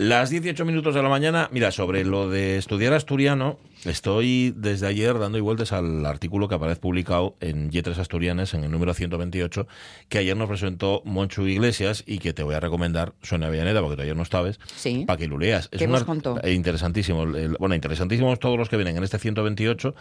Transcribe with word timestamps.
Las 0.00 0.30
18 0.30 0.64
minutos 0.64 0.94
de 0.94 1.02
la 1.02 1.10
mañana, 1.10 1.50
mira, 1.52 1.70
sobre 1.72 2.06
lo 2.06 2.30
de 2.30 2.56
estudiar 2.56 2.94
asturiano, 2.94 3.58
estoy 3.84 4.54
desde 4.56 4.86
ayer 4.86 5.18
dando 5.18 5.42
vueltas 5.44 5.72
al 5.72 6.06
artículo 6.06 6.48
que 6.48 6.54
aparece 6.54 6.80
publicado 6.80 7.36
en 7.40 7.70
Yetres 7.70 7.98
Asturianes, 7.98 8.54
en 8.54 8.64
el 8.64 8.70
número 8.70 8.94
128, 8.94 9.66
que 10.08 10.16
ayer 10.16 10.34
nos 10.38 10.48
presentó 10.48 11.02
Monchu 11.04 11.42
Iglesias 11.46 12.02
y 12.06 12.16
que 12.18 12.32
te 12.32 12.42
voy 12.42 12.54
a 12.54 12.60
recomendar, 12.60 13.12
suena 13.20 13.50
Villaneda, 13.50 13.82
porque 13.82 13.96
tú 13.96 14.02
ayer 14.02 14.16
no 14.16 14.22
estabas, 14.22 14.58
Sí. 14.74 15.04
para 15.06 15.18
que 15.18 15.26
lo 15.28 15.36
leas. 15.36 15.68
¿Qué 15.68 15.84
un 15.84 15.90
nos 15.90 16.00
ar- 16.00 16.06
contó? 16.06 16.40
eh, 16.42 16.54
Interesantísimo. 16.54 17.24
El- 17.24 17.56
bueno, 17.58 17.74
interesantísimos 17.74 18.38
todos 18.38 18.56
los 18.56 18.70
que 18.70 18.78
vienen 18.78 18.96
en 18.96 19.04
este 19.04 19.18
128, 19.18 19.94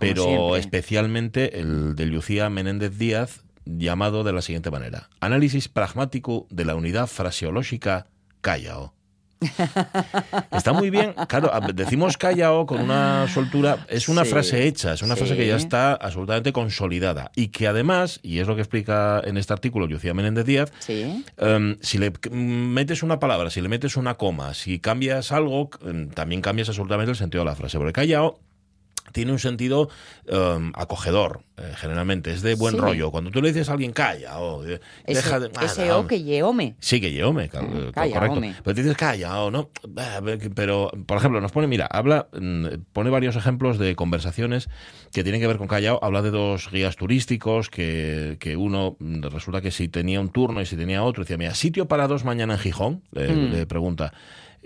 pero 0.00 0.24
siempre. 0.24 0.58
especialmente 0.58 1.60
el 1.60 1.94
de 1.94 2.06
Lucía 2.06 2.50
Menéndez 2.50 2.98
Díaz, 2.98 3.44
llamado 3.66 4.24
de 4.24 4.32
la 4.32 4.42
siguiente 4.42 4.72
manera. 4.72 5.10
Análisis 5.20 5.68
pragmático 5.68 6.48
de 6.50 6.64
la 6.64 6.74
unidad 6.74 7.06
fraseológica 7.06 8.08
Callao. 8.40 8.92
Está 10.52 10.72
muy 10.72 10.90
bien, 10.90 11.14
claro, 11.28 11.50
decimos 11.74 12.16
callao 12.16 12.66
con 12.66 12.80
una 12.80 13.26
soltura, 13.28 13.86
es 13.88 14.08
una 14.08 14.24
Sí, 14.24 14.30
frase 14.30 14.66
hecha, 14.66 14.92
es 14.94 15.02
una 15.02 15.16
frase 15.16 15.36
que 15.36 15.46
ya 15.46 15.56
está 15.56 15.92
absolutamente 15.94 16.52
consolidada 16.52 17.30
y 17.34 17.48
que 17.48 17.66
además, 17.66 18.20
y 18.22 18.38
es 18.38 18.46
lo 18.46 18.54
que 18.54 18.62
explica 18.62 19.20
en 19.24 19.36
este 19.36 19.52
artículo 19.52 19.86
Lucía 19.86 20.14
Menéndez 20.14 20.44
Díaz, 20.46 20.72
Sí. 20.78 21.24
Em, 21.38 21.76
si 21.80 21.98
le 21.98 22.12
metes 22.30 23.02
una 23.02 23.18
palabra, 23.18 23.50
si 23.50 23.60
le 23.60 23.68
metes 23.68 23.96
una 23.96 24.14
coma, 24.14 24.54
si 24.54 24.78
cambias 24.78 25.32
algo, 25.32 25.70
em, 25.86 26.08
también 26.10 26.40
cambias 26.40 26.68
absolutamente 26.68 27.10
el 27.10 27.16
sentido 27.16 27.44
de 27.44 27.50
la 27.50 27.56
frase. 27.56 27.78
Porque 27.78 27.92
callao 27.92 28.38
tiene 29.14 29.30
un 29.32 29.38
sentido 29.38 29.88
em, 30.26 30.72
acogedor, 30.74 31.42
eh, 31.56 31.72
generalmente, 31.76 32.32
es 32.32 32.42
de 32.42 32.56
buen 32.56 32.74
Sí. 32.74 32.80
rollo. 32.80 33.10
Cuando 33.12 33.30
tú 33.30 33.40
le 33.40 33.48
dices 33.52 33.68
a 33.68 33.72
alguien 33.74 33.92
calla 33.92 34.38
o 34.40 34.64
eh, 34.66 34.80
Ese, 35.06 35.22
deja 35.22 35.38
de... 35.40 35.50
ese 35.64 35.92
o 35.92 36.06
que 36.06 36.22
yeome. 36.22 36.74
Sí, 36.80 37.00
que 37.00 37.12
yeome, 37.12 37.48
ca- 37.48 37.62
Mm, 37.62 37.76
eh, 37.76 37.90
calla, 37.94 38.14
correcto. 38.14 38.38
home. 38.38 38.54
Pero 38.64 38.74
te 38.74 38.82
dices 38.82 38.96
calla 38.96 39.40
o 39.42 39.50
no. 39.52 39.70
Ah, 39.96 40.20
Pero, 40.54 40.90
por 41.06 41.16
ejemplo, 41.18 41.40
nos 41.40 41.52
pone, 41.52 41.68
mira, 41.68 41.86
habla, 41.86 42.26
mm, 42.38 42.66
pone 42.92 43.08
varios 43.10 43.36
ejemplos 43.36 43.78
de 43.78 43.94
conversaciones 43.94 44.68
que 45.12 45.22
tienen 45.22 45.40
que 45.40 45.46
ver 45.46 45.58
con 45.58 45.68
callao. 45.68 46.00
Habla 46.02 46.20
de 46.22 46.30
dos 46.32 46.68
guías 46.72 46.96
turísticos, 46.96 47.70
que, 47.70 48.36
que 48.40 48.56
uno 48.56 48.96
mm, 48.98 49.22
resulta 49.22 49.60
que 49.60 49.70
si 49.70 49.86
tenía 49.88 50.20
un 50.20 50.30
turno 50.30 50.60
y 50.60 50.66
si 50.66 50.76
tenía 50.76 51.04
otro, 51.04 51.22
decía, 51.22 51.38
mira, 51.38 51.54
sitio 51.54 51.86
para 51.86 52.08
dos 52.08 52.24
mañana 52.24 52.54
en 52.54 52.58
Gijón, 52.58 53.02
le, 53.12 53.32
Mm. 53.36 53.50
le 53.52 53.66
pregunta. 53.66 54.12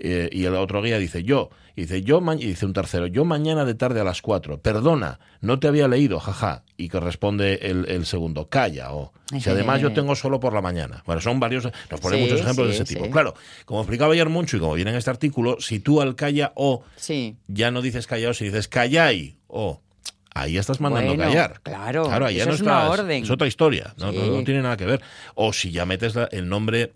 Eh, 0.01 0.29
y 0.31 0.45
el 0.45 0.55
otro 0.55 0.81
guía 0.81 0.97
dice, 0.97 1.23
yo. 1.23 1.49
Y 1.75 1.81
dice, 1.83 2.01
yo 2.01 2.21
y 2.33 2.45
dice 2.45 2.65
un 2.65 2.73
tercero, 2.73 3.07
yo 3.07 3.23
mañana 3.23 3.63
de 3.63 3.73
tarde 3.73 4.01
a 4.01 4.03
las 4.03 4.21
cuatro. 4.21 4.59
Perdona, 4.61 5.19
no 5.41 5.59
te 5.59 5.67
había 5.67 5.87
leído, 5.87 6.19
jaja. 6.19 6.63
Y 6.75 6.89
que 6.89 6.99
responde 6.99 7.59
el, 7.63 7.85
el 7.89 8.05
segundo, 8.05 8.49
calla. 8.49 8.91
O 8.93 9.13
si 9.39 9.49
además 9.49 9.79
yo 9.81 9.93
tengo 9.93 10.15
solo 10.15 10.39
por 10.41 10.53
la 10.53 10.61
mañana. 10.61 11.03
Bueno, 11.05 11.21
son 11.21 11.39
varios, 11.39 11.65
nos 11.89 11.99
pone 12.01 12.17
Sí, 12.17 12.23
muchos 12.23 12.41
ejemplos 12.41 12.67
de 12.69 12.73
sí, 12.73 12.81
ese 12.83 12.95
tipo. 12.95 13.09
Claro, 13.09 13.33
como 13.65 13.79
explicaba 13.81 14.11
ayer 14.13 14.27
mucho 14.27 14.57
y 14.57 14.59
como 14.59 14.73
viene 14.73 14.91
en 14.91 14.97
este 14.97 15.09
artículo, 15.09 15.57
si 15.61 15.79
tú 15.79 16.01
al 16.01 16.15
calla 16.15 16.51
o 16.55 16.83
Sí. 16.97 17.37
ya 17.47 17.71
no 17.71 17.81
dices 17.81 18.07
callao, 18.07 18.33
si 18.33 18.45
dices 18.45 18.67
callai 18.67 19.37
o 19.47 19.81
ahí 20.33 20.57
estás 20.57 20.81
mandando 20.81 21.15
Bueno, 21.15 21.23
callar. 21.31 21.61
claro, 21.63 22.03
claro 22.05 22.25
ahí 22.25 22.35
ya 22.37 22.45
no 22.45 22.53
es 22.53 22.61
una 22.61 22.83
estás- 22.83 22.99
orden. 22.99 23.23
Es 23.23 23.29
otra 23.29 23.47
historia, 23.47 23.93
no, 23.97 24.11
no- 24.11 24.25
no 24.25 24.43
tiene 24.43 24.61
nada 24.61 24.75
que 24.75 24.85
ver. 24.85 25.01
O 25.35 25.53
si 25.53 25.71
ya 25.71 25.85
metes 25.85 26.15
la- 26.15 26.27
el 26.31 26.47
nombre 26.49 26.91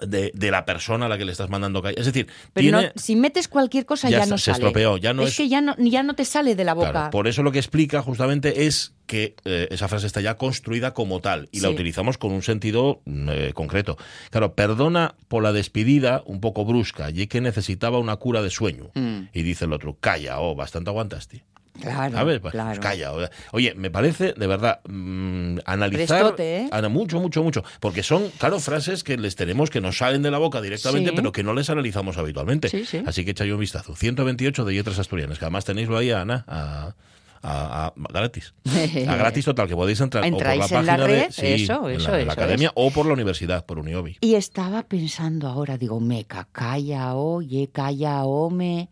de, 0.00 0.30
de 0.34 0.50
la 0.50 0.64
persona 0.64 1.06
a 1.06 1.08
la 1.08 1.18
que 1.18 1.24
le 1.24 1.32
estás 1.32 1.50
mandando 1.50 1.82
callar. 1.82 1.98
Es 1.98 2.06
decir, 2.06 2.26
Pero 2.52 2.62
tiene... 2.64 2.82
no- 2.88 2.92
si 2.96 3.16
metes 3.16 3.48
cualquier 3.48 3.84
cosa 3.86 4.08
Ya 4.10 4.26
no 4.26 4.38
se 4.38 4.44
sale. 4.46 4.58
estropeó, 4.58 4.96
ya 4.96 5.12
no 5.12 5.22
es, 5.22 5.30
es- 5.30 5.36
que 5.36 5.48
ya 5.48 5.60
no, 5.60 5.74
ya 5.78 6.02
no 6.02 6.14
te 6.14 6.24
sale 6.24 6.54
de 6.54 6.64
la 6.64 6.74
boca. 6.74 6.90
Claro, 6.92 7.10
por 7.10 7.28
eso 7.28 7.42
lo 7.42 7.52
que 7.52 7.58
explica 7.58 8.02
justamente 8.02 8.66
es 8.66 8.94
que 9.06 9.34
eh, 9.44 9.68
esa 9.70 9.88
frase 9.88 10.06
está 10.06 10.20
ya 10.20 10.36
construida 10.38 10.94
como 10.94 11.20
tal 11.20 11.48
y 11.52 11.60
la 11.60 11.68
utilizamos 11.68 12.16
con 12.16 12.32
un 12.32 12.42
sentido 12.42 13.02
eh, 13.06 13.52
concreto. 13.54 13.98
Claro, 14.30 14.54
perdona 14.54 15.14
por 15.28 15.42
la 15.42 15.52
despedida 15.52 16.22
un 16.24 16.40
poco 16.40 16.64
brusca, 16.64 17.10
y 17.10 17.26
que 17.26 17.40
necesitaba 17.42 17.98
una 17.98 18.16
cura 18.16 18.40
de 18.42 18.48
sueño. 18.50 18.90
Mm. 18.94 19.24
Y 19.34 19.42
dice 19.42 19.66
el 19.66 19.72
otro, 19.74 19.96
calla, 20.00 20.40
oh, 20.40 20.54
bastante 20.54 20.88
aguantaste. 20.90 21.44
Claro, 21.80 22.14
¿Sabes? 22.14 22.40
Pues, 22.40 22.52
claro. 22.52 22.68
pues 22.68 22.78
calla. 22.80 23.12
Oye, 23.52 23.74
me 23.74 23.90
parece, 23.90 24.34
de 24.34 24.46
verdad, 24.46 24.80
mm, 24.88 25.58
analizar. 25.64 26.18
Prestote, 26.20 26.56
¿eh? 26.58 26.68
Ana, 26.70 26.88
mucho, 26.90 27.18
mucho, 27.18 27.42
mucho. 27.42 27.64
Porque 27.80 28.02
son, 28.02 28.28
claro, 28.38 28.60
frases 28.60 29.02
que 29.02 29.16
les 29.16 29.36
tenemos 29.36 29.70
que 29.70 29.80
nos 29.80 29.96
salen 29.98 30.22
de 30.22 30.30
la 30.30 30.38
boca 30.38 30.60
directamente, 30.60 31.10
Sí. 31.10 31.16
pero 31.16 31.32
que 31.32 31.42
no 31.42 31.54
les 31.54 31.70
analizamos 31.70 32.18
habitualmente. 32.18 32.68
Sí, 32.68 32.84
sí. 32.84 33.02
Así 33.06 33.24
que 33.24 33.30
echáis 33.30 33.52
un 33.52 33.58
vistazo. 33.60 33.96
128 33.96 34.64
de 34.64 34.74
Yetras 34.74 34.98
Asturianas, 34.98 35.38
que 35.38 35.46
además 35.46 35.64
tenéislo 35.64 35.96
ahí, 35.96 36.10
Ana, 36.10 36.44
a, 36.46 36.94
a- 37.42 37.86
a- 37.86 37.92
gratis. 38.12 38.52
A 39.08 39.16
gratis 39.16 39.44
total, 39.46 39.66
que 39.66 39.74
podéis 39.74 40.00
entrar 40.00 40.24
o 40.24 40.30
por 40.30 40.44
la 40.46 40.54
en 40.54 40.60
página 40.60 40.82
la 40.82 40.96
de 40.98 41.06
red, 41.06 41.30
sí, 41.30 41.46
eso, 41.64 41.88
eso, 41.88 42.12
la, 42.12 42.24
la 42.24 42.32
academia 42.34 42.70
o 42.74 42.90
por 42.90 43.06
la 43.06 43.14
universidad, 43.14 43.64
por 43.66 43.78
Uniobi. 43.78 44.18
Y 44.20 44.34
estaba 44.34 44.82
pensando 44.84 45.48
ahora, 45.48 45.76
digo, 45.78 45.98
meca, 46.00 46.46
calla, 46.52 47.14
oye, 47.14 47.70
calla, 47.72 48.22
ome. 48.24 48.90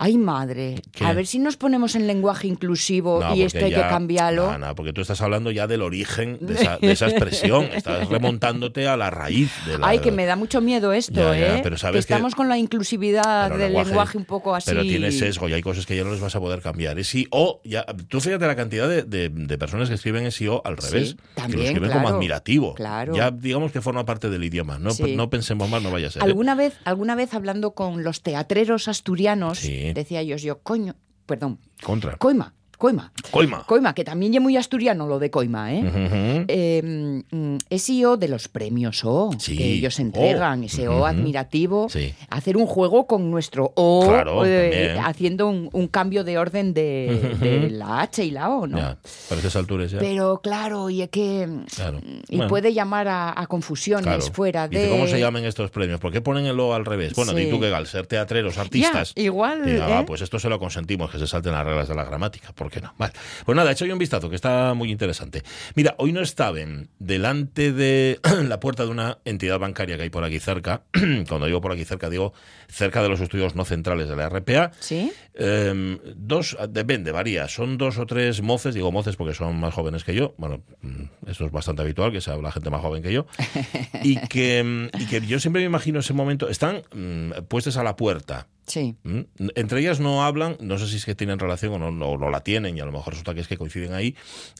Ay, 0.00 0.16
madre, 0.16 0.82
¿Qué? 0.92 1.04
a 1.04 1.12
ver 1.12 1.26
si 1.26 1.38
nos 1.38 1.56
ponemos 1.56 1.94
en 1.96 2.06
lenguaje 2.06 2.46
inclusivo 2.46 3.20
No, 3.20 3.34
y 3.34 3.42
esto 3.42 3.64
hay 3.64 3.72
que 3.72 3.80
cambiarlo. 3.80 4.52
No, 4.52 4.58
no, 4.58 4.74
porque 4.74 4.92
tú 4.92 5.00
estás 5.00 5.20
hablando 5.20 5.50
ya 5.50 5.66
del 5.66 5.82
origen 5.82 6.38
de 6.40 6.54
esa, 6.54 6.78
de 6.78 6.92
esa 6.92 7.06
expresión. 7.08 7.64
Estás 7.64 8.08
remontándote 8.08 8.86
a 8.86 8.96
la 8.96 9.10
raíz 9.10 9.50
de 9.66 9.78
la. 9.78 9.88
Ay, 9.88 9.98
que 9.98 10.12
me 10.12 10.24
da 10.26 10.36
mucho 10.36 10.60
miedo 10.60 10.92
esto, 10.92 11.32
Ya, 11.34 11.38
ya, 11.38 11.56
¿eh? 11.58 11.60
pero 11.62 11.76
sabes 11.76 12.04
que 12.04 12.08
que- 12.08 12.14
estamos 12.14 12.34
con 12.34 12.48
la 12.48 12.58
inclusividad 12.58 13.50
del 13.50 13.58
lenguaje- 13.72 13.88
lenguaje, 13.88 14.18
un 14.18 14.24
poco 14.24 14.54
así. 14.54 14.70
Pero 14.70 14.82
tiene 14.82 15.10
sesgo 15.12 15.48
y 15.48 15.52
hay 15.52 15.62
cosas 15.62 15.84
que 15.86 15.96
ya 15.96 16.04
no 16.04 16.10
les 16.12 16.20
vas 16.20 16.34
a 16.36 16.40
poder 16.40 16.60
cambiar. 16.60 16.98
Es 16.98 17.12
o, 17.30 17.60
ya, 17.64 17.84
tú 18.08 18.20
fíjate 18.20 18.46
la 18.46 18.54
cantidad 18.56 18.88
de, 18.88 19.02
de- 19.02 19.28
de 19.30 19.58
personas 19.58 19.88
que 19.88 19.94
escriben 19.96 20.24
es 20.26 20.40
o 20.42 20.62
al 20.64 20.78
Sí, 20.80 20.92
revés. 20.92 21.14
que 21.14 21.20
lo 21.20 21.34
también, 21.34 21.66
escriben 21.66 21.90
como 21.90 22.08
admirativo. 22.08 22.74
claro. 22.74 23.16
Ya 23.16 23.30
digamos 23.30 23.72
que 23.72 23.80
forma 23.80 24.04
parte 24.04 24.30
del 24.30 24.44
idioma. 24.44 24.78
No, 24.78 24.90
Sí. 24.90 25.16
no 25.16 25.28
pensemos 25.30 25.68
mal, 25.68 25.82
no 25.82 25.90
vaya 25.90 26.06
a 26.06 26.10
ser. 26.10 26.22
¿eh? 26.22 26.24
¿Alguna 26.26 26.54
vez, 26.54 26.74
alguna 26.84 27.14
vez 27.16 27.34
hablando 27.34 27.72
con 27.72 28.04
los 28.04 28.22
teatreros 28.22 28.86
asturianos, 28.88 29.58
Sí. 29.58 29.87
Decía 29.94 30.20
ellos, 30.20 30.42
yo, 30.42 30.62
coño, 30.62 30.96
perdón, 31.26 31.60
Contra. 31.82 32.16
coima, 32.16 32.54
coima. 32.78 33.12
Coima. 33.30 33.64
Coima, 33.66 33.92
que 33.94 34.04
también 34.04 34.32
es 34.34 34.40
muy 34.40 34.56
asturiano 34.56 35.06
lo 35.06 35.18
de 35.18 35.30
coima, 35.30 35.74
¿eh? 35.74 36.44
Eh, 36.48 37.22
mm, 37.30 37.56
es 37.68 37.88
IO 37.90 38.16
de 38.16 38.28
los 38.28 38.48
premios 38.48 39.04
O 39.04 39.30
Sí. 39.38 39.56
que 39.56 39.64
ellos 39.64 39.98
entregan, 39.98 40.64
ese 40.64 40.88
O 40.88 41.04
admirativo, 41.04 41.88
Sí. 41.88 42.14
hacer 42.30 42.56
un 42.56 42.66
juego 42.66 43.06
con 43.06 43.30
nuestro 43.30 43.72
O, 43.74 44.06
Claro, 44.08 44.44
eh, 44.46 44.96
haciendo 45.04 45.48
un, 45.48 45.68
un 45.72 45.88
cambio 45.88 46.24
de 46.24 46.38
orden 46.38 46.72
de, 46.72 47.36
de 47.40 47.70
la 47.70 48.00
H 48.00 48.24
y 48.24 48.30
la 48.30 48.48
O, 48.50 48.66
¿no? 48.66 48.78
Ya, 48.78 48.96
para 49.28 49.40
esas 49.40 49.56
alturas 49.56 49.90
ya. 49.90 49.98
Pero 49.98 50.40
claro, 50.42 50.88
y 50.88 51.02
es 51.02 51.08
que 51.10 51.48
Claro. 51.74 52.00
y 52.28 52.36
Bueno. 52.36 52.48
puede 52.48 52.72
llamar 52.72 53.08
a, 53.08 53.38
a 53.40 53.46
confusiones 53.46 54.04
Claro. 54.04 54.32
fuera 54.32 54.68
de 54.68 54.88
¿cómo 54.88 55.06
se 55.06 55.18
llaman 55.20 55.44
estos 55.44 55.70
premios? 55.70 56.00
¿Por 56.00 56.12
qué 56.12 56.20
ponen 56.20 56.46
el 56.46 56.58
O 56.60 56.74
al 56.74 56.84
revés? 56.84 57.14
Bueno, 57.14 57.32
Sí. 57.32 57.48
tú 57.50 57.58
que 57.60 57.74
al 57.74 57.86
ser 57.86 58.06
teatreros, 58.06 58.56
artistas. 58.58 59.12
Ya, 59.16 59.22
igual, 59.24 59.64
diga, 59.64 59.88
¿eh? 59.88 59.92
"Ah, 59.94 60.04
pues 60.06 60.20
esto 60.22 60.38
se 60.38 60.48
lo 60.48 60.58
consentimos, 60.58 61.10
que 61.10 61.18
se 61.18 61.26
salten 61.26 61.52
las 61.52 61.64
reglas 61.66 61.88
de 61.88 61.94
la 61.94 62.04
gramática. 62.04 62.52
¿Por 62.68 62.74
qué 62.74 62.80
no? 62.82 62.92
Vale. 62.98 63.14
Pues 63.46 63.56
nada, 63.56 63.72
hecho 63.72 63.86
un 63.86 63.96
vistazo, 63.96 64.28
que 64.28 64.36
está 64.36 64.74
muy 64.74 64.90
interesante. 64.90 65.42
Mira, 65.74 65.94
hoy 65.96 66.12
no 66.12 66.20
estaban 66.20 66.90
delante 66.98 67.72
de 67.72 68.20
la 68.46 68.60
puerta 68.60 68.84
de 68.84 68.90
una 68.90 69.16
entidad 69.24 69.58
bancaria 69.58 69.96
que 69.96 70.02
hay 70.02 70.10
por 70.10 70.22
aquí 70.22 70.38
cerca. 70.38 70.82
Cuando 71.28 71.46
digo 71.46 71.62
por 71.62 71.72
aquí 71.72 71.86
cerca, 71.86 72.10
digo 72.10 72.34
cerca 72.68 73.02
de 73.02 73.08
los 73.08 73.22
estudios 73.22 73.54
no 73.54 73.64
centrales 73.64 74.10
de 74.10 74.16
la 74.16 74.28
RPA. 74.28 74.72
¿Sí? 74.80 75.10
Eh, 75.32 75.98
dos, 76.14 76.58
depende, 76.68 77.10
varía. 77.10 77.48
Son 77.48 77.78
dos 77.78 77.96
o 77.96 78.04
tres 78.04 78.42
moces, 78.42 78.74
digo 78.74 78.92
moces 78.92 79.16
porque 79.16 79.32
son 79.32 79.58
más 79.58 79.72
jóvenes 79.72 80.04
que 80.04 80.14
yo. 80.14 80.34
Bueno, 80.36 80.62
mm, 80.82 81.30
esto 81.30 81.46
es 81.46 81.50
bastante 81.50 81.80
habitual, 81.80 82.12
que 82.12 82.20
se 82.20 82.30
habla 82.30 82.52
gente 82.52 82.68
más 82.68 82.82
joven 82.82 83.02
que 83.02 83.14
yo. 83.14 83.24
Y 84.02 84.18
que, 84.28 84.62
mm, 84.62 85.00
y 85.00 85.06
que 85.06 85.22
yo 85.22 85.40
siempre 85.40 85.62
me 85.62 85.66
imagino 85.66 86.00
ese 86.00 86.12
momento. 86.12 86.50
Están 86.50 86.82
mm, 86.92 87.44
puestas 87.48 87.78
a 87.78 87.82
la 87.82 87.96
puerta. 87.96 88.46
Sí. 88.68 88.94
¿Mm? 89.02 89.20
Entre 89.56 89.80
ellas 89.80 89.98
no 89.98 90.24
hablan, 90.24 90.56
no 90.60 90.78
sé 90.78 90.86
si 90.86 90.96
es 90.96 91.04
que 91.04 91.14
tienen 91.16 91.38
relación 91.40 91.72
o 91.72 91.78
no, 91.78 91.90
no, 91.90 92.16
no 92.16 92.30
la 92.30 92.40
tienen, 92.44 92.76
y 92.76 92.80
a 92.80 92.84
lo 92.84 92.92
mejor 92.92 93.14
resulta 93.14 93.34
que 93.34 93.40
es 93.40 93.48
que 93.48 93.56
coinciden 93.56 93.92
ahí. 93.94 94.14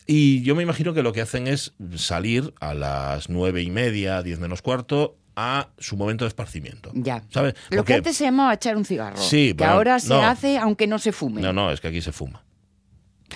Y 0.07 0.43
yo 0.43 0.57
me 0.57 0.63
imagino 0.65 0.95
que 0.95 1.03
lo 1.03 1.13
que 1.13 1.21
hacen 1.21 1.47
es 1.47 1.75
salir 1.97 2.53
a 2.61 2.75
las 2.75 3.29
nueve 3.29 3.63
y 3.63 3.71
media, 3.71 4.23
diez 4.23 4.41
menos 4.41 4.63
cuarto, 4.63 5.17
a 5.37 5.69
su 5.79 5.97
momento 5.97 6.25
de 6.25 6.29
esparcimiento. 6.31 6.91
Ya. 6.95 7.23
¿Sabes? 7.31 7.55
Lo 7.71 7.77
Porque- 7.79 7.93
que 7.93 7.97
antes 7.99 8.17
se 8.17 8.25
llamaba 8.25 8.55
echar 8.55 8.77
un 8.77 8.85
cigarro. 8.85 9.19
Sí, 9.19 9.49
que 9.49 9.55
bueno, 9.59 9.73
ahora 9.75 10.01
se 10.01 10.09
no. 10.09 10.23
hace 10.27 10.59
aunque 10.59 10.89
no 10.89 10.99
se 10.99 11.13
fume. 11.13 11.41
No, 11.41 11.53
no, 11.53 11.71
es 11.71 11.81
que 11.81 11.87
aquí 11.89 12.01
se 12.01 12.11
fuma. 12.11 12.43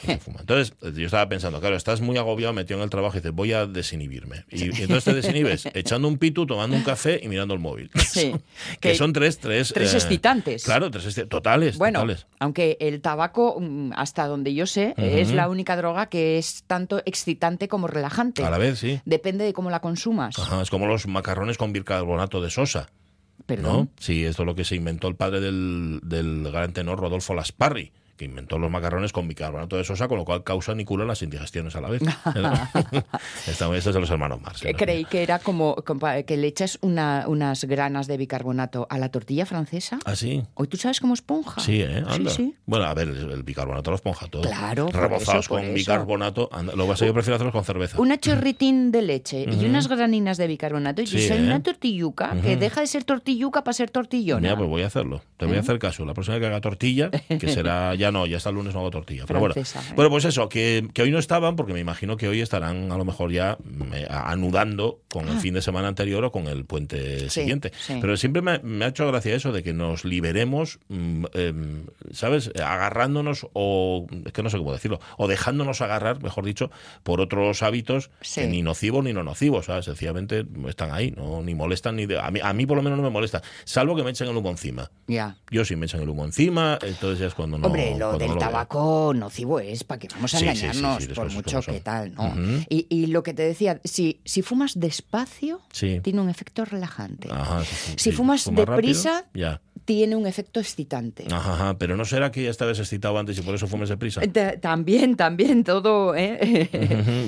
Aquí 0.02 0.06
se 0.12 0.18
fuma. 0.18 0.40
Entonces, 0.40 0.74
yo 0.96 1.06
estaba 1.06 1.28
pensando, 1.28 1.60
claro, 1.60 1.76
estás 1.76 2.00
muy 2.00 2.16
agobiado, 2.18 2.52
metido 2.52 2.78
en 2.78 2.84
el 2.84 2.90
trabajo 2.90 3.16
y 3.16 3.20
dices, 3.20 3.32
voy 3.32 3.52
a 3.52 3.66
desinhibirme. 3.66 4.44
Y, 4.50 4.64
y 4.64 4.82
entonces 4.82 5.04
te 5.04 5.14
desinhibes 5.14 5.66
echando 5.74 6.08
un 6.08 6.18
pitu, 6.18 6.46
tomando 6.46 6.76
un 6.76 6.82
café 6.82 7.20
y 7.22 7.28
mirando 7.28 7.54
el 7.54 7.60
móvil. 7.60 7.90
Sí. 8.12 8.32
que, 8.80 8.90
Que- 8.90 8.94
son 8.94 9.12
tres, 9.12 9.38
tres... 9.38 9.72
tres 9.72 9.94
eh, 9.94 9.96
excitantes. 9.96 10.64
Claro, 10.64 10.90
tres 10.90 11.06
exci- 11.06 11.28
totales, 11.28 11.78
Bueno, 11.78 12.00
totales. 12.00 12.26
aunque 12.40 12.76
el 12.80 13.00
tabaco, 13.00 13.56
mm, 13.60 13.92
hasta 13.96 14.26
donde 14.26 14.52
yo 14.54 14.66
sé, 14.66 14.94
es 14.96 15.30
la 15.32 15.48
única 15.48 15.76
droga 15.76 16.06
que 16.06 16.36
es 16.38 16.64
tanto 16.66 17.00
excitante 17.06 17.68
como 17.68 17.86
relajante. 17.86 18.44
A 18.44 18.50
la 18.50 18.58
vez, 18.58 18.78
sí. 18.78 19.00
Depende 19.04 19.44
de 19.44 19.52
cómo 19.52 19.70
la 19.70 19.80
consumas. 19.80 20.38
Ajá, 20.38 20.60
es 20.62 20.68
como 20.70 20.86
los 20.86 21.06
macarrones 21.06 21.56
con 21.58 21.72
bicarbonato 21.72 22.40
de 22.42 22.50
sosa. 22.50 22.88
Perdón. 23.46 23.72
¿no? 23.76 23.88
Sí, 23.98 24.24
esto 24.24 24.42
es 24.42 24.46
lo 24.46 24.54
que 24.54 24.64
se 24.64 24.76
inventó 24.76 25.08
el 25.08 25.16
padre 25.16 25.40
del, 25.40 26.00
del 26.04 26.44
gran 26.52 26.72
tenor 26.72 27.00
Rodolfo 27.00 27.34
Lasparri, 27.34 27.92
que 28.22 28.26
inventó 28.26 28.56
los 28.56 28.70
macarrones 28.70 29.12
con 29.12 29.26
bicarbonato 29.26 29.76
de 29.76 29.82
sosa, 29.82 30.06
con 30.06 30.16
lo 30.16 30.24
cual 30.24 30.44
causan 30.44 30.78
y 30.78 30.84
curan 30.84 31.08
las 31.08 31.22
indigestiones 31.22 31.74
a 31.74 31.80
la 31.80 31.88
vez. 31.88 32.02
Esta 33.48 33.76
es 33.76 33.84
de 33.84 34.00
los 34.00 34.10
hermanos 34.10 34.40
Mars. 34.40 34.64
Eh, 34.64 34.74
Creí 34.74 35.04
que 35.04 35.24
era 35.24 35.40
como, 35.40 35.74
que 35.74 36.36
le 36.36 36.46
echas 36.46 36.78
una, 36.82 37.24
unas 37.26 37.64
granas 37.64 38.06
de 38.06 38.16
bicarbonato 38.16 38.86
a 38.88 38.98
la 38.98 39.08
tortilla 39.08 39.44
francesa. 39.44 39.98
¿Ah, 40.04 40.14
sí? 40.14 40.44
Hoy 40.54 40.68
tú 40.68 40.76
sabes 40.76 41.00
cómo 41.00 41.14
esponja. 41.14 41.60
Sí, 41.60 41.82
¿eh? 41.82 42.04
Anda. 42.06 42.30
Sí, 42.30 42.36
sí. 42.36 42.54
Bueno, 42.64 42.84
a 42.84 42.94
ver, 42.94 43.08
el 43.08 43.42
bicarbonato 43.42 43.90
lo 43.90 43.96
esponja 43.96 44.28
todo. 44.28 44.42
Claro, 44.42 44.88
Rebozados 44.92 45.48
con 45.48 45.74
bicarbonato. 45.74 46.48
Lo 46.76 46.84
que 46.84 46.90
pasa 46.90 47.06
yo 47.06 47.14
prefiero 47.14 47.34
hacerlos 47.34 47.52
con 47.52 47.64
cerveza. 47.64 48.00
Una 48.00 48.20
chorritín 48.20 48.92
de 48.92 49.02
leche 49.02 49.46
y 49.50 49.64
unas 49.64 49.88
graninas 49.88 50.36
de 50.36 50.46
bicarbonato 50.46 51.02
y 51.02 51.08
sí, 51.08 51.26
¿eh? 51.26 51.40
una 51.42 51.60
tortilluca 51.60 52.36
que 52.40 52.56
deja 52.56 52.82
de 52.82 52.86
ser 52.86 53.02
tortilluca 53.02 53.64
para 53.64 53.72
ser 53.72 53.90
tortillona. 53.90 54.40
Mira, 54.40 54.56
pues 54.56 54.68
voy 54.68 54.82
a 54.82 54.86
hacerlo. 54.86 55.22
Te 55.38 55.46
voy 55.46 55.56
a 55.56 55.58
¿Eh? 55.58 55.60
hacer 55.60 55.80
caso. 55.80 56.04
La 56.04 56.14
próxima 56.14 56.36
vez 56.36 56.42
que 56.42 56.46
haga 56.46 56.60
tortilla, 56.60 57.10
que 57.10 57.48
será 57.48 57.96
ya 57.96 58.11
no, 58.12 58.26
ya 58.26 58.36
hasta 58.36 58.50
el 58.50 58.56
lunes 58.56 58.74
no 58.74 58.80
hago 58.80 58.90
tortilla. 58.90 59.24
Pero 59.26 59.40
bueno, 59.40 59.54
¿eh? 59.56 59.64
bueno, 59.96 60.10
pues 60.10 60.24
eso, 60.24 60.48
que, 60.48 60.88
que, 60.92 61.02
hoy 61.02 61.10
no 61.10 61.18
estaban, 61.18 61.56
porque 61.56 61.72
me 61.72 61.80
imagino 61.80 62.16
que 62.16 62.28
hoy 62.28 62.40
estarán 62.40 62.92
a 62.92 62.96
lo 62.96 63.04
mejor 63.04 63.32
ya 63.32 63.58
anudando 64.08 65.00
con 65.08 65.28
el 65.28 65.36
ah. 65.36 65.40
fin 65.40 65.54
de 65.54 65.62
semana 65.62 65.88
anterior 65.88 66.24
o 66.24 66.32
con 66.32 66.46
el 66.46 66.64
puente 66.64 67.30
siguiente. 67.30 67.72
Pero 68.00 68.16
siempre 68.16 68.42
me, 68.42 68.84
ha 68.84 68.88
hecho 68.88 69.06
gracia 69.06 69.34
eso 69.34 69.52
de 69.52 69.62
que 69.62 69.72
nos 69.72 70.04
liberemos, 70.04 70.78
mm, 70.88 71.24
em, 71.34 71.86
¿sabes? 72.12 72.50
Agarrándonos 72.54 73.46
o, 73.52 74.06
es 74.24 74.32
que 74.32 74.42
no 74.42 74.50
sé 74.50 74.58
cómo 74.58 74.72
decirlo, 74.72 75.00
o 75.16 75.28
dejándonos 75.28 75.80
agarrar, 75.80 76.22
mejor 76.22 76.44
dicho, 76.44 76.70
por 77.02 77.20
otros 77.20 77.62
hábitos 77.62 78.10
ni 78.36 78.62
nocivos 78.62 79.04
ni 79.04 79.12
no 79.12 79.22
nocivos, 79.22 79.66
¿sabes? 79.66 79.86
Sencillamente 79.86 80.44
están 80.68 80.92
ahí, 80.92 81.12
no 81.12 81.42
ni 81.42 81.54
molestan 81.54 81.96
ni 81.96 82.06
a, 82.14 82.30
mí, 82.30 82.40
a 82.42 82.52
mí 82.52 82.66
por 82.66 82.76
lo 82.76 82.82
menos 82.82 82.98
no 82.98 83.04
me 83.04 83.10
molesta, 83.10 83.42
salvo 83.64 83.96
que 83.96 84.02
me 84.02 84.10
echen 84.10 84.28
el 84.28 84.36
humo 84.36 84.50
encima. 84.50 84.90
Ya. 85.06 85.36
Yo 85.50 85.64
sí 85.64 85.76
me 85.76 85.86
echan 85.86 86.02
el 86.02 86.08
humo 86.08 86.24
encima, 86.24 86.78
entonces 86.82 87.18
ya 87.18 87.26
es 87.26 87.34
cuando 87.34 87.58
no. 87.58 87.66
Hombre, 87.66 87.94
lo 88.02 88.18
del 88.18 88.36
tabaco 88.38 89.12
nocivo 89.14 89.60
es 89.60 89.84
para 89.84 89.98
que 89.98 90.08
vamos 90.08 90.34
a 90.34 90.40
engañarnos, 90.40 91.06
por 91.08 91.30
mucho 91.30 91.60
que 91.60 91.80
tal, 91.80 92.14
¿no? 92.14 92.34
y, 92.68 92.86
y, 92.88 93.06
lo 93.06 93.22
que 93.22 93.34
te 93.34 93.42
decía, 93.42 93.80
si, 93.84 94.20
si 94.24 94.42
fumas 94.42 94.78
despacio, 94.78 95.60
tiene 96.02 96.20
un 96.20 96.28
efecto 96.28 96.64
relajante. 96.64 97.28
si 97.96 98.12
fumas 98.12 98.50
deprisa, 98.52 99.26
ya 99.34 99.60
tiene 99.84 100.16
un 100.16 100.26
efecto 100.26 100.60
excitante. 100.60 101.26
Ajá, 101.30 101.76
pero 101.78 101.96
no 101.96 102.04
será 102.04 102.30
que 102.30 102.44
ya 102.44 102.50
estabas 102.50 102.78
excitado 102.78 103.18
antes 103.18 103.38
y 103.38 103.42
por 103.42 103.54
eso 103.54 103.66
fumes 103.66 103.88
deprisa. 103.88 104.20
también, 104.60 105.16
también, 105.16 105.64
todo. 105.64 106.14
¿eh? 106.14 106.68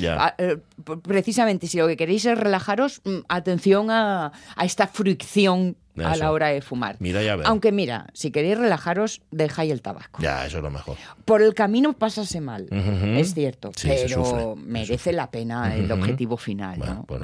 Ah, 0.09 0.35
eh 0.39 0.59
precisamente, 1.03 1.67
si 1.67 1.79
lo 1.79 1.87
que 1.87 1.97
queréis 1.97 2.25
es 2.27 2.39
relajaros, 2.39 3.01
mm, 3.05 3.19
atención 3.29 3.91
a, 3.91 4.33
a 4.57 4.65
esta 4.65 4.87
fricción 4.87 5.77
a 6.03 6.17
la 6.17 6.33
hora 6.33 6.49
de 6.49 6.61
fumar. 6.61 6.97
Mira, 6.99 7.23
ya 7.23 7.39
Aunque 7.45 7.73
mira, 7.73 8.09
si 8.13 8.31
queréis 8.31 8.59
relajaros, 8.59 9.23
dejáis 9.31 9.73
el 9.73 9.83
tabaco. 9.83 10.23
Ya, 10.23 10.47
eso 10.47 10.59
es 10.59 10.63
lo 10.63 10.71
mejor. 10.71 10.97
Por 11.25 11.43
el 11.43 11.55
camino 11.55 11.93
pásase 11.93 12.41
mal, 12.41 12.69
es 12.71 13.35
cierto, 13.35 13.71
pero 13.83 14.57
merece 14.57 15.13
la 15.13 15.31
pena 15.31 15.75
el 15.75 15.91
objetivo 15.91 16.37
final. 16.37 16.79
¿no? 16.79 17.05
pues 17.07 17.23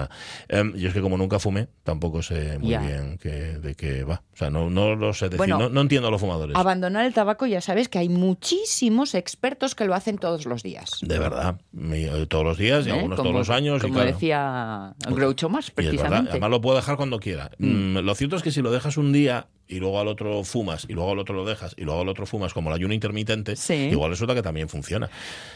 em, 0.49 0.75
yo 0.75 0.89
es 0.89 0.95
que 0.95 1.01
como 1.01 1.17
nunca 1.17 1.39
fumé, 1.39 1.69
tampoco 1.83 2.23
sé 2.23 2.59
muy 2.59 2.77
bien 2.77 3.19
de 3.23 3.75
qué 3.77 4.05
va. 4.05 4.23
O 4.33 4.37
sea, 4.37 4.51
no, 4.51 4.71
no 4.71 4.95
lo 4.95 5.13
sé 5.13 5.29
decir, 5.29 5.49
no, 5.49 5.81
entiendo 5.81 6.09
a 6.09 6.11
los 6.11 6.21
fumadores. 6.21 6.57
Abandonar 6.57 7.05
el 7.05 7.13
tabaco, 7.13 7.47
ya 7.47 7.61
sabes 7.61 7.89
que 7.89 7.99
hay 7.99 8.09
muchísimos 8.09 9.15
expertos 9.15 9.75
que 9.75 9.85
lo 9.85 9.95
hacen 9.95 10.19
todos 10.19 10.47
los 10.47 10.63
días. 10.63 10.99
De 11.03 11.19
verdad, 11.19 11.61
eh, 11.93 12.27
todos 12.29 12.45
los 12.45 12.59
días 12.59 12.87
y 12.87 12.91
¿Eh? 12.91 12.93
algunos 12.95 13.17
todos 13.17 13.33
los 13.33 13.51
años. 13.51 13.83
Como 13.83 14.01
decía 14.01 14.95
Groucho 15.09 15.49
más 15.49 15.71
precisamente. 15.71 16.31
Además 16.31 16.51
lo 16.51 16.61
puedo 16.61 16.77
dejar 16.77 16.97
cuando 16.97 17.19
quiera. 17.19 17.51
Mm. 17.59 17.81
Mm, 17.81 17.99
lo 17.99 18.15
cierto 18.15 18.37
es 18.37 18.43
que 18.43 18.51
si 18.51 18.60
lo 18.63 18.71
dejas 18.71 18.97
un 18.97 19.13
día 19.13 19.49
y 19.71 19.79
luego 19.79 20.01
al 20.01 20.09
otro 20.09 20.43
fumas 20.45 20.85
y 20.89 20.95
luego 20.95 21.13
al 21.13 21.19
otro 21.19 21.35
lo 21.35 21.45
dejas 21.45 21.75
y 21.77 21.85
luego 21.85 22.01
al 22.01 22.09
otro 22.09 22.27
fumas 22.27 22.53
como 22.53 22.71
el 22.71 22.77
ayuno 22.77 22.93
intermitente, 22.93 23.55
igual 23.91 24.11
resulta 24.11 24.35
que 24.35 24.43
también 24.43 24.69
funciona. 24.69 25.09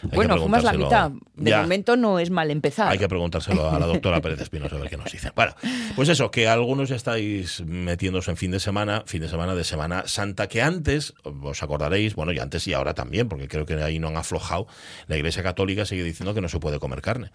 bueno, 0.02 0.38
fumas 0.38 0.64
la 0.64 0.72
mitad. 0.72 1.10
De 1.34 1.56
momento 1.56 1.96
no 1.96 2.18
es 2.18 2.30
mal 2.30 2.50
empezar. 2.50 2.90
Hay 2.90 2.98
que 2.98 3.08
preguntárselo 3.08 3.68
a 3.70 3.78
la 3.78 3.86
doctora 3.86 4.20
Pérez 4.20 4.40
Espinosa 4.40 4.76
a 4.76 4.78
ver 4.78 4.88
qué 4.88 4.96
nos 4.96 5.10
dice. 5.10 5.32
Bueno, 5.34 5.54
pues 5.96 6.08
eso, 6.08 6.30
que 6.30 6.48
algunos 6.48 6.88
ya 6.88 6.96
estáis 6.96 7.62
metiéndose 7.66 8.30
en 8.30 8.36
fin 8.36 8.50
de 8.50 8.60
semana, 8.60 9.02
fin 9.06 9.20
de 9.20 9.28
semana 9.28 9.54
de 9.54 9.64
Semana 9.64 10.04
Santa, 10.06 10.48
que 10.48 10.62
antes, 10.62 11.14
os 11.24 11.62
acordaréis, 11.62 12.14
bueno, 12.14 12.32
y 12.32 12.38
antes 12.38 12.66
y 12.68 12.72
ahora 12.74 12.94
también, 12.94 13.28
porque 13.28 13.48
creo 13.48 13.66
que 13.66 13.74
ahí 13.74 13.98
no 13.98 14.08
han 14.08 14.16
aflojado, 14.16 14.66
la 15.08 15.16
Iglesia 15.16 15.42
Católica 15.42 15.84
sigue 15.84 16.04
diciendo 16.04 16.34
que 16.34 16.40
no 16.40 16.48
se 16.48 16.60
puede 16.60 16.78
comer 16.78 17.02
carne. 17.02 17.30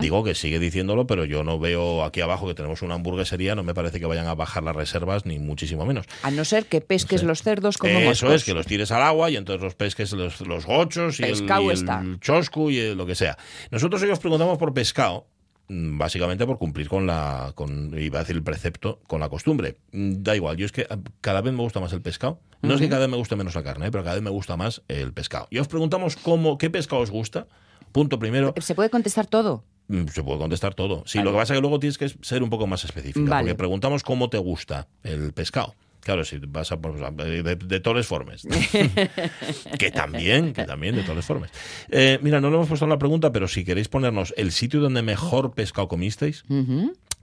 Digo 0.00 0.24
que 0.24 0.34
sigue 0.34 0.58
diciéndolo, 0.58 1.06
pero 1.06 1.24
yo 1.24 1.42
no 1.44 1.58
veo 1.58 2.04
aquí 2.04 2.20
abajo 2.20 2.46
que 2.46 2.54
tenemos 2.54 2.82
una 2.82 2.94
hamburguesería, 2.94 3.54
no 3.54 3.62
me 3.62 3.74
parece 3.74 3.98
que 4.00 4.06
vayan 4.06 4.26
a 4.26 4.34
bajar 4.34 4.62
las 4.62 4.76
reservas, 4.76 5.24
ni 5.24 5.38
muchísimo 5.38 5.86
menos. 5.86 6.06
A 6.22 6.30
no 6.30 6.44
ser 6.44 6.66
que 6.66 6.80
pesques 6.80 7.22
los 7.22 7.42
cerdos 7.42 7.78
como 7.78 7.98
Eso 7.98 8.32
es, 8.32 8.44
que 8.44 8.54
los 8.54 8.66
tires 8.66 8.90
al 8.90 9.02
agua 9.02 9.30
y 9.30 9.36
entonces 9.36 9.62
los 9.62 9.74
pesques 9.74 10.12
los, 10.12 10.40
los 10.40 10.66
gochos 10.66 11.20
y 11.20 11.24
el, 11.24 11.50
el, 11.50 12.20
choscu 12.20 12.70
y 12.70 12.94
lo 12.94 13.06
que 13.06 13.14
sea. 13.14 13.38
Nosotros 13.70 14.02
hoy 14.02 14.10
os 14.10 14.18
preguntamos 14.18 14.58
por 14.58 14.74
pescado, 14.74 15.26
mm, 15.68 15.98
básicamente 15.98 16.46
por 16.46 16.58
cumplir 16.58 16.88
con 16.88 17.06
la, 17.06 17.52
con, 17.54 17.96
iba 17.98 18.18
a 18.18 18.22
decir 18.22 18.36
el 18.36 18.42
precepto, 18.42 19.00
con 19.06 19.20
la 19.20 19.28
costumbre. 19.28 19.76
Mm, 19.92 20.22
da 20.22 20.34
igual, 20.34 20.56
yo 20.56 20.66
es 20.66 20.72
que 20.72 20.86
ah, 20.90 20.98
cada 21.20 21.40
vez 21.40 21.52
me 21.52 21.62
gusta 21.62 21.80
más 21.80 21.92
el 21.92 22.02
pescado. 22.02 22.40
No 22.60 22.74
es 22.74 22.80
que 22.80 22.88
cada 22.88 23.02
vez 23.02 23.10
me 23.10 23.16
guste 23.16 23.36
menos 23.36 23.54
la 23.54 23.62
carne, 23.62 23.90
pero 23.92 24.02
cada 24.02 24.14
vez 24.14 24.22
me 24.22 24.30
gusta 24.30 24.56
más 24.56 24.82
el 24.88 25.12
pescado. 25.12 25.46
Y 25.50 25.58
os 25.58 25.68
preguntamos 25.68 26.16
cómo, 26.16 26.58
qué 26.58 26.70
pescado 26.70 27.02
os 27.02 27.10
gusta. 27.10 27.46
Punto 27.92 28.18
primero. 28.18 28.52
¿Se 28.58 28.74
puede 28.74 28.90
contestar 28.90 29.26
todo? 29.26 29.64
Mm, 29.88 30.06
se 30.08 30.22
puede 30.22 30.38
contestar 30.38 30.74
todo. 30.74 31.02
Sí, 31.06 31.18
lo 31.20 31.30
que 31.30 31.38
pasa 31.38 31.54
es 31.54 31.58
que 31.58 31.60
luego 31.60 31.78
tienes 31.78 31.98
que 31.98 32.08
ser 32.20 32.42
un 32.42 32.50
poco 32.50 32.66
más 32.66 32.84
específico. 32.84 33.26
Porque 33.28 33.54
preguntamos 33.54 34.02
cómo 34.02 34.28
te 34.28 34.38
gusta 34.38 34.88
el 35.02 35.32
pescado. 35.32 35.74
Claro, 36.00 36.24
si 36.24 36.38
vas 36.38 36.72
a 36.72 36.76
de, 36.76 37.56
de 37.56 37.80
todas 37.80 38.06
formas. 38.06 38.42
que 39.78 39.90
también, 39.90 40.52
que 40.52 40.64
también 40.64 40.96
de 40.96 41.02
todas 41.02 41.24
formas. 41.26 41.50
Eh, 41.90 42.18
mira, 42.22 42.40
no 42.40 42.48
le 42.50 42.56
hemos 42.56 42.68
puesto 42.68 42.86
la 42.86 42.98
pregunta, 42.98 43.32
pero 43.32 43.48
si 43.48 43.64
queréis 43.64 43.88
ponernos 43.88 44.32
el 44.36 44.52
sitio 44.52 44.80
donde 44.80 45.02
mejor 45.02 45.54
pescado 45.54 45.88
comisteis, 45.88 46.44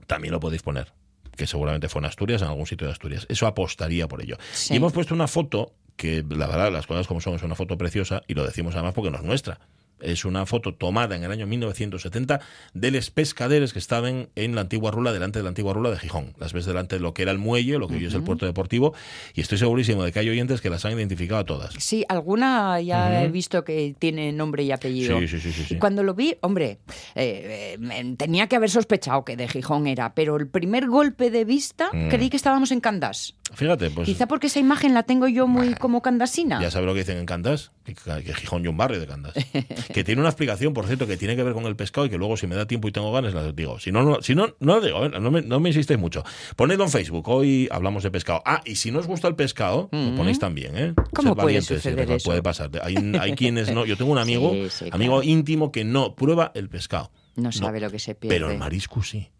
también 0.06 0.32
lo 0.32 0.40
podéis 0.40 0.62
poner. 0.62 0.92
Que 1.36 1.46
seguramente 1.46 1.88
fue 1.88 2.00
en 2.00 2.06
Asturias, 2.06 2.42
en 2.42 2.48
algún 2.48 2.66
sitio 2.66 2.86
de 2.86 2.92
Asturias. 2.92 3.26
Eso 3.28 3.46
apostaría 3.46 4.08
por 4.08 4.22
ello. 4.22 4.36
Y 4.70 4.76
hemos 4.76 4.92
puesto 4.92 5.14
una 5.14 5.26
foto 5.26 5.74
que, 5.96 6.24
la 6.28 6.46
verdad, 6.46 6.72
las 6.72 6.86
cosas 6.86 7.06
como 7.06 7.20
son, 7.20 7.34
es 7.34 7.42
una 7.42 7.54
foto 7.54 7.76
preciosa 7.76 8.22
y 8.26 8.34
lo 8.34 8.44
decimos 8.44 8.74
además 8.74 8.94
porque 8.94 9.10
no 9.10 9.18
es 9.18 9.24
nuestra 9.24 9.58
es 10.00 10.24
una 10.24 10.46
foto 10.46 10.74
tomada 10.74 11.16
en 11.16 11.24
el 11.24 11.30
año 11.30 11.46
1970 11.46 12.40
de 12.74 12.90
los 12.90 13.10
pescadores 13.10 13.72
que 13.72 13.78
estaban 13.78 14.28
en 14.34 14.54
la 14.54 14.62
antigua 14.62 14.90
rula, 14.90 15.12
delante 15.12 15.38
de 15.38 15.42
la 15.42 15.48
antigua 15.50 15.72
rula 15.72 15.90
de 15.90 15.98
Gijón. 15.98 16.34
Las 16.38 16.52
ves 16.52 16.66
delante 16.66 16.96
de 16.96 17.00
lo 17.00 17.14
que 17.14 17.22
era 17.22 17.32
el 17.32 17.38
muelle, 17.38 17.78
lo 17.78 17.88
que 17.88 17.96
hoy 17.96 18.06
es 18.06 18.14
el 18.14 18.22
puerto 18.22 18.46
deportivo, 18.46 18.94
y 19.34 19.40
estoy 19.40 19.58
segurísimo 19.58 20.04
de 20.04 20.12
que 20.12 20.18
hay 20.18 20.28
oyentes 20.28 20.60
que 20.60 20.70
las 20.70 20.84
han 20.84 20.92
identificado 20.92 21.44
todas. 21.44 21.74
Sí, 21.78 22.04
alguna 22.08 22.80
ya 22.80 23.22
he 23.22 23.28
visto 23.28 23.64
que 23.64 23.94
tiene 23.98 24.32
nombre 24.32 24.62
y 24.62 24.72
apellido. 24.72 25.18
Sí, 25.20 25.28
sí, 25.28 25.40
sí. 25.40 25.52
sí, 25.52 25.74
Y 25.74 25.78
cuando 25.78 26.02
lo 26.02 26.14
vi, 26.14 26.36
hombre, 26.40 26.78
eh, 27.14 27.76
eh, 27.78 28.14
tenía 28.16 28.46
que 28.46 28.56
haber 28.56 28.70
sospechado 28.70 29.24
que 29.24 29.36
de 29.36 29.48
Gijón 29.48 29.86
era, 29.86 30.14
pero 30.14 30.36
el 30.36 30.48
primer 30.48 30.86
golpe 30.86 31.30
de 31.30 31.44
vista 31.44 31.90
mm. 31.92 32.08
creí 32.08 32.30
que 32.30 32.36
estábamos 32.36 32.70
en 32.72 32.80
Candás. 32.80 33.34
Fíjate, 33.54 33.90
pues. 33.90 34.06
Quizá 34.06 34.26
porque 34.26 34.48
esa 34.48 34.58
imagen 34.58 34.94
la 34.94 35.04
tengo 35.04 35.28
yo 35.28 35.46
muy 35.46 35.74
como 35.74 36.02
candasina. 36.02 36.60
Ya 36.60 36.70
sabes 36.70 36.86
lo 36.86 36.94
que 36.94 37.00
dicen 37.00 37.18
en 37.18 37.26
Candás, 37.26 37.70
que, 37.84 37.94
Gijón 38.34 38.64
y 38.64 38.68
un 38.68 38.76
barrio 38.76 38.98
de 39.00 39.06
Candás. 39.06 39.34
que 39.94 40.04
tiene 40.04 40.20
una 40.20 40.30
explicación, 40.30 40.74
por 40.74 40.86
cierto, 40.86 41.06
que 41.06 41.16
tiene 41.16 41.36
que 41.36 41.42
ver 41.42 41.54
con 41.54 41.64
el 41.64 41.76
pescado 41.76 42.06
y 42.06 42.10
que 42.10 42.18
luego, 42.18 42.36
si 42.36 42.46
me 42.46 42.56
da 42.56 42.66
tiempo 42.66 42.88
y 42.88 42.92
tengo 42.92 43.12
ganas, 43.12 43.34
la 43.34 43.52
digo. 43.52 43.78
Si 43.78 43.92
no, 43.92 44.02
no, 44.02 44.20
si 44.22 44.34
no, 44.34 44.54
no 44.60 44.76
lo 44.76 44.80
digo, 44.80 45.08
no 45.08 45.30
me, 45.30 45.42
no 45.42 45.60
me 45.60 45.70
mucho. 45.96 46.24
Ponedlo 46.56 46.84
en 46.84 46.90
Facebook, 46.90 47.28
hoy 47.28 47.68
hablamos 47.70 48.02
de 48.02 48.10
pescado. 48.10 48.42
Ah, 48.44 48.62
y 48.64 48.76
si 48.76 48.90
no 48.90 48.98
os 48.98 49.06
gusta 49.06 49.28
el 49.28 49.36
pescado, 49.36 49.88
lo 49.92 49.98
mm. 49.98 50.16
ponéis 50.16 50.38
también, 50.38 50.76
¿eh? 50.76 50.94
¿Cómo 51.14 51.36
puede 51.36 51.60
suceder 51.62 52.10
eso? 52.10 52.28
Puede 52.28 52.42
pasar. 52.42 52.70
Hay, 52.82 52.96
hay, 53.20 53.32
quienes 53.34 53.72
no. 53.72 53.84
Yo 53.84 53.96
tengo 53.96 54.12
un 54.12 54.18
amigo, 54.26 54.52
amigo 54.90 55.22
íntimo, 55.22 55.70
que 55.70 55.84
no 55.84 56.14
prueba 56.16 56.52
el 56.54 56.68
pescado. 56.68 57.10
No 57.36 57.52
sabe 57.52 57.80
lo 57.80 57.90
que 57.90 57.98
se 57.98 58.14
pierde. 58.14 58.34
Pero 58.34 58.50
el 58.50 58.58
marisco 58.58 59.02
sí. 59.02 59.30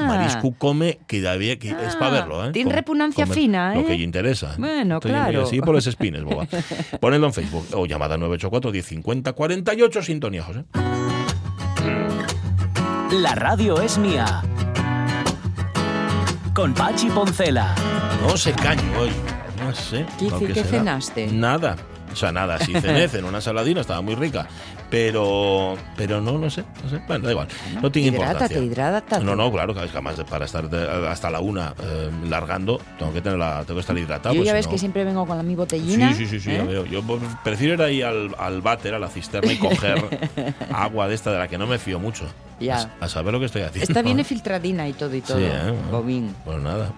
Ah. 0.00 0.06
Marisco 0.06 0.54
come 0.56 1.00
que 1.06 1.20
todavía 1.20 1.58
que 1.58 1.70
es 1.70 1.96
para 1.96 2.10
verlo, 2.10 2.46
¿eh? 2.46 2.52
Tiene 2.52 2.72
repugnancia 2.72 3.26
fina, 3.26 3.74
¿eh? 3.74 3.80
Lo 3.80 3.86
que 3.86 3.96
le 3.96 4.02
interesa. 4.02 4.54
Bueno, 4.58 5.00
claro. 5.00 5.46
Sí, 5.46 5.60
por 5.60 5.74
los 5.74 5.86
espines, 5.86 6.24
boba. 6.24 6.46
Ponedlo 7.00 7.26
en 7.26 7.32
Facebook 7.32 7.66
o 7.74 7.86
llamada 7.86 8.16
984 8.16 8.70
1050 8.72 9.32
48 9.32 10.02
sintonía, 10.02 10.42
José. 10.42 10.64
La 13.12 13.34
radio 13.34 13.80
es 13.80 13.98
mía. 13.98 14.42
Con 16.54 16.74
Pachi 16.74 17.08
Poncela. 17.08 17.74
No 18.22 18.36
se 18.36 18.52
caño 18.52 18.82
hoy. 18.98 19.10
No 19.62 19.74
sé. 19.74 20.06
¿Qué, 20.18 20.52
¿qué 20.52 20.64
cenaste? 20.64 21.26
Nada. 21.28 21.76
O 22.12 22.16
sea, 22.16 22.30
nada, 22.30 22.58
sí 22.58 22.72
cené, 22.72 23.04
en 23.12 23.24
una 23.24 23.40
saladina, 23.40 23.80
estaba 23.80 24.00
muy 24.02 24.14
rica. 24.14 24.46
Pero, 24.92 25.74
pero 25.96 26.20
no, 26.20 26.36
no 26.36 26.50
sé, 26.50 26.64
no 26.84 26.90
sé. 26.90 27.00
Bueno, 27.08 27.24
da 27.24 27.30
igual. 27.30 27.48
No 27.80 27.90
tiene 27.90 28.08
hidrátate, 28.08 28.56
importancia. 28.56 28.62
Hidrátate. 28.62 29.24
No, 29.24 29.34
no, 29.34 29.50
claro, 29.50 29.72
que 29.74 29.88
jamás 29.88 30.16
para 30.28 30.44
estar 30.44 30.68
hasta 31.08 31.30
la 31.30 31.40
una 31.40 31.74
eh, 31.82 32.10
largando, 32.28 32.78
tengo 32.98 33.10
que 33.10 33.22
tener 33.22 33.38
la, 33.38 33.64
tengo 33.64 33.76
que 33.76 33.80
estar 33.80 33.96
hidratado. 33.96 34.34
Yo 34.34 34.40
pues 34.40 34.48
ya 34.48 34.52
ves 34.52 34.66
que 34.66 34.76
siempre 34.76 35.02
vengo 35.04 35.26
con 35.26 35.38
la 35.38 35.42
mi 35.42 35.54
botellina. 35.54 36.12
Sí, 36.12 36.26
sí, 36.26 36.38
sí, 36.38 36.40
sí 36.40 36.50
ya 36.50 36.64
¿eh? 36.64 36.66
veo. 36.66 36.84
Yo 36.84 37.02
prefiero 37.42 37.72
ir 37.72 37.82
ahí 37.82 38.02
al, 38.02 38.34
al 38.38 38.60
váter, 38.60 38.92
a 38.92 38.98
la 38.98 39.08
cisterna 39.08 39.50
y 39.50 39.56
coger 39.56 39.96
agua 40.70 41.08
de 41.08 41.14
esta 41.14 41.32
de 41.32 41.38
la 41.38 41.48
que 41.48 41.56
no 41.56 41.66
me 41.66 41.78
fío 41.78 41.98
mucho. 41.98 42.26
Ya. 42.62 42.94
A, 43.00 43.08
saber 43.08 43.32
lo 43.32 43.40
que 43.40 43.46
estoy 43.46 43.62
haciendo. 43.62 43.88
Esta 43.88 44.02
viene 44.02 44.24
filtradina 44.32 44.88
y 44.88 44.92
todo 44.92 45.14
y 45.14 45.20
todo. 45.20 45.38
Sí, 45.38 45.44
¿eh? 45.44 45.74
Bobín. 45.90 46.34
Pues 46.44 46.58
nada. 46.60 46.92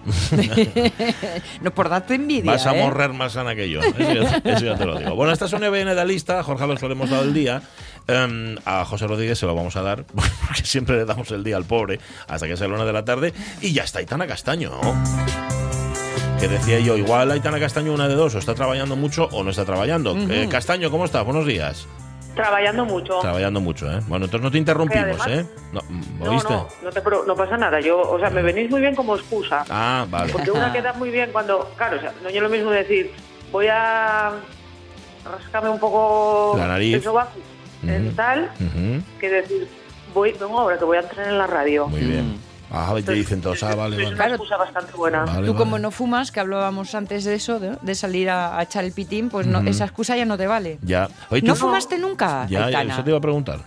no 1.61 1.71
por 1.71 1.89
darte 1.89 2.15
envidia. 2.15 2.51
Vas 2.51 2.65
a 2.65 2.77
¿eh? 2.77 2.83
morrer 2.83 3.13
más 3.13 3.33
sana 3.33 3.55
que 3.55 3.69
yo. 3.69 3.81
Eso 3.81 4.65
ya, 4.65 4.77
te 4.77 4.85
lo 4.85 4.97
digo. 4.97 5.15
Bueno, 5.15 5.33
esta 5.33 5.45
es 5.45 5.53
una 5.53 5.69
viene 5.69 5.95
de 5.95 6.05
lista. 6.05 6.43
Jorge 6.43 6.63
Alonso 6.63 6.87
le 6.87 6.93
hemos 6.93 7.09
dado 7.09 7.23
el 7.23 7.33
día. 7.33 7.61
Em, 8.07 8.55
a 8.65 8.85
José 8.85 9.07
Rodríguez 9.07 9.39
se 9.39 9.45
lo 9.45 9.55
vamos 9.55 9.75
a 9.75 9.81
dar, 9.81 10.03
porque 10.47 10.63
siempre 10.63 10.95
le 10.95 11.05
damos 11.05 11.31
el 11.31 11.43
día 11.43 11.57
al 11.57 11.65
pobre, 11.65 11.99
hasta 12.27 12.47
que 12.47 12.55
sea 12.55 12.67
la 12.67 12.75
una 12.75 12.85
de 12.85 12.93
la 12.93 13.05
tarde. 13.05 13.33
Y 13.61 13.73
ya 13.73 13.83
está 13.83 13.99
Aitana 13.99 14.27
Castaño. 14.27 14.71
Que 16.39 16.47
decía 16.47 16.79
yo, 16.79 16.97
igual 16.97 17.31
Aitana 17.31 17.59
Castaño 17.59 17.93
una 17.93 18.07
de 18.07 18.15
dos, 18.15 18.35
o 18.35 18.39
está 18.39 18.53
trabajando 18.53 18.95
mucho 18.95 19.27
o 19.31 19.43
no 19.43 19.49
está 19.49 19.65
trabajando. 19.65 20.15
Eh, 20.29 20.47
Castaño, 20.49 20.91
¿cómo 20.91 21.05
estás? 21.05 21.25
Buenos 21.25 21.45
días. 21.45 21.87
Trabajando 22.35 22.85
mucho. 22.85 23.19
Trabajando 23.19 23.61
mucho, 23.61 23.91
¿eh? 23.91 23.99
Bueno, 24.07 24.25
entonces 24.25 24.43
no 24.43 24.51
te 24.51 24.57
interrumpimos, 24.57 25.27
¿eh? 25.27 25.45
No, 25.71 25.81
¿oíste? 26.29 26.53
no, 26.53 26.67
no, 26.83 26.89
te, 26.91 27.01
no, 27.27 27.35
pasa 27.35 27.57
nada. 27.57 27.79
Yo, 27.79 27.99
o 28.01 28.19
sea, 28.19 28.29
me 28.29 28.41
venís 28.41 28.69
muy 28.69 28.81
bien 28.81 28.95
como 28.95 29.15
excusa. 29.15 29.65
Ah, 29.69 30.05
vale. 30.09 30.31
Porque 30.31 30.51
una 30.51 30.71
queda 30.71 30.93
muy 30.93 31.09
bien 31.09 31.31
cuando, 31.31 31.71
claro, 31.77 31.97
o 31.97 32.01
sea, 32.01 32.13
no 32.21 32.29
es 32.29 32.35
lo 32.35 32.49
mismo 32.49 32.71
decir, 32.71 33.11
voy 33.51 33.67
a 33.67 34.33
rascarme 35.23 35.69
un 35.69 35.79
poco 35.79 36.55
la 36.57 36.67
nariz. 36.67 37.03
el 37.87 38.15
tal, 38.15 38.51
que 39.19 39.29
decir, 39.29 39.67
voy, 40.13 40.33
vengo 40.33 40.59
ahora 40.59 40.77
que 40.77 40.85
voy 40.85 40.97
a 40.97 41.01
entrar 41.01 41.27
en 41.27 41.37
la 41.37 41.47
radio. 41.47 41.87
Muy 41.87 42.01
bien. 42.01 42.44
Ah, 42.71 42.93
te 43.05 43.13
dicen 43.13 43.41
todos, 43.41 43.61
ah, 43.63 43.75
vale, 43.75 44.03
Es 44.03 44.11
una 44.11 44.27
excusa 44.27 44.57
bastante 44.57 44.91
buena. 44.93 45.25
Tú 45.45 45.55
como 45.55 45.79
no 45.79 45.91
fumas, 45.91 46.31
que 46.31 46.39
hablábamos 46.39 46.95
antes 46.95 47.23
de 47.23 47.35
eso, 47.35 47.59
de, 47.59 47.95
salir 47.95 48.29
a, 48.29 48.61
echar 48.61 48.83
el 48.83 48.91
pitín, 48.91 49.29
pues 49.29 49.47
no, 49.47 49.59
esa 49.61 49.85
excusa 49.85 50.17
ya 50.17 50.25
no 50.25 50.37
te 50.37 50.47
vale. 50.47 50.79
Ya. 50.81 51.09
¿No 51.43 51.55
fumaste 51.55 51.97
nunca, 51.97 52.47
Ya, 52.49 52.69
eso 52.81 53.03
te 53.03 53.09
iba 53.09 53.17
a 53.17 53.21
preguntar. 53.21 53.59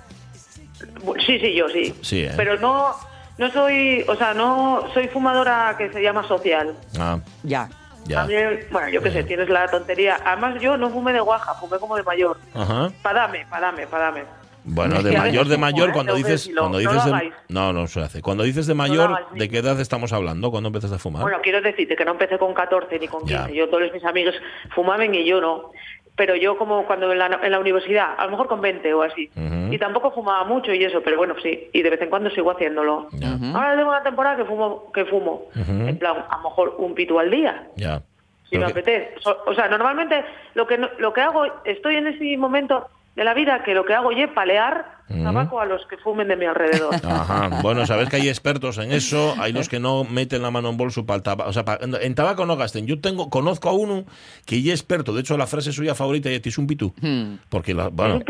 Sí, 1.24 1.38
sí, 1.38 1.54
yo 1.54 1.68
sí. 1.68 1.94
Sí, 2.02 2.20
¿eh? 2.22 2.32
Pero 2.36 2.58
no, 2.58 2.94
no 3.36 3.50
soy, 3.50 4.04
o 4.08 4.16
sea, 4.16 4.34
no 4.34 4.84
soy 4.94 5.08
fumadora 5.08 5.74
que 5.76 5.90
se 5.92 6.02
llama 6.02 6.26
social. 6.26 6.74
Ah. 6.98 7.18
Ya. 7.42 7.68
Ya. 8.06 8.26
bueno, 8.70 8.88
yo 8.88 9.02
qué 9.02 9.10
sé, 9.10 9.24
tienes 9.24 9.48
la 9.48 9.68
tontería. 9.68 10.18
Además, 10.24 10.60
yo 10.60 10.76
no 10.76 10.88
fumé 10.90 11.12
de 11.12 11.20
guaja, 11.20 11.54
fumé 11.54 11.78
como 11.78 11.96
de 11.96 12.02
mayor. 12.02 12.38
Ajá. 12.54 12.90
Padame, 13.02 13.46
padame, 13.50 13.86
padame. 13.86 14.22
Bueno, 14.64 15.02
de 15.02 15.16
mayor, 15.16 15.48
de 15.48 15.58
mayor, 15.58 15.92
cuando 15.92 16.14
dices, 16.14 16.50
cuando 16.56 16.78
dices 16.78 17.02
no, 17.48 17.72
no, 17.72 17.86
se 17.86 18.00
hace. 18.00 18.22
Cuando 18.22 18.44
dices 18.44 18.66
de 18.66 18.74
mayor, 18.74 19.26
¿de 19.32 19.48
qué 19.48 19.58
edad 19.58 19.80
estamos 19.80 20.12
hablando? 20.12 20.50
¿Cuándo 20.50 20.68
empezaste 20.68 20.96
a 20.96 20.98
fumar? 20.98 21.22
Bueno, 21.22 21.38
quiero 21.42 21.60
decirte 21.60 21.96
que 21.96 22.04
no 22.04 22.12
empecé 22.12 22.38
con 22.38 22.54
14 22.54 22.98
ni 22.98 23.08
con 23.08 23.24
15. 23.24 23.54
Yo, 23.54 23.68
todos 23.68 23.92
mis 23.92 24.04
amigos 24.04 24.34
fumaban 24.74 25.14
y 25.14 25.24
yo 25.24 25.40
no. 25.40 25.70
Pero 26.16 26.34
yo 26.34 26.58
como 26.58 26.84
cuando 26.84 27.12
en 27.12 27.18
la, 27.18 27.38
en 27.42 27.52
la 27.52 27.60
universidad, 27.60 28.14
a 28.18 28.24
lo 28.24 28.32
mejor 28.32 28.48
con 28.48 28.60
20 28.60 28.92
o 28.92 29.02
así. 29.02 29.30
Y 29.70 29.78
tampoco 29.78 30.10
fumaba 30.10 30.44
mucho 30.44 30.72
y 30.74 30.84
eso, 30.84 31.00
pero 31.02 31.16
bueno, 31.16 31.34
sí. 31.42 31.68
Y 31.72 31.82
de 31.82 31.90
vez 31.90 32.02
en 32.02 32.10
cuando 32.10 32.30
sigo 32.30 32.50
haciéndolo. 32.50 33.08
Ahora 33.54 33.76
tengo 33.76 33.90
una 33.90 34.02
temporada 34.02 34.36
que 34.36 34.44
fumo, 34.44 34.90
que 34.92 35.04
fumo. 35.04 35.46
En 35.54 35.96
plan, 35.98 36.24
a 36.28 36.36
lo 36.38 36.42
mejor 36.42 36.74
un 36.78 36.94
pito 36.94 37.18
al 37.18 37.30
día. 37.30 37.68
Ya. 37.76 38.02
Si 38.50 38.58
me 38.58 38.64
apetece. 38.64 39.14
O 39.46 39.54
sea, 39.54 39.68
normalmente 39.68 40.24
lo 40.54 40.66
que, 40.66 40.78
lo 40.98 41.12
que 41.12 41.20
hago, 41.20 41.44
estoy 41.64 41.96
en 41.96 42.08
ese 42.08 42.36
momento 42.36 42.88
de 43.18 43.24
la 43.24 43.34
vida 43.34 43.64
que 43.64 43.74
lo 43.74 43.84
que 43.84 43.94
hago 43.94 44.12
es 44.12 44.30
palear 44.30 45.02
tabaco 45.08 45.60
a 45.60 45.66
los 45.66 45.84
que 45.86 45.96
fumen 45.96 46.28
de 46.28 46.36
mi 46.36 46.44
alrededor. 46.44 46.94
Ajá. 47.02 47.60
Bueno, 47.62 47.84
sabes 47.84 48.08
que 48.08 48.16
hay 48.16 48.28
expertos 48.28 48.78
en 48.78 48.92
eso, 48.92 49.34
hay 49.38 49.52
los 49.52 49.68
que 49.68 49.80
no 49.80 50.04
meten 50.04 50.40
la 50.40 50.52
mano 50.52 50.68
en 50.68 50.76
bolso 50.76 51.04
para 51.04 51.16
el 51.16 51.22
tabaco. 51.24 51.50
O 51.50 51.52
sea, 51.52 51.64
en 51.80 52.14
tabaco 52.14 52.46
no 52.46 52.56
gasten. 52.56 52.86
Yo 52.86 53.00
tengo, 53.00 53.28
conozco 53.28 53.70
a 53.70 53.72
uno 53.72 54.04
que 54.46 54.62
ya 54.62 54.72
es 54.72 54.80
experto. 54.80 55.12
De 55.12 55.22
hecho, 55.22 55.36
la 55.36 55.48
frase 55.48 55.72
suya 55.72 55.96
favorita 55.96 56.30
es 56.30 56.58
un 56.58 56.68
pitú. 56.68 56.94
Hmm. 57.00 57.38
Porque 57.48 57.74
la, 57.74 57.88
bueno, 57.88 58.20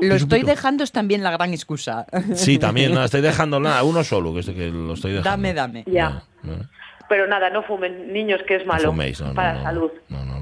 Lo 0.00 0.14
estoy 0.16 0.42
dejando 0.42 0.82
es 0.82 0.90
también 0.90 1.22
la 1.22 1.30
gran 1.30 1.52
excusa. 1.52 2.06
Sí, 2.34 2.58
también. 2.58 2.82
No, 2.92 3.04
estoy 3.04 3.20
dejando 3.20 3.60
nada, 3.60 3.84
uno 3.84 4.02
solo, 4.02 4.34
que, 4.34 4.40
es 4.40 4.50
que 4.50 4.70
lo 4.70 4.94
estoy 4.94 5.12
dejando. 5.12 5.30
Dame, 5.30 5.54
dame. 5.54 5.84
Ya. 5.86 6.24
Pero 7.12 7.26
nada, 7.26 7.50
no 7.50 7.62
fumen 7.62 8.10
niños, 8.10 8.40
que 8.48 8.56
es 8.56 8.64
malo 8.64 8.94
para 9.34 9.52
la 9.52 9.62
salud. 9.64 9.90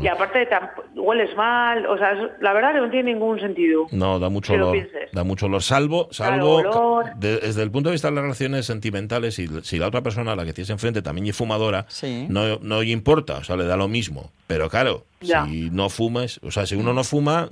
y 0.01 0.07
aparte 0.07 0.49
hueles 0.95 1.35
mal, 1.37 1.85
o 1.85 1.99
sea, 1.99 2.13
la 2.41 2.53
verdad 2.53 2.75
que 2.75 2.79
no 2.79 2.91
tiene 2.91 3.13
ningún 3.13 3.41
sentido. 3.41 3.89
No, 3.91 4.21
da 4.21 4.29
mucho 4.29 4.53
olor. 4.53 4.79
Da 5.13 5.25
mucho 5.25 5.47
olor, 5.47 5.65
salvo, 5.65 6.07
salvo 6.13 7.03
desde 7.17 7.65
el 7.65 7.73
punto 7.73 7.89
de 7.89 7.95
vista 7.95 8.07
de 8.07 8.15
las 8.15 8.23
relaciones 8.23 8.67
sentimentales, 8.67 9.41
y 9.41 9.49
si 9.65 9.79
la 9.81 9.89
otra 9.89 10.03
persona, 10.03 10.37
la 10.37 10.45
que 10.45 10.53
tienes 10.53 10.71
enfrente, 10.71 11.03
también 11.03 11.27
es 11.27 11.35
fumadora, 11.35 11.87
no, 12.29 12.61
no 12.61 12.85
importa, 12.85 13.39
o 13.39 13.43
sea, 13.43 13.57
le 13.57 13.65
da 13.65 13.77
lo 13.77 13.89
mismo. 13.89 14.31
Pero 14.47 14.71
claro, 14.71 15.07
si 15.21 15.71
no 15.71 15.89
fumes, 15.89 16.39
o 16.45 16.53
sea, 16.53 16.67
si 16.67 16.77
uno 16.77 16.93
no 16.93 17.03
fuma, 17.03 17.49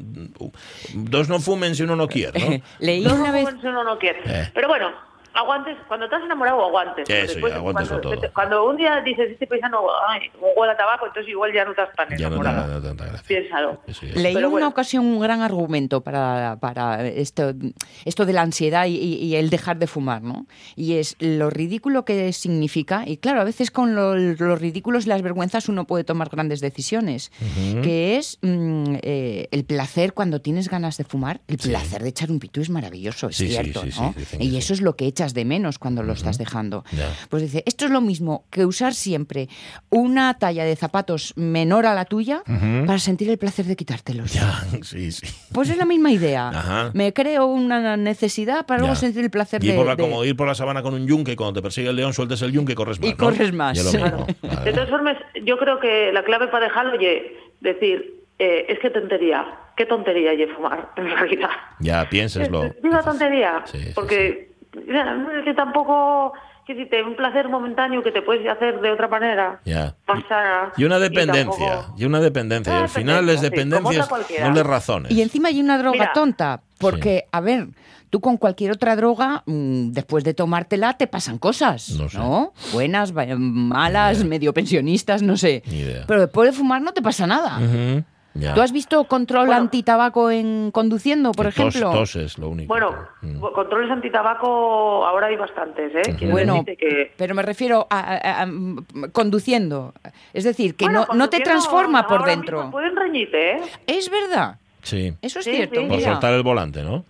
dos 0.94 1.28
no 1.28 1.40
fumen 1.40 1.74
si 1.74 1.82
uno 1.82 1.96
no 1.96 2.06
quiere, 2.06 2.38
¿no? 2.38 2.62
Leí 2.78 3.02
dos 3.02 3.14
una 3.14 3.26
no 3.26 3.32
vez... 3.32 3.48
si 3.60 3.66
uno 3.66 3.82
no 3.82 3.98
quiere. 3.98 4.20
Eh. 4.26 4.50
Pero 4.54 4.68
bueno, 4.68 4.92
aguantes, 5.38 5.76
cuando 5.86 6.06
estás 6.06 6.22
enamorado, 6.22 6.64
aguantes. 6.64 7.08
Eso, 7.08 7.46
aguantes 7.46 7.88
cuando, 7.88 8.00
todo. 8.00 8.32
cuando 8.34 8.68
un 8.68 8.76
día 8.76 9.00
dices, 9.02 9.30
este 9.30 9.46
paisano 9.46 9.86
ay, 10.08 10.30
huele 10.56 10.72
a 10.72 10.76
tabaco, 10.76 11.06
entonces 11.06 11.30
igual 11.30 11.52
ya 11.52 11.64
no 11.64 11.70
estás 11.70 11.94
tan 11.94 12.12
enamorado. 12.12 12.66
Ya 12.66 12.74
no, 12.74 12.82
tanta 12.82 13.04
gracia. 13.06 13.24
Piénsalo. 13.26 13.80
Leí 14.14 14.36
en 14.36 14.44
una 14.46 14.68
ocasión 14.68 15.06
un 15.06 15.20
gran 15.20 15.40
argumento 15.42 16.00
para, 16.00 16.56
para 16.60 17.06
esto, 17.06 17.52
esto 18.04 18.26
de 18.26 18.32
la 18.32 18.42
ansiedad 18.42 18.86
y, 18.86 19.36
el 19.36 19.50
dejar 19.50 19.78
de 19.78 19.86
fumar, 19.86 20.22
¿no? 20.22 20.46
Y 20.74 20.94
es 20.94 21.16
lo 21.20 21.50
ridículo 21.50 22.04
que 22.04 22.32
significa, 22.32 23.04
y 23.06 23.18
claro, 23.18 23.40
a 23.40 23.44
veces 23.44 23.70
con 23.70 23.94
los 23.94 24.60
ridículos 24.60 25.06
y 25.06 25.10
las 25.10 25.22
vergüenzas 25.22 25.68
uno 25.68 25.86
puede 25.86 26.02
tomar 26.04 26.28
grandes 26.28 26.60
decisiones, 26.60 27.30
que 27.82 28.16
es 28.16 28.38
mm, 28.42 28.96
eh, 29.02 29.48
el 29.50 29.64
placer 29.64 30.12
cuando 30.12 30.40
tienes 30.40 30.68
ganas 30.68 30.96
de 30.96 31.04
fumar, 31.04 31.40
el 31.46 31.58
placer 31.58 32.02
de 32.02 32.08
echar 32.08 32.30
un 32.30 32.40
pitú 32.40 32.60
es 32.60 32.70
maravilloso, 32.70 33.28
es 33.28 33.36
cierto, 33.36 33.84
¿no? 33.84 34.14
Y 34.40 34.56
eso 34.56 34.72
es 34.72 34.80
lo 34.80 34.96
que 34.96 35.06
echas 35.06 35.27
de 35.34 35.44
menos 35.44 35.78
cuando 35.78 36.02
lo 36.02 36.12
estás 36.12 36.38
dejando. 36.38 36.84
Pues 37.28 37.42
dice, 37.42 37.62
esto 37.66 37.84
es 37.84 37.90
lo 37.90 38.00
mismo 38.00 38.44
que 38.50 38.66
usar 38.66 38.94
siempre 38.94 39.48
una 39.90 40.38
talla 40.38 40.64
de 40.64 40.76
zapatos 40.76 41.32
menor 41.36 41.86
a 41.86 41.94
la 41.94 42.04
tuya 42.04 42.42
para 42.86 42.98
sentir 42.98 43.30
el 43.30 43.38
placer 43.38 43.66
de 43.66 43.76
quitártelos. 43.76 44.38
Pues 45.52 45.70
es 45.70 45.76
la 45.76 45.84
misma 45.84 46.10
idea. 46.10 46.90
Me 46.94 47.12
creo 47.12 47.46
una 47.46 47.96
necesidad 47.96 48.66
para 48.66 48.80
luego 48.80 48.94
sentir 48.94 49.24
el 49.24 49.30
placer 49.30 49.60
de, 49.60 49.72
por 49.74 49.96
Como 49.96 50.24
ir 50.24 50.36
por 50.36 50.46
la 50.46 50.54
sabana 50.54 50.82
con 50.82 50.94
un 50.94 51.06
yunque, 51.06 51.36
cuando 51.36 51.54
te 51.54 51.62
persigue 51.62 51.88
el 51.88 51.96
león 51.96 52.12
sueltes 52.12 52.42
el 52.42 52.52
yunque 52.52 52.72
y 52.72 52.74
corres 52.74 53.00
más. 53.00 53.10
Y 53.10 53.14
corres 53.14 53.52
más. 53.52 53.92
De 54.64 54.72
todas 54.72 54.88
formas, 54.88 55.16
yo 55.44 55.58
creo 55.58 55.80
que 55.80 56.12
la 56.12 56.22
clave 56.24 56.48
para 56.48 56.66
dejarlo 56.66 56.98
es 57.00 57.22
decir, 57.60 58.24
eh, 58.38 58.66
es 58.68 58.78
que 58.78 58.90
tontería, 58.90 59.46
qué 59.76 59.86
tontería 59.86 60.32
y 60.34 60.46
fumar, 60.46 60.90
en 60.96 61.10
realidad. 61.10 61.50
Ya, 61.80 62.08
piénseslo. 62.08 62.74
Digo 62.82 62.98
tontería, 63.04 63.64
porque 63.94 64.52
es 64.57 64.57
que 65.44 65.54
tampoco 65.54 66.32
que 66.68 66.74
si 66.74 66.84
te 66.84 67.02
un 67.02 67.16
placer 67.16 67.48
momentáneo 67.48 68.02
que 68.02 68.12
te 68.12 68.20
puedes 68.20 68.46
hacer 68.46 68.80
de 68.82 68.90
otra 68.90 69.08
manera. 69.08 69.58
Ya. 69.64 69.96
y 70.76 70.84
una 70.84 70.98
dependencia, 70.98 71.86
y, 71.96 72.04
una 72.04 72.20
dependencia. 72.20 72.80
al 72.80 72.90
final 72.90 73.26
es 73.30 73.40
dependencia, 73.40 74.06
no 74.42 74.50
le 74.52 74.62
razones. 74.62 75.10
Y 75.10 75.22
encima 75.22 75.48
hay 75.48 75.60
una 75.60 75.78
droga 75.78 76.12
tonta, 76.12 76.60
porque, 76.76 77.24
a 77.32 77.40
ver, 77.40 77.68
tú 78.10 78.20
con 78.20 78.36
cualquier 78.36 78.72
otra 78.72 78.96
droga, 78.96 79.44
mm, 79.46 79.92
después 79.92 80.24
de 80.24 80.34
tomártela, 80.34 80.98
te 80.98 81.06
pasan 81.06 81.38
cosas, 81.38 81.98
¿no? 82.12 82.52
Buenas, 82.74 83.14
malas, 83.14 84.22
medio 84.24 84.52
pensionistas, 84.52 85.22
no 85.22 85.38
sé. 85.38 85.62
Pero 86.06 86.20
después 86.20 86.50
de 86.50 86.56
fumar 86.56 86.82
no 86.82 86.92
te 86.92 87.00
pasa 87.00 87.26
nada. 87.26 87.58
¿Tú 88.54 88.60
has 88.60 88.72
visto 88.72 89.04
control 89.04 89.52
antitabaco 89.52 90.30
en 90.30 90.70
conduciendo, 90.70 91.32
por 91.32 91.46
ejemplo? 91.46 91.90
Tos, 91.90 92.16
es 92.16 92.38
lo 92.38 92.48
único. 92.50 92.68
Bueno, 92.68 92.94
mm. 93.22 93.40
controles 93.52 93.90
antitabaco 93.90 95.06
ahora 95.06 95.28
hay 95.28 95.36
bastantes, 95.36 95.92
¿eh? 95.94 96.26
Bueno, 96.30 96.64
pero 97.16 97.34
me 97.34 97.42
refiero 97.42 97.86
a, 97.90 98.46
conduciendo. 99.12 99.92
Es 100.32 100.44
decir, 100.44 100.76
que 100.76 100.88
no, 100.88 101.06
no 101.14 101.28
te 101.28 101.40
transforma 101.40 102.06
por 102.06 102.24
dentro. 102.24 102.70
Pueden 102.70 102.96
reñirte, 102.96 103.52
¿eh? 103.52 103.60
Es 103.86 104.10
verdad. 104.10 104.58
Sí. 104.82 105.14
Eso 105.20 105.40
es 105.40 105.44
cierto. 105.44 105.86
por 105.86 106.00
soltar 106.00 106.34
el 106.34 106.42
volante, 106.42 106.82
¿no? 106.82 107.04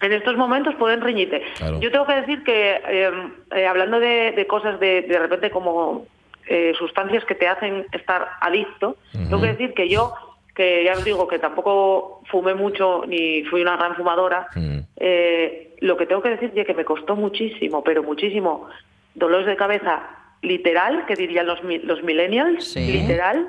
En 0.00 0.12
estos 0.12 0.36
momentos 0.36 0.74
pueden 0.74 1.00
reñirte. 1.00 1.42
Yo 1.80 1.90
tengo 1.90 2.06
que 2.06 2.14
decir 2.14 2.44
que, 2.44 2.74
em, 2.86 3.32
eh, 3.54 3.66
hablando 3.66 3.98
de, 4.00 4.46
cosas 4.46 4.78
de, 4.78 5.02
de 5.02 5.18
repente 5.18 5.50
como 5.50 6.06
eh, 6.46 6.74
sustancias 6.78 7.24
que 7.24 7.34
te 7.34 7.48
hacen 7.48 7.86
estar 7.92 8.28
adicto, 8.40 8.98
tengo 9.12 9.40
que 9.40 9.46
decir 9.46 9.72
que 9.72 9.88
yo 9.88 10.12
que 10.54 10.84
ya 10.84 10.92
os 10.92 11.04
digo 11.04 11.26
que 11.26 11.38
tampoco 11.38 12.22
fumé 12.30 12.54
mucho 12.54 13.04
ni 13.06 13.42
fui 13.44 13.62
una 13.62 13.76
gran 13.76 13.96
fumadora, 13.96 14.48
mm. 14.54 14.78
eh, 14.96 15.74
lo 15.80 15.96
que 15.96 16.06
tengo 16.06 16.22
que 16.22 16.30
decir 16.30 16.52
es 16.54 16.66
que 16.66 16.74
me 16.74 16.84
costó 16.84 17.16
muchísimo, 17.16 17.82
pero 17.82 18.02
muchísimo, 18.02 18.68
dolores 19.14 19.46
de 19.46 19.56
cabeza 19.56 20.02
literal, 20.44 21.04
que 21.06 21.16
dirían 21.16 21.46
los, 21.46 21.58
los 21.62 22.02
millennials, 22.02 22.76
literal. 22.76 23.46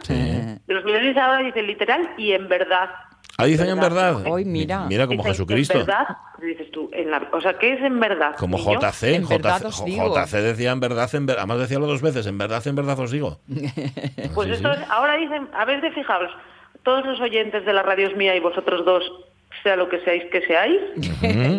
Los 0.68 0.84
millennials 0.84 1.18
ahora 1.18 1.40
dicen 1.40 1.68
literal 1.68 2.10
y 2.18 2.32
en 2.32 2.48
verdad. 2.48 2.90
Ah, 3.38 3.46
dicen 3.46 3.70
en 3.70 3.80
verdad. 3.80 4.26
Hoy 4.26 4.46
mira. 4.46 4.86
Mira 4.86 5.06
como 5.08 5.24
Jesucristo. 5.24 5.80
En 5.80 5.86
verdad, 5.86 6.08
dices 6.42 6.72
tú, 6.72 6.90
en 6.94 7.12
la, 7.12 7.28
o 7.32 7.42
sea, 7.42 7.58
¿qué 7.60 7.74
es 7.74 7.82
en 7.82 8.00
verdad? 8.00 8.36
Como 8.38 8.58
JC, 8.58 9.22
JC, 9.22 10.38
decía 10.38 10.72
en 10.72 10.80
verdad, 10.80 11.14
en 11.14 11.26
verdad, 11.26 11.44
además 11.44 11.60
decía 11.60 11.80
dos 11.80 12.02
veces, 12.02 12.26
en 12.28 12.38
verdad, 12.38 12.66
en 12.66 12.76
verdad 12.76 12.98
os 13.00 13.12
digo. 13.12 13.40
pues 14.34 14.50
esto 14.50 14.72
es, 14.72 14.80
ahora 14.90 15.18
dicen, 15.18 15.50
a 15.54 15.66
ver, 15.66 15.82
fijaos, 15.94 16.32
todos 16.86 17.06
los 17.06 17.20
oyentes 17.20 17.66
de 17.66 17.74
la 17.74 17.84
radio 17.84 18.08
es 18.08 18.16
mía 18.16 18.36
y 18.36 18.40
vosotros 18.40 18.86
dos 18.86 19.04
sea 19.64 19.76
lo 19.76 19.90
que 19.90 20.00
seáis 20.02 20.24
que 20.32 20.42
seáis. 20.42 20.80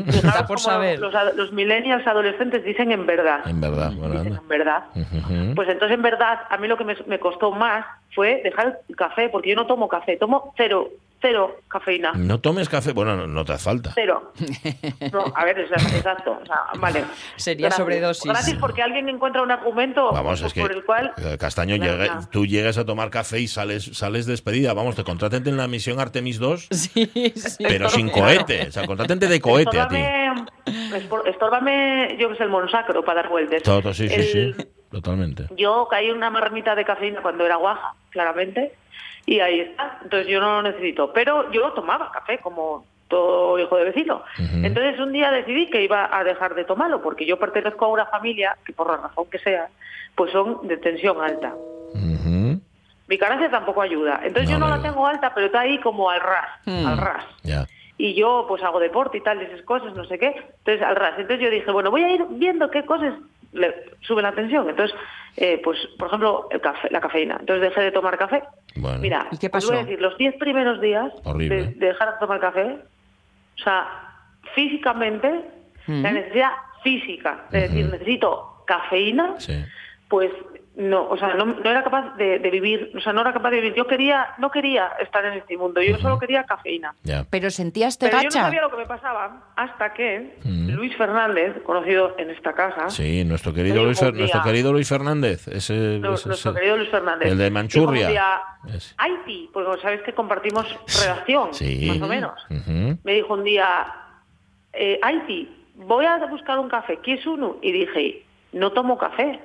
Está 0.06 0.46
por 0.46 0.60
saber. 0.60 1.00
Los, 1.00 1.12
los, 1.34 1.52
millennials 1.52 2.06
adolescentes 2.06 2.64
dicen 2.64 2.92
en 2.92 3.04
verdad. 3.04 3.40
En 3.46 3.60
verdad, 3.60 3.92
en 3.92 4.48
verdad. 4.48 4.84
Pues 5.56 5.68
entonces 5.68 5.96
en 5.96 6.02
verdad 6.02 6.40
a 6.48 6.56
mí 6.56 6.68
lo 6.68 6.76
que 6.76 6.84
me, 6.84 6.94
me, 7.06 7.18
costó 7.18 7.50
más 7.50 7.84
fue 8.14 8.40
dejar 8.44 8.78
el 8.88 8.96
café, 8.96 9.28
porque 9.28 9.50
yo 9.50 9.56
no 9.56 9.66
tomo 9.66 9.88
café, 9.88 10.16
tomo 10.16 10.54
cero 10.56 10.90
cero 11.20 11.60
cafeína. 11.68 12.12
No 12.12 12.40
tomes 12.40 12.68
café, 12.68 12.92
bueno, 12.92 13.26
no, 13.26 13.44
te 13.44 13.52
hace 13.52 13.64
falta. 13.64 13.92
Cero. 13.94 14.32
No, 15.12 15.24
a 15.34 15.44
ver, 15.44 15.58
exacto. 15.60 16.38
O 16.42 16.46
sea, 16.46 16.62
vale. 16.78 17.04
Sería 17.36 17.70
sobredosis. 17.70 18.24
Gracias 18.24 18.58
porque 18.58 18.82
alguien 18.82 19.08
encuentra 19.08 19.42
un 19.42 19.50
argumento 19.50 20.12
Vamos, 20.12 20.42
es 20.42 20.52
que, 20.52 20.60
por 20.60 20.72
el 20.72 20.84
cual. 20.84 21.12
Eh, 21.16 21.36
Castaño, 21.38 21.76
tú 22.30 22.46
llegas 22.46 22.78
a 22.78 22.84
tomar 22.84 23.10
café 23.10 23.40
y 23.40 23.48
sales, 23.48 23.84
sales 23.96 24.26
despedida. 24.26 24.74
Vamos, 24.74 24.96
te 24.96 25.04
contraten 25.04 25.46
en 25.46 25.56
la 25.56 25.68
misión 25.68 26.00
Artemis 26.00 26.38
2, 26.38 26.68
sí, 26.70 27.10
sí. 27.34 27.64
pero 27.66 27.88
sin 27.88 28.10
cohete. 28.10 28.68
O 28.68 28.72
sea, 28.72 28.86
contratente 28.86 29.28
de 29.28 29.40
cohete 29.40 29.80
a 29.80 29.88
ti. 29.88 30.02
Estórbame, 31.26 32.16
yo 32.18 32.28
que 32.30 32.36
sé, 32.36 32.44
el 32.44 32.50
monsacro 32.50 33.04
para 33.04 33.22
dar 33.22 33.30
vueltas. 33.30 33.62
Todo, 33.62 33.94
sí, 33.94 34.08
sí, 34.08 34.22
sí. 34.22 34.54
Totalmente. 34.90 35.46
Yo 35.56 35.86
caí 35.90 36.08
en 36.08 36.16
una 36.16 36.30
marmita 36.30 36.74
de 36.74 36.84
cafeína 36.84 37.20
cuando 37.22 37.44
era 37.44 37.56
guaja, 37.56 37.94
claramente 38.10 38.72
y 39.26 39.40
ahí 39.40 39.60
está. 39.60 39.98
Entonces 40.02 40.28
yo 40.28 40.40
no 40.40 40.54
lo 40.54 40.62
necesito. 40.62 41.12
Pero 41.12 41.50
yo 41.50 41.72
tomaba 41.72 42.10
café 42.12 42.38
como 42.38 42.84
todo 43.08 43.58
hijo 43.58 43.76
de 43.76 43.84
vecino. 43.84 44.22
Entonces 44.38 44.98
un 44.98 45.12
día 45.12 45.30
decidí 45.30 45.68
que 45.68 45.82
iba 45.82 46.08
a 46.16 46.24
dejar 46.24 46.54
de 46.54 46.64
tomarlo 46.64 47.02
porque 47.02 47.26
yo 47.26 47.38
pertenezco 47.38 47.84
a 47.84 47.88
una 47.88 48.06
familia 48.06 48.56
que 48.64 48.72
por 48.72 48.88
la 48.90 48.96
razón 48.96 49.26
que 49.30 49.38
sea, 49.38 49.68
pues 50.14 50.32
son 50.32 50.66
de 50.66 50.76
tensión 50.78 51.20
alta. 51.20 51.54
Mi 53.08 53.18
carencia 53.18 53.48
tampoco 53.50 53.82
ayuda. 53.82 54.20
Entonces 54.24 54.50
yo 54.50 54.58
no 54.58 54.68
la 54.68 54.82
tengo 54.82 55.06
alta, 55.06 55.32
pero 55.32 55.46
está 55.46 55.60
ahí 55.60 55.78
como 55.78 56.10
al 56.10 56.20
ras, 56.20 56.48
hmm. 56.64 56.86
al 56.86 56.98
ras. 56.98 57.24
Y 57.98 58.14
yo 58.14 58.44
pues 58.48 58.62
hago 58.62 58.78
deporte 58.78 59.18
y 59.18 59.20
tal, 59.22 59.40
esas 59.40 59.62
cosas, 59.62 59.94
no 59.94 60.04
sé 60.04 60.18
qué. 60.18 60.34
Entonces 60.58 60.82
al 60.82 60.96
ras. 60.96 61.14
Entonces 61.16 61.40
yo 61.40 61.50
dije, 61.50 61.70
bueno, 61.70 61.90
voy 61.90 62.02
a 62.02 62.12
ir 62.12 62.24
viendo 62.30 62.70
qué 62.70 62.84
cosas 62.84 63.14
le 63.52 63.72
suben 64.00 64.24
la 64.24 64.32
tensión. 64.32 64.68
Entonces 64.68 64.96
eh, 65.36 65.60
pues, 65.62 65.78
por 65.98 66.08
ejemplo, 66.08 66.48
el 66.50 66.60
café, 66.60 66.88
la 66.90 67.00
cafeína. 67.00 67.36
Entonces 67.40 67.68
dejé 67.68 67.82
de 67.82 67.92
tomar 67.92 68.16
café. 68.16 68.42
Mira, 69.00 69.26
¿Y 69.30 69.38
qué 69.38 69.50
pasó? 69.50 69.68
voy 69.68 69.78
a 69.78 69.80
decir, 69.84 70.00
los 70.00 70.16
10 70.16 70.36
primeros 70.36 70.80
días 70.80 71.12
de, 71.36 71.74
dejar 71.76 72.12
de 72.14 72.18
tomar 72.18 72.40
café, 72.40 72.78
o 73.58 73.62
sea, 73.62 73.86
físicamente, 74.54 75.42
la 75.86 76.10
necesidad 76.10 76.50
física, 76.82 77.44
es 77.52 77.70
decir, 77.70 77.86
necesito 77.90 78.62
cafeína, 78.66 79.36
pues 80.08 80.30
no, 80.76 81.08
o 81.08 81.16
sea, 81.16 81.32
no, 81.34 81.58
era 81.64 81.82
capaz 81.82 82.14
de, 82.16 82.38
vivir, 82.38 82.92
o 82.94 83.00
sea, 83.00 83.14
no 83.14 83.22
era 83.22 83.32
capaz 83.32 83.48
de 83.48 83.56
vivir. 83.60 83.74
Yo 83.74 83.86
quería, 83.86 84.34
no 84.36 84.50
quería 84.50 84.88
estar 85.00 85.24
en 85.24 85.32
este 85.32 85.56
mundo, 85.56 85.80
yo 85.80 85.96
solo 85.98 86.18
quería 86.18 86.44
cafeína. 86.44 86.94
Pero 87.30 87.50
sentías 87.50 87.96
te 87.96 88.08
Pero 88.08 88.18
yo 88.18 88.24
no 88.24 88.30
sabía 88.30 88.60
lo 88.60 88.70
que 88.70 88.76
me 88.76 88.86
pasaba 88.86 89.52
hasta 89.56 89.94
que 89.94 90.38
Luis 90.44 90.94
Fernández, 90.96 91.62
conocido 91.64 92.14
en 92.18 92.28
esta 92.30 92.52
casa. 92.52 92.90
Sí, 92.90 93.24
nuestro 93.24 93.54
querido, 93.54 93.84
Luis, 93.84 94.02
nuestro 94.02 94.42
querido 94.42 94.70
Luis 94.70 94.86
Fernández. 94.86 95.48
Ese, 95.48 95.98
nuestro 95.98 96.52
querido 96.52 96.76
Luis 96.76 96.90
Fernández. 96.90 97.32
El 97.32 97.38
de 97.38 97.50
Manchurria. 97.50 98.42
Haití, 98.98 99.48
porque 99.54 99.80
sabéis 99.80 100.02
que 100.02 100.12
compartimos 100.12 100.66
relación, 101.00 101.50
más 101.88 102.02
o 102.02 102.06
menos. 102.06 102.46
Me 103.02 103.14
dijo 103.14 103.32
un 103.32 103.44
día, 103.44 103.86
eh, 104.74 105.00
Haití, 105.02 105.48
voy 105.74 106.04
a 106.04 106.18
buscar 106.26 106.58
un 106.58 106.68
café, 106.68 106.98
¿qué 107.02 107.14
es 107.14 107.26
uno? 107.26 107.56
Y 107.62 107.72
dije, 107.72 108.26
no 108.52 108.72
tomo 108.72 108.98
café. 108.98 109.40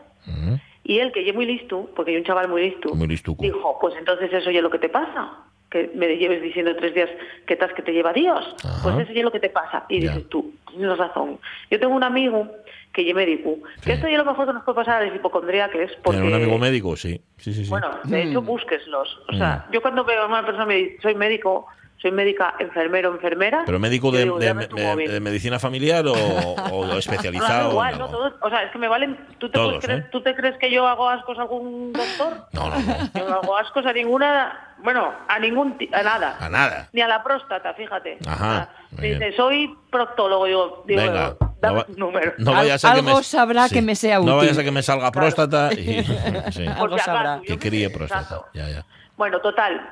Y 0.83 0.99
él, 0.99 1.11
que 1.11 1.27
es 1.27 1.35
muy 1.35 1.45
listo, 1.45 1.89
porque 1.95 2.11
hay 2.11 2.17
un 2.17 2.23
chaval 2.23 2.49
muy 2.49 2.63
listo, 2.63 2.91
dijo, 3.39 3.77
pues 3.79 3.95
entonces 3.97 4.33
eso 4.33 4.49
ya 4.49 4.57
es 4.57 4.63
lo 4.63 4.71
que 4.71 4.79
te 4.79 4.89
pasa, 4.89 5.31
que 5.69 5.91
me 5.95 6.17
lleves 6.17 6.41
diciendo 6.41 6.75
tres 6.75 6.93
días 6.93 7.09
que 7.45 7.53
estás 7.53 7.71
que 7.73 7.81
te 7.81 7.93
lleva 7.93 8.11
Dios, 8.13 8.55
pues 8.83 8.97
eso 8.97 9.13
ya 9.13 9.19
es 9.19 9.23
lo 9.23 9.31
que 9.31 9.39
te 9.39 9.49
pasa. 9.49 9.85
Y 9.89 10.01
dices 10.01 10.27
tú, 10.29 10.53
tienes 10.67 10.97
razón. 10.97 11.39
Yo 11.69 11.79
tengo 11.79 11.95
un 11.95 12.03
amigo 12.03 12.47
que 12.93 13.07
es 13.07 13.15
médico, 13.15 13.57
que 13.83 13.93
esto 13.93 14.07
ya 14.07 14.17
lo 14.17 14.25
mejor 14.25 14.47
que 14.47 14.53
nos 14.53 14.63
puede 14.63 14.75
pasar 14.75 15.01
a 15.01 15.05
los 15.05 15.15
hipocondríacos. 15.15 15.91
Porque... 16.03 16.21
un 16.21 16.33
amigo 16.33 16.57
médico? 16.57 16.95
Sí. 16.97 17.21
sí, 17.37 17.53
sí, 17.53 17.69
Bueno, 17.69 17.89
de 18.03 18.23
hecho, 18.23 18.41
mm. 18.41 18.45
búsqueslos. 18.45 19.19
O 19.29 19.33
sea, 19.37 19.65
mm. 19.69 19.73
yo 19.73 19.81
cuando 19.81 20.03
veo 20.03 20.23
a 20.23 20.27
una 20.27 20.45
persona 20.45 20.65
me 20.65 20.75
dice, 20.75 20.97
soy 21.01 21.15
médico, 21.15 21.67
soy 22.01 22.11
médica, 22.11 22.55
enfermero, 22.59 23.13
enfermera. 23.13 23.63
¿Pero 23.65 23.79
médico 23.79 24.11
de, 24.11 24.25
de, 24.25 25.19
medicina 25.19 25.59
familiar 25.59 26.05
o, 26.07 26.13
o 26.13 26.93
especializado? 26.97 27.65
No, 27.65 27.71
igual, 27.71 27.99
no, 27.99 28.09
todos, 28.09 28.33
o 28.41 28.49
sea, 28.49 28.63
es 28.63 28.71
que 28.71 28.79
me 28.79 28.87
valen. 28.87 29.17
¿Tú 29.37 29.49
te, 29.49 29.59
crees, 29.79 30.01
¿eh? 30.01 30.07
¿Tú 30.11 30.21
te 30.21 30.35
crees 30.35 30.57
que 30.57 30.71
yo 30.71 30.87
hago 30.87 31.07
ascos 31.07 31.37
a 31.37 31.41
algún 31.41 31.93
doctor? 31.93 32.47
No, 32.53 32.69
no, 32.69 32.79
no. 32.79 32.95
Yo 33.13 33.29
no 33.29 33.35
hago 33.35 33.57
ascos 33.57 33.85
a 33.85 33.93
ninguna, 33.93 34.75
bueno, 34.79 35.13
a 35.27 35.39
ningún, 35.39 35.77
a 35.93 36.01
nada. 36.01 36.37
A 36.39 36.49
nada. 36.49 36.89
Ni 36.91 37.01
a 37.01 37.07
la 37.07 37.23
próstata, 37.23 37.73
fíjate. 37.75 38.17
Ajá. 38.27 38.69
dice, 38.91 39.33
soy 39.35 39.77
proctólogo, 39.91 40.45
digo, 40.45 40.83
digo 40.87 41.01
Venga. 41.01 41.35
Dame 41.61 41.85
no, 41.89 42.07
número. 42.07 42.33
No 42.39 42.53
vaya 42.53 42.73
a 42.73 42.77
ser 42.79 42.89
Algo 42.89 43.11
que 43.11 43.15
me, 43.17 43.23
sabrá 43.23 43.69
que 43.69 43.81
me 43.83 43.95
sea 43.95 44.19
útil. 44.19 44.31
No 44.31 44.37
vaya 44.37 44.51
a 44.51 44.53
ser 44.55 44.65
que 44.65 44.71
me 44.71 44.81
salga 44.81 45.11
próstata 45.11 45.71
y 45.73 46.03
sí. 46.51 46.65
Algo 46.65 46.97
sabrá. 46.97 47.41
Que 47.45 47.59
críe 47.59 47.91
próstata. 47.91 48.45
Ya, 48.55 48.67
ya. 48.67 48.85
Bueno, 49.17 49.39
total, 49.39 49.87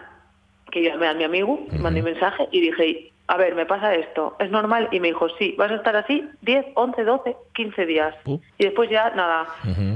que 0.72 0.84
llamé 0.84 1.08
a 1.08 1.14
mi 1.14 1.24
amigo, 1.24 1.60
mandé 1.80 2.00
un 2.00 2.06
mensaje 2.06 2.48
y 2.52 2.62
dije, 2.62 3.12
a 3.28 3.38
ver, 3.38 3.56
me 3.56 3.66
pasa 3.66 3.94
esto, 3.96 4.36
¿es 4.40 4.50
normal? 4.50 4.90
Y 4.92 5.00
me 5.00 5.10
dijo, 5.10 5.28
sí, 5.38 5.56
vas 5.58 5.72
a 5.72 5.76
estar 5.76 5.96
así 5.96 6.28
10, 6.42 6.68
11, 6.76 7.04
12, 7.04 7.38
15 7.54 7.86
días. 7.86 8.16
Y 8.26 8.64
después 8.64 8.90
ya, 8.90 9.12
nada. 9.12 9.48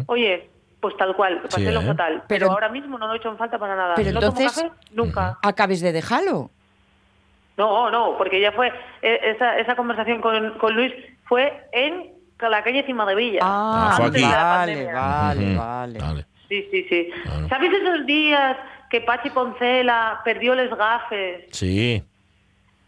Oye, 0.08 0.50
pues 0.80 0.96
tal 0.98 1.16
cual, 1.16 1.42
pasé 1.42 1.72
lo 1.72 1.82
¿eh? 1.82 1.86
fatal. 1.86 2.24
Pero, 2.28 2.52
ahora 2.52 2.70
mismo 2.70 2.98
no 2.98 3.08
lo 3.08 3.14
he 3.14 3.18
hecho 3.18 3.30
en 3.30 3.38
falta 3.38 3.58
para 3.58 3.76
nada. 3.76 3.96
Pero 3.96 4.10
entonces, 4.10 4.66
nunca. 4.92 5.38
¿Acabes 5.42 5.82
de 5.82 5.92
dejarlo? 5.92 6.52
No, 7.58 7.90
no, 7.92 8.18
porque 8.18 8.42
ya 8.42 8.52
fue, 8.52 8.72
e, 9.02 9.20
esa, 9.36 9.58
esa 9.60 9.76
conversación 9.76 10.22
con, 10.22 10.58
con 10.58 10.76
Luis 10.76 10.92
fue 11.26 11.68
en 11.72 12.14
la 12.40 12.64
calle 12.64 12.84
Cima 12.84 13.06
de 13.06 13.16
Villa. 13.16 13.40
Ah, 13.42 13.98
vale, 14.00 14.92
vale, 14.92 15.98
vale, 15.98 16.26
Sí, 16.50 16.68
sí, 16.70 16.86
sí. 16.88 17.10
¿Sabes 17.50 17.72
esos 17.74 18.06
días 18.06 18.58
que 18.94 19.02
Pachi 19.02 19.32
Poncela 19.32 20.22
perdió 20.24 20.54
los 20.54 20.70
gafes. 20.78 21.46
Sí. 21.50 22.04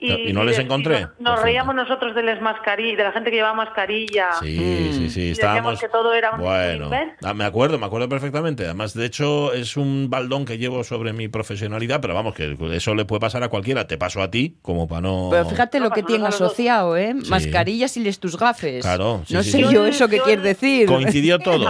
Y, 0.06 0.34
no 0.34 0.44
les 0.44 0.60
encontré. 0.60 1.08
Nos, 1.20 1.42
reíamos 1.42 1.76
nosotros 1.76 2.16
de 2.16 2.24
las 2.24 2.42
mascarillas, 2.42 2.98
de 2.98 3.04
la 3.04 3.12
gente 3.12 3.30
que 3.30 3.38
llevaba 3.38 3.56
mascarilla. 3.56 4.34
Sí, 4.40 4.92
sí, 4.94 5.10
sí. 5.10 5.32
Estábamos. 5.32 5.80
que 5.80 5.90
todo 5.90 6.14
era 6.14 6.32
un 6.32 6.42
bueno, 6.42 6.90
ah, 7.24 7.34
me 7.34 7.46
acuerdo, 7.46 7.78
me 7.78 7.86
acuerdo 7.86 8.08
perfectamente. 8.10 8.66
Además, 8.66 8.94
de 8.94 9.06
hecho, 9.06 9.54
es 9.54 9.78
un 9.78 10.10
baldón 10.10 10.46
que 10.46 10.58
llevo 10.58 10.84
sobre 10.84 11.14
mi 11.14 11.28
profesionalidad, 11.28 12.02
pero 12.02 12.14
vamos, 12.14 12.34
que 12.36 12.58
eso 12.74 12.96
le 12.96 13.06
puede 13.06 13.20
pasar 13.20 13.44
a 13.44 13.50
cualquiera. 13.50 13.88
Te 13.88 13.98
paso 13.98 14.22
a 14.22 14.32
ti, 14.32 14.58
como 14.62 14.88
para 14.88 15.02
no. 15.02 15.30
Pero 15.32 15.46
fíjate 15.46 15.80
lo 15.80 15.92
que 15.92 16.04
tiene 16.04 16.28
asociado, 16.28 16.98
¿eh? 16.98 17.14
Mascarillas 17.30 17.98
y 17.98 18.02
les 18.02 18.20
tus 18.20 18.38
gafes. 18.38 18.84
Claro. 18.84 19.24
no 19.30 19.44
sé 19.44 19.62
yo 19.62 19.86
eso 19.86 20.08
que 20.08 20.20
quiere 20.20 20.42
decir. 20.42 20.88
Coincidió 20.88 21.40
todo. 21.40 21.66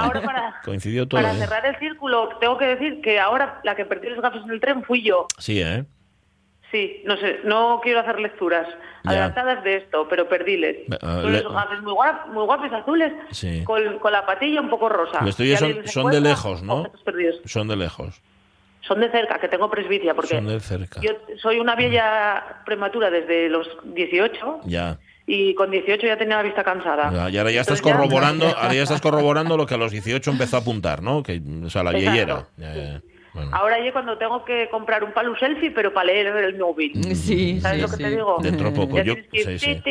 Coincidió 0.64 1.08
todo. 1.08 1.22
Para 1.22 1.34
¿eh? 1.34 1.40
cerrar 1.40 1.66
el 1.66 1.78
círculo, 1.78 2.30
tengo 2.40 2.58
que 2.58 2.66
decir 2.66 3.02
que 3.02 3.20
ahora 3.20 3.60
la 3.64 3.76
que 3.76 3.86
perdió 3.86 4.10
los 4.12 4.22
gafes 4.22 4.44
en 4.44 4.52
el 4.52 4.60
tren 4.60 4.84
fui 4.84 5.04
yo. 5.04 5.28
Sí, 5.38 5.62
¿eh? 5.62 5.86
Sí, 6.76 7.02
no 7.06 7.16
sé, 7.16 7.40
no 7.46 7.80
quiero 7.82 8.02
hacer 8.02 8.20
lecturas 8.20 8.68
adelantadas 9.06 9.64
de 9.64 9.78
esto, 9.78 10.08
pero 10.10 10.28
perdiles. 10.28 10.76
Uh, 11.02 11.26
muy, 11.82 11.94
guapos, 11.94 12.70
azules, 12.74 13.14
con, 13.64 14.12
la 14.12 14.26
patilla 14.26 14.60
un 14.60 14.70
poco 14.70 14.90
rosa. 14.90 15.20
son, 15.86 16.12
de 16.12 16.20
lejos, 16.20 16.64
¿no? 16.64 16.92
Son 17.46 17.70
de 17.70 17.78
lejos. 17.78 18.22
Son 18.82 19.00
de 19.00 19.10
cerca, 19.10 19.40
que 19.40 19.48
tengo 19.48 19.72
presbicia, 19.72 20.14
porque 20.14 20.36
son 20.36 20.48
de 20.48 20.60
cerca. 20.60 21.00
yo 21.00 21.12
soy 21.42 21.60
una 21.60 21.78
vieja 21.78 22.62
prematura 22.66 23.10
desde 23.10 23.48
los 23.48 23.70
18. 23.86 24.60
Ya 24.66 25.00
y 25.28 25.56
con 25.56 25.72
18 25.72 26.06
ya 26.06 26.18
tenía 26.18 26.36
la 26.36 26.44
vista 26.44 26.64
cansada. 26.64 27.30
y 27.32 27.38
ahora 27.38 27.52
ya 27.52 27.62
estás 27.62 27.82
corroborando, 27.82 28.46
ahora 28.46 28.74
ya 28.74 28.84
estás 28.84 29.00
corroborando 29.00 29.56
lo 29.56 29.66
que 29.66 29.74
a 29.76 29.78
los 29.78 29.94
18 29.94 30.30
empezó 30.30 30.58
a 30.58 30.60
apuntar, 30.60 31.02
¿no? 31.02 31.24
Que, 31.24 31.42
o 31.66 31.70
sea, 31.70 31.84
la 31.84 31.94
Ahora 33.52 33.84
ya 33.84 33.92
cuando 33.92 34.18
tengo 34.18 34.46
que 34.46 34.70
comprar 34.70 35.04
un 35.04 35.12
palo 35.12 35.38
selfie, 35.38 35.72
pero 35.72 35.94
para 35.94 36.08
leer 36.08 36.28
el 36.28 36.58
móvil. 36.58 37.16
Sí, 37.16 37.60
¿Sabes 37.62 37.82
lo 37.82 37.90
que 37.90 37.98
te 37.98 38.10
digo? 38.10 38.38
Dentro 38.42 38.74
poco. 38.74 39.02
Yo, 39.02 39.16
sí, 39.32 39.60
sí. 39.60 39.82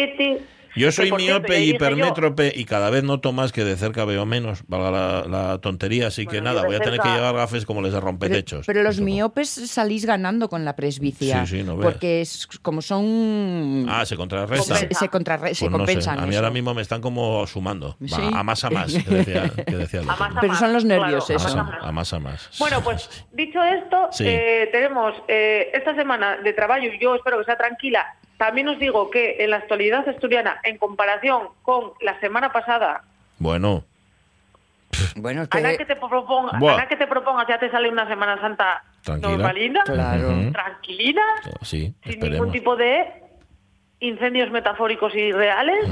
Yo 0.77 0.91
soy 0.93 1.13
miope 1.13 1.61
y 1.61 1.71
hipermétrope 1.71 2.53
y 2.55 2.65
cada 2.65 2.91
vez 2.91 3.05
noto 3.05 3.33
más 3.33 3.53
que 3.53 3.65
de 3.65 3.77
cerca 3.77 4.05
veo 4.05 4.27
menos, 4.27 4.65
valga 4.67 5.25
la, 5.29 5.59
tontería, 5.59 6.09
así 6.09 6.27
que 6.27 6.41
nada, 6.41 6.65
voy 6.65 6.77
a 6.77 6.81
tener 6.81 7.01
que 7.01 7.09
llevar 7.09 7.35
gafes 7.35 7.65
como 7.65 7.83
les 7.83 7.93
de 7.93 8.01
rompetechos. 8.01 8.67
Pero, 8.67 8.79
pero 8.79 8.83
los 8.83 9.01
miopes 9.01 9.49
salís 9.49 10.05
ganando 10.05 10.49
con 10.49 10.65
la 10.65 10.75
presbicia, 10.77 11.47
sí, 11.47 11.59
sí, 11.59 11.63
no 11.63 11.79
porque 11.79 12.21
es, 12.21 12.47
como 12.63 12.83
son... 12.83 13.87
Ah, 13.89 14.05
se 14.05 14.17
contrarrestan. 14.17 14.77
Se, 14.77 14.89
se, 14.89 14.95
se 14.95 15.09
pues 15.09 15.71
compensan. 15.71 16.19
A 16.19 16.27
mí 16.27 16.35
ahora 16.35 16.51
mismo 16.51 16.75
me 16.75 16.83
están 16.83 17.01
como 17.01 17.47
sumando, 17.47 17.97
a 18.33 18.43
más 18.43 18.65
a 18.65 18.71
más, 18.71 18.93
que 18.93 19.77
decía, 19.77 20.03
Pero 20.41 20.55
son 20.55 20.73
los 20.73 20.85
nervios 20.85 21.29
eso. 21.31 21.59
A 21.59 21.93
más 21.93 22.13
a 22.13 22.19
más. 22.19 22.51
Bueno, 22.59 22.83
pues 22.83 23.09
dicho 23.33 23.63
esto, 23.63 24.09
eh, 24.21 24.69
tenemos 24.73 25.15
eh, 25.29 25.71
esta 25.73 25.95
semana 25.95 26.39
de 26.39 26.53
trabajo, 26.53 26.85
y 26.85 26.99
yo 26.99 27.15
espero 27.15 27.39
que 27.39 27.45
sea 27.45 27.57
tranquila, 27.57 28.17
también 28.37 28.69
os 28.69 28.79
digo 28.79 29.11
que 29.11 29.37
en 29.39 29.51
la 29.51 29.59
actualidad 29.59 30.09
asturiana, 30.09 30.61
en 30.65 30.79
comparación 30.79 31.49
con 31.63 31.93
la 32.01 32.19
semana 32.21 32.53
pasada... 32.53 33.03
Bueno... 33.39 33.85
Bueno, 35.17 35.49
que... 35.49 35.77
que 35.77 35.85
te 35.85 35.97
proponga, 35.97 36.87
que 36.89 36.97
te 36.97 37.07
propongas 37.07 37.49
ya 37.49 37.59
te 37.59 37.71
sale 37.71 37.91
una 37.91 38.07
Semana 38.07 38.41
Santa 38.41 38.85
normalina, 39.21 39.83
claro. 39.85 40.53
tranquilina, 40.53 41.23
sí, 41.63 41.93
sin 42.05 42.21
ningún 42.21 42.53
tipo 42.53 42.77
de 42.77 43.25
incendios 44.01 44.51
metafóricos 44.51 45.15
y 45.15 45.33
reales 45.33 45.89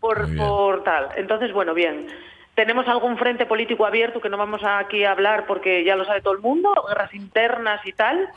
por, 0.00 0.34
por 0.36 0.84
tal. 0.84 1.08
Entonces, 1.16 1.52
bueno, 1.52 1.74
bien. 1.74 2.06
Tenemos 2.54 2.86
algún 2.88 3.16
frente 3.16 3.46
político 3.46 3.86
abierto 3.86 4.20
que 4.20 4.28
no 4.28 4.36
vamos 4.36 4.60
aquí 4.64 5.04
a 5.04 5.12
hablar 5.12 5.46
porque 5.46 5.84
ya 5.84 5.96
lo 5.96 6.04
sabe 6.04 6.20
todo 6.20 6.34
el 6.34 6.40
mundo, 6.40 6.74
guerras 6.88 7.14
internas 7.14 7.80
y 7.86 7.92
tal. 7.92 8.28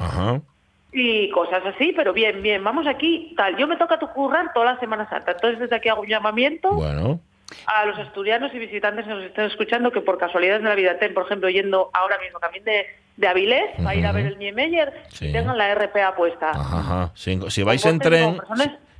Y 0.93 1.29
cosas 1.31 1.63
así, 1.65 1.91
pero 1.95 2.13
bien, 2.13 2.43
bien, 2.43 2.63
vamos 2.63 2.85
aquí, 2.87 3.33
tal. 3.35 3.57
Yo 3.57 3.67
me 3.67 3.77
toca 3.77 3.97
tu 3.97 4.07
currar 4.09 4.53
toda 4.53 4.73
la 4.73 4.79
Semana 4.79 5.09
Santa, 5.09 5.31
entonces 5.31 5.59
desde 5.59 5.75
aquí 5.75 5.89
hago 5.89 6.01
un 6.01 6.07
llamamiento. 6.07 6.71
Bueno. 6.71 7.19
a 7.67 7.85
los 7.85 7.99
estudiantes 7.99 8.53
y 8.53 8.59
visitantes 8.59 9.05
que 9.05 9.11
nos 9.11 9.23
estén 9.23 9.45
escuchando 9.45 9.91
que 9.91 10.01
por 10.01 10.17
casualidad 10.17 10.59
de 10.59 10.69
la 10.69 10.75
vida 10.75 10.91
estén, 10.91 11.13
por 11.13 11.25
ejemplo, 11.25 11.49
yendo 11.49 11.89
ahora 11.93 12.17
mismo 12.19 12.39
también 12.39 12.63
de, 12.63 12.85
de 13.17 13.27
Avilés 13.27 13.71
a 13.85 13.95
ir 13.95 14.05
a 14.05 14.11
ver 14.11 14.25
el 14.27 14.37
Niemeyer, 14.37 14.93
tengan 15.19 15.57
la 15.57 15.73
RPA 15.75 16.15
puesta. 16.15 16.51
Ajá, 16.51 17.11
Si, 17.15 17.63
vais 17.63 17.85
en 17.85 17.99
tren, 17.99 18.39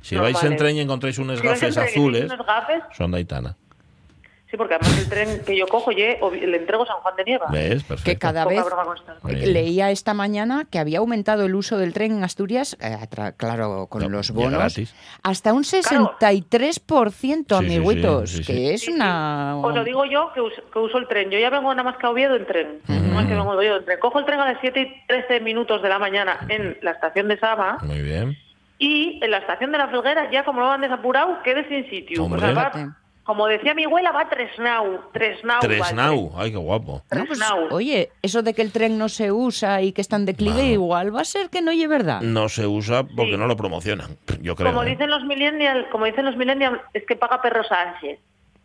si, 0.00 0.16
vais 0.16 0.42
en 0.42 0.56
tren 0.56 0.76
y 0.76 0.80
encontráis 0.80 1.18
unos 1.18 1.42
gafes 1.42 1.76
azules, 1.76 2.32
son 2.92 3.10
de 3.12 3.18
Aitana 3.18 3.56
porque 4.56 4.74
además 4.74 4.98
el 4.98 5.08
tren 5.08 5.42
que 5.44 5.56
yo 5.56 5.66
cojo 5.66 5.90
le 5.90 6.56
entrego 6.56 6.86
San 6.86 6.96
Juan 6.98 7.16
de 7.16 7.24
Nieva. 7.24 7.46
Que 8.04 8.16
cada 8.16 8.44
vez 8.44 8.64
leía 9.24 9.90
esta 9.90 10.14
mañana 10.14 10.66
que 10.70 10.78
había 10.78 10.98
aumentado 10.98 11.44
el 11.44 11.54
uso 11.54 11.78
del 11.78 11.92
tren 11.92 12.12
en 12.12 12.24
Asturias, 12.24 12.76
eh, 12.80 12.96
claro, 13.36 13.86
con 13.88 14.10
los 14.10 14.30
bonos, 14.30 14.80
hasta 15.22 15.52
un 15.52 15.64
63%, 15.64 17.56
amiguitos, 17.56 18.40
que 18.46 18.74
es 18.74 18.88
una... 18.88 19.56
Os 19.56 19.74
lo 19.74 19.84
digo 19.84 20.04
yo 20.04 20.30
que 20.32 20.40
uso, 20.40 20.98
el 20.98 21.08
tren. 21.08 21.30
Yo 21.30 21.38
ya 21.38 21.50
vengo 21.50 21.70
nada 21.74 21.82
más 21.82 21.96
que 21.98 22.06
a 22.06 22.10
Oviedo 22.10 22.36
en 22.36 22.46
tren. 22.46 22.80
No 22.88 23.14
más 23.14 23.26
que 23.26 23.34
vengo 23.34 23.56
de 23.56 23.80
tren. 23.80 23.98
Cojo 24.00 24.18
el 24.18 24.24
tren 24.24 24.40
a 24.40 24.52
las 24.52 24.60
7 24.60 24.80
y 24.80 25.06
13 25.06 25.40
minutos 25.40 25.82
de 25.82 25.88
la 25.88 25.98
mañana 25.98 26.38
en 26.48 26.78
la 26.82 26.92
estación 26.92 27.28
de 27.28 27.38
Sama. 27.38 27.78
Muy 27.82 28.02
bien. 28.02 28.36
Y 28.78 29.20
en 29.22 29.30
la 29.30 29.38
estación 29.38 29.72
de 29.72 29.78
la 29.78 29.88
Felguera, 29.88 30.30
ya 30.30 30.44
como 30.44 30.60
lo 30.60 30.70
han 30.70 30.80
desapurado, 30.80 31.42
quede 31.42 31.66
sin 31.68 31.88
sitio. 31.88 32.28
Como 33.24 33.46
decía 33.46 33.72
mi 33.72 33.84
abuela, 33.84 34.12
va 34.12 34.28
Tresnau. 34.28 35.10
Tresnau. 35.12 35.60
Tresnau, 35.60 36.32
ay, 36.36 36.52
qué 36.52 36.58
guapo. 36.58 37.02
Pues, 37.08 37.40
oye, 37.70 38.10
eso 38.20 38.42
de 38.42 38.52
que 38.52 38.60
el 38.60 38.70
tren 38.70 38.98
no 38.98 39.08
se 39.08 39.32
usa 39.32 39.80
y 39.80 39.92
que 39.92 40.02
está 40.02 40.16
en 40.16 40.26
declive, 40.26 40.64
igual 40.66 41.14
va 41.14 41.22
a 41.22 41.24
ser 41.24 41.48
que 41.48 41.62
no 41.62 41.70
oye 41.70 41.86
verdad. 41.86 42.20
No 42.20 42.50
se 42.50 42.66
usa 42.66 43.04
porque 43.04 43.38
no 43.38 43.46
lo 43.46 43.56
promocionan, 43.56 44.18
yo 44.42 44.54
creo. 44.54 44.72
Como 44.72 44.82
¿eh? 44.82 44.90
dicen 44.90 45.08
los 45.10 45.24
millennials, 45.24 45.86
como 45.90 46.04
dicen 46.04 46.26
los 46.26 46.36
millennials, 46.36 46.80
es 46.92 47.06
que 47.06 47.16
paga 47.16 47.40
Perro 47.40 47.64
Sánchez. 47.64 48.20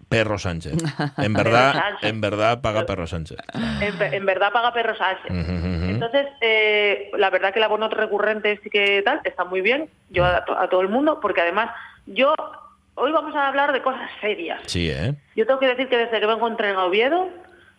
Perro 0.10 0.38
Sánchez. 0.38 0.74
En 1.18 1.34
verdad, 1.34 1.82
en 2.02 2.20
verdad 2.20 2.62
paga 2.62 2.86
Perro 2.86 3.08
Sánchez. 3.08 3.38
En, 3.54 4.26
verdad 4.26 4.52
paga 4.52 4.74
Perro 4.74 4.96
Sánchez. 4.98 5.32
Entonces, 5.32 6.28
eh, 6.42 7.12
la 7.18 7.30
verdad 7.30 7.54
que 7.54 7.60
el 7.60 7.64
abono 7.64 7.88
recurrente 7.88 8.60
sí 8.62 8.70
que 8.70 9.02
tal, 9.04 9.22
está 9.24 9.46
muy 9.46 9.62
bien, 9.62 9.90
yo 10.10 10.26
a 10.26 10.68
todo 10.70 10.82
el 10.82 10.90
mundo, 10.90 11.20
porque 11.22 11.42
además 11.42 11.72
yo 12.08 12.34
hoy 13.00 13.12
vamos 13.12 13.36
a 13.36 13.48
hablar 13.48 13.72
de 13.74 13.82
cosas 13.82 14.10
serias. 14.22 14.62
Sí, 14.66 14.90
¿eh? 14.90 15.16
Yo 15.36 15.46
tengo 15.46 15.60
que 15.60 15.68
decir 15.68 15.88
que 15.88 15.98
desde 15.98 16.20
que 16.20 16.26
vengo 16.26 16.48
en 16.48 16.76
Oviedo, 16.76 17.30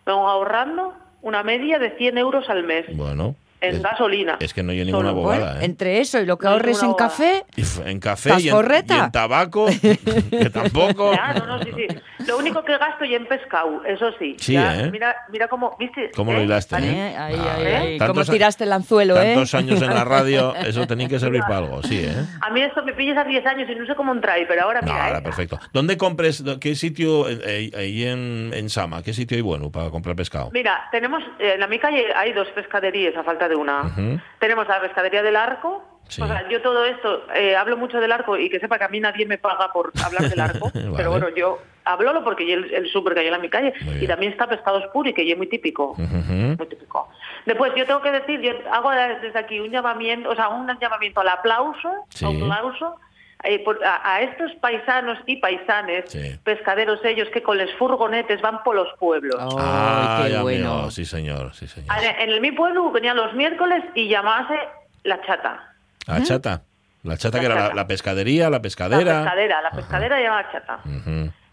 vengo 0.06 0.28
ahorrando 0.28 0.94
una 1.22 1.42
media 1.42 1.78
de 1.78 1.90
100 1.96 2.18
euros 2.18 2.48
al 2.48 2.64
mes. 2.64 2.86
Bueno 2.96 3.36
en 3.60 3.82
gasolina. 3.82 4.36
Es 4.40 4.54
que 4.54 4.62
no 4.62 4.72
hay 4.72 4.84
ninguna 4.84 5.10
abogada. 5.10 5.60
¿eh? 5.60 5.64
Entre 5.64 6.00
eso 6.00 6.18
y 6.20 6.26
lo 6.26 6.38
que 6.38 6.46
ahorres 6.46 6.82
en 6.82 6.94
café. 6.94 7.44
en 7.84 8.00
café 8.00 8.34
y 8.40 8.48
en, 8.48 9.12
tabaco, 9.12 9.66
que 10.30 10.50
tampoco. 10.50 11.12
no, 11.14 11.46
no, 11.46 11.62
sí, 11.62 11.70
sí. 11.76 11.86
Lo 12.26 12.38
único 12.38 12.64
que 12.64 12.76
gasto 12.78 13.04
y 13.04 13.14
en 13.14 13.26
pescado, 13.26 13.84
eso 13.84 14.10
sí. 14.18 14.36
Sí, 14.38 14.56
¿eh? 14.56 14.88
Mira, 14.90 15.16
mira 15.30 15.48
cómo, 15.48 15.76
¿viste? 15.78 16.10
¿Cómo 16.14 16.32
lo 16.32 16.42
hilaste? 16.42 16.76
¿eh? 16.76 17.16
Ahí, 17.16 17.34
ahí, 17.34 17.98
¿Cómo 17.98 18.24
tiraste 18.24 18.64
el 18.64 18.72
anzuelo, 18.72 19.20
eh? 19.20 19.34
Tantos 19.34 19.54
años 19.54 19.80
en 19.82 19.94
la 19.94 20.04
radio, 20.04 20.54
eso 20.66 20.86
tenía 20.86 21.08
que 21.08 21.18
servir 21.18 21.40
para 21.42 21.58
algo, 21.58 21.82
sí, 21.82 22.04
¿eh? 22.04 22.24
A 22.40 22.50
mí 22.50 22.60
esto 22.60 22.84
me 22.84 22.92
pillas 22.92 23.16
a 23.16 23.24
10 23.24 23.46
años 23.46 23.68
y 23.70 23.74
no 23.74 23.86
sé 23.86 23.94
cómo 23.94 24.12
entrar, 24.12 24.38
pero 24.46 24.62
ahora 24.62 24.80
mira. 24.82 25.06
ahora 25.06 25.22
perfecto. 25.22 25.58
¿Dónde 25.72 25.96
compres, 25.96 26.44
qué 26.60 26.74
sitio 26.74 27.26
ahí 27.26 28.04
en, 28.04 28.52
en 28.54 28.68
Sama, 28.68 29.02
qué 29.02 29.12
sitio 29.12 29.36
hay 29.36 29.42
bueno 29.42 29.70
para 29.70 29.90
comprar 29.90 30.16
pescado? 30.16 30.50
Mira, 30.52 30.88
tenemos, 30.90 31.22
en 31.38 31.60
la 31.60 31.66
mi 31.66 31.78
calle 31.78 32.06
hay 32.14 32.32
dos 32.32 32.48
pescaderías 32.48 33.16
a 33.16 33.22
falta 33.22 33.48
de 33.48 33.56
una. 33.56 33.94
Tenemos 34.38 34.66
la 34.68 34.80
pescadería 34.80 35.22
del 35.22 35.36
arco. 35.36 35.89
O 36.18 36.26
sea, 36.26 36.48
yo 36.48 36.60
todo 36.60 36.84
esto, 36.84 37.24
eh, 37.34 37.56
hablo 37.56 37.76
mucho 37.76 38.00
del 38.00 38.12
arco 38.12 38.36
y 38.36 38.50
que 38.50 38.58
sepa 38.58 38.78
que 38.78 38.84
a 38.84 38.88
mí 38.88 39.00
nadie 39.00 39.26
me 39.26 39.38
paga 39.38 39.72
por 39.72 39.92
hablar 40.04 40.28
del 40.28 40.40
arco. 40.40 40.70
Pero 40.96 41.10
bueno, 41.10 41.28
yo 41.30 41.60
hablo 41.84 42.24
porque 42.24 42.52
el, 42.52 42.72
el 42.72 42.88
súper 42.90 43.14
que 43.14 43.20
hay 43.20 43.28
en 43.28 43.40
mi 43.40 43.48
calle. 43.48 43.72
Y 44.00 44.06
también 44.06 44.32
está 44.32 44.48
Pescados 44.48 44.84
Puri, 44.92 45.12
que 45.12 45.24
ya 45.26 45.32
es 45.32 45.38
muy 45.38 45.46
típico. 45.46 45.94
Muy 45.96 46.66
típico. 46.66 47.08
Después, 47.46 47.72
yo 47.76 47.86
tengo 47.86 48.02
que 48.02 48.10
decir, 48.10 48.40
yo 48.40 48.52
hago 48.70 48.90
desde 48.90 49.38
aquí 49.38 49.60
un 49.60 49.70
llamamiento, 49.70 50.30
o 50.30 50.34
sea, 50.34 50.48
un 50.48 50.66
llamamiento 50.78 51.20
al 51.20 51.28
aplauso, 51.28 52.06
aplauso 52.22 52.96
eh, 53.44 53.64
a, 53.84 54.20
estos 54.20 54.52
paisanos 54.60 55.18
y 55.26 55.36
paisanes, 55.36 56.14
pescaderos 56.44 57.02
ellos, 57.04 57.28
que 57.32 57.42
con 57.42 57.56
los 57.56 57.72
furgonetes 57.78 58.40
van 58.42 58.62
por 58.62 58.76
los 58.76 58.88
pueblos. 58.98 59.36
ah, 59.58 60.26
qué 60.28 60.38
bueno. 60.38 60.90
Sí, 60.90 61.06
señor, 61.06 61.54
sí, 61.54 61.66
señor. 61.66 61.90
En, 62.02 62.30
el 62.30 62.40
mi 62.40 62.52
pueblo 62.52 62.90
venían 62.90 63.16
los 63.16 63.32
miércoles 63.32 63.82
y 63.94 64.08
llamase 64.08 64.58
la 65.04 65.22
chata. 65.22 65.69
¿La 66.18 66.22
chata? 66.22 66.62
La 67.02 67.16
chata 67.16 67.40
que 67.40 67.46
era 67.46 67.74
La, 67.74 67.86
pescadería, 67.86 68.50
la 68.50 68.60
pescadera. 68.60 69.12
La 69.12 69.20
pescadera, 69.22 69.62
la 69.62 69.70
pescadera 69.70 70.20
llamaba 70.20 70.52
chata. 70.52 70.80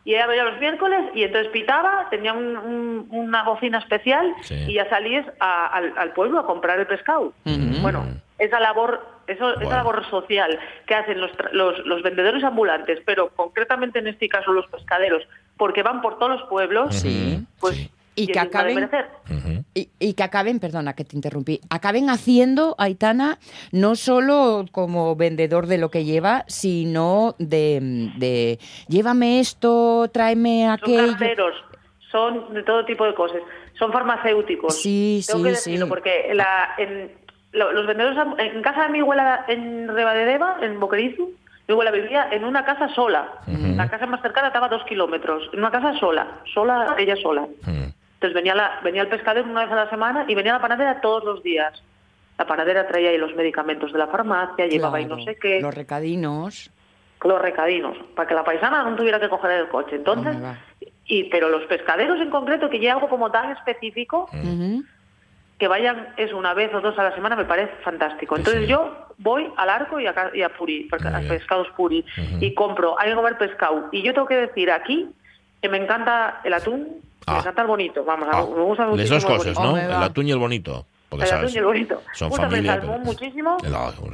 Y 0.04 0.14
ella 0.14 0.28
venía 0.28 0.46
los 0.46 0.60
miércoles 0.60 1.00
y 1.14 1.24
entonces 1.24 1.52
pitaba, 1.52 2.08
tenía 2.10 2.34
una 2.34 3.44
bocina 3.44 3.80
especial 3.80 4.34
y 4.50 4.74
ya 4.74 4.90
salías 4.90 5.26
al, 5.40 6.14
pueblo 6.14 6.40
a 6.40 6.46
comprar 6.46 6.80
el 6.80 6.88
pescado. 6.88 7.34
Bueno, 7.82 8.06
esa 8.38 8.60
labor 8.60 9.18
eso, 9.28 9.60
Esa 9.60 9.78
labor 9.78 10.06
social 10.10 10.58
que 10.86 10.96
hacen 10.96 11.20
los, 11.20 11.32
los, 11.52 12.02
vendedores 12.02 12.44
ambulantes, 12.46 13.00
pero 13.06 13.30
concretamente 13.36 14.00
en 14.00 14.08
este 14.08 14.30
caso 14.30 14.54
los 14.54 14.68
pescaderos, 14.68 15.22
porque 15.58 15.84
van 15.84 16.02
por 16.02 16.18
todos 16.18 16.40
los 16.40 16.50
pueblos, 16.50 17.06
pues 17.60 17.90
y 18.18 18.28
que 18.28 18.40
acaben 18.40 18.90
y, 19.74 20.14
que 20.14 20.24
acaben, 20.24 20.60
perdona 20.60 20.94
que 20.94 21.06
te 21.06 21.16
interrumpí, 21.16 21.62
acaben 21.70 22.10
haciendo 22.10 22.76
Aitana 22.80 23.38
no 23.72 23.96
solo 23.96 24.66
como 24.72 25.16
vendedor 25.16 25.68
de 25.68 25.78
lo 25.78 25.92
que 25.92 26.04
lleva, 26.04 26.44
sino 26.48 27.36
de, 27.38 28.10
de 28.18 28.60
llévame 28.88 29.40
esto, 29.40 30.10
tráeme 30.12 30.68
aquello. 30.68 31.10
Son 31.10 31.10
carteros, 31.12 31.56
son 32.12 32.54
de 32.56 32.64
todo 32.64 32.86
tipo 32.86 33.06
de 33.06 33.14
cosas, 33.14 33.42
son 33.78 33.94
farmacéuticos. 33.94 34.82
Sí, 34.82 35.22
sí, 35.24 35.56
sí. 35.56 35.80
porque 35.88 36.32
la, 36.34 36.74
en, 36.80 37.12
los 37.52 37.86
vendedores 37.86 38.18
en 38.40 38.62
casa 38.64 38.84
de 38.84 38.90
mi 38.90 39.02
abuela 39.02 39.46
en 39.48 39.88
Rebadedeva, 39.88 40.58
en 40.62 40.80
Boquerizu, 40.80 41.34
mi 41.68 41.74
abuela 41.74 41.92
vivía 41.92 42.30
en 42.32 42.46
una 42.46 42.66
casa 42.66 42.90
sola. 42.96 43.30
La 43.46 43.90
casa 43.90 44.08
más 44.08 44.22
cercana 44.22 44.48
estaba 44.48 44.68
a 44.68 44.70
dos 44.70 44.84
kilómetros. 44.86 45.50
En 45.54 45.60
una 45.60 45.70
casa 45.70 45.94
sola, 46.00 46.40
sola, 46.52 46.96
ella 46.98 47.16
sola. 47.18 47.46
Entonces 48.18 48.34
venía, 48.34 48.56
la, 48.56 48.80
venía 48.84 49.04
el 49.04 49.10
pescadero 49.10 49.48
una 49.48 49.64
vez 49.64 49.72
a 49.72 49.76
la 49.76 49.90
semana 49.92 50.26
y 50.28 50.34
venía 50.34 50.54
la 50.54 50.62
panadera 50.62 51.02
todos 51.02 51.24
los 51.24 51.44
días. 51.44 51.84
La 52.40 52.48
panadera 52.48 52.88
traía 52.88 53.12
ahí 53.12 53.18
los 53.18 53.36
medicamentos 53.36 53.94
de 53.94 54.00
la 54.00 54.08
farmacia, 54.08 54.66
llevaba 54.66 54.98
ahí 54.98 55.06
no 55.06 55.22
sé 55.22 55.36
qué. 55.36 55.62
Los 55.62 55.76
recadinos. 55.76 56.72
Los 57.24 57.42
recadinos, 57.42 57.96
para 58.16 58.28
que 58.28 58.34
la 58.34 58.44
paisana 58.44 58.84
no 58.84 58.96
tuviera 58.96 59.20
que 59.20 59.30
coger 59.30 59.52
el 59.52 59.68
coche. 59.68 59.98
Entonces, 59.98 60.36
y, 61.06 61.26
pero 61.26 61.50
los 61.50 61.64
pescaderos 61.66 62.20
en 62.20 62.32
concreto, 62.32 62.70
que 62.70 62.80
ya 62.80 62.94
algo 62.94 63.08
como 63.08 63.32
tan 63.32 63.52
específico, 63.52 64.30
que 65.60 65.68
vayan 65.68 66.14
es 66.18 66.34
una 66.34 66.54
vez 66.54 66.74
o 66.74 66.82
dos 66.82 66.98
a 66.98 67.04
la 67.04 67.16
semana 67.16 67.36
me 67.36 67.46
parece 67.46 67.74
fantástico. 67.84 68.36
Entonces 68.36 68.68
yo 68.68 69.08
voy 69.18 69.52
al 69.58 69.70
arco 69.70 70.00
y 70.00 70.08
a, 70.08 70.32
y 70.34 70.42
a 70.42 70.50
Puri, 70.50 70.88
a 70.92 71.20
pescados 71.22 71.68
Puri, 71.76 72.04
y 72.40 72.54
compro, 72.54 73.00
hay 73.00 73.10
que 73.10 73.16
comer 73.16 73.38
pescado. 73.38 73.90
Y 73.92 74.02
yo 74.02 74.14
tengo 74.14 74.28
que 74.28 74.38
decir 74.38 74.72
aquí 74.72 75.10
que 75.62 75.70
me 75.70 75.78
encanta 75.78 76.42
el 76.44 76.54
atún, 76.54 77.02
ah. 77.28 77.40
encanta 77.40 77.62
el 77.62 77.68
bonito, 77.68 78.04
vamos, 78.04 78.28
ah. 78.32 78.46
me 78.56 78.64
gusta 78.64 78.86
mucho. 78.86 78.98
Las 78.98 79.10
dos 79.10 79.26
cosas, 79.26 79.60
¿no? 79.60 79.78
El 79.78 79.92
atún 79.92 80.28
y 80.28 80.32
el 80.32 80.40
bonito. 80.40 80.86
Porque, 81.10 81.26
el 81.26 81.32
atún 81.32 81.50
y 81.54 81.58
el 81.58 81.64
bonito. 81.64 82.04
Son 82.14 82.32
familia, 82.34 82.82
muchísimo, 83.04 83.58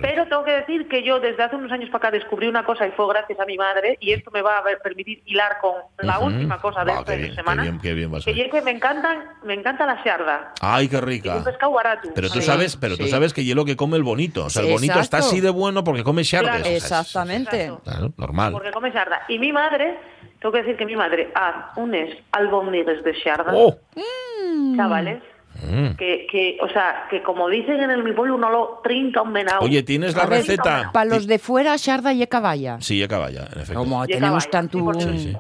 pero 0.02 0.28
tengo 0.28 0.44
que 0.44 0.52
decir 0.52 0.88
que 0.88 1.04
yo 1.04 1.20
desde 1.20 1.42
hace 1.42 1.56
unos 1.56 1.72
años 1.72 1.90
para 1.90 2.10
acá 2.10 2.12
descubrí 2.12 2.48
una 2.48 2.64
cosa 2.64 2.86
y 2.86 2.92
fue 2.92 3.08
gracias 3.08 3.40
a 3.40 3.46
mi 3.46 3.58
madre 3.58 3.98
y 4.00 4.12
esto 4.12 4.30
me 4.32 4.44
va 4.44 4.60
a 4.60 4.64
permitir 4.84 5.24
hilar 5.26 5.58
con 5.60 5.74
la 6.00 6.20
última 6.20 6.62
cosa 6.62 6.86
de 6.86 6.92
esta 6.92 7.36
semana. 7.36 7.64
Qué 7.82 7.94
bien, 7.94 8.12
qué 8.24 8.34
bien 8.34 8.50
que, 8.52 8.62
me 8.62 8.72
encantan, 8.72 9.24
me 9.44 9.56
encanta 9.56 9.88
la 9.88 10.04
sharda. 10.04 10.54
Ay, 10.62 10.88
qué 10.88 11.02
rica. 11.02 11.38
un 11.38 11.44
pescado 11.44 11.72
barato. 11.72 12.10
Pero 12.14 12.30
tú 12.30 12.42
sabes, 12.42 12.78
pero 12.78 12.96
tú 12.96 13.08
sabes 13.08 13.34
que 13.34 13.44
hielo 13.44 13.66
que 13.66 13.76
come 13.76 13.98
el 13.98 14.04
bonito, 14.04 14.46
o 14.46 14.50
sea, 14.50 14.62
el 14.62 14.72
bonito 14.72 15.00
está 15.00 15.18
así 15.18 15.42
de 15.42 15.50
bueno 15.50 15.84
porque 15.84 16.04
come 16.04 16.24
sharda. 16.24 16.60
exactamente. 16.60 17.72
Claro, 17.84 18.14
normal. 18.18 18.52
Porque 18.52 18.72
come 18.72 18.92
sharda. 18.92 19.24
Y 19.28 19.40
mi 19.40 19.52
madre 19.52 19.98
tengo 20.44 20.52
que 20.52 20.60
decir 20.60 20.76
que 20.76 20.86
mi 20.86 20.96
madre 20.96 21.32
hace 21.34 21.80
unes 21.80 22.18
albóndigas 22.34 23.02
de 23.04 23.14
sharda. 23.14 23.54
Oh. 23.56 23.76
Chavales 24.76 25.24
Mm. 25.62 25.96
Que, 25.96 26.28
que, 26.30 26.58
o 26.62 26.68
sea, 26.70 27.08
que 27.10 27.22
como 27.22 27.48
dicen 27.48 27.80
en 27.80 27.92
el 27.92 28.04
mi 28.04 28.12
pueblo, 28.12 28.36
uno 28.36 28.50
lo 28.50 28.82
trinca 28.84 29.22
un 29.22 29.34
venado. 29.34 29.62
Oye, 29.62 29.84
¿tienes 29.84 30.16
la 30.16 30.26
receta? 30.26 30.90
Para 30.92 31.06
los 31.06 31.28
de 31.28 31.40
fuera, 31.40 31.76
Sharda 31.78 32.12
y 32.12 32.26
Caballa. 32.28 32.78
Sí, 32.82 33.06
Caballa, 33.08 33.48
en 33.54 33.62
efecto. 33.62 33.76
Como 33.76 34.06
tenemos 34.06 34.50
tanto 34.50 34.80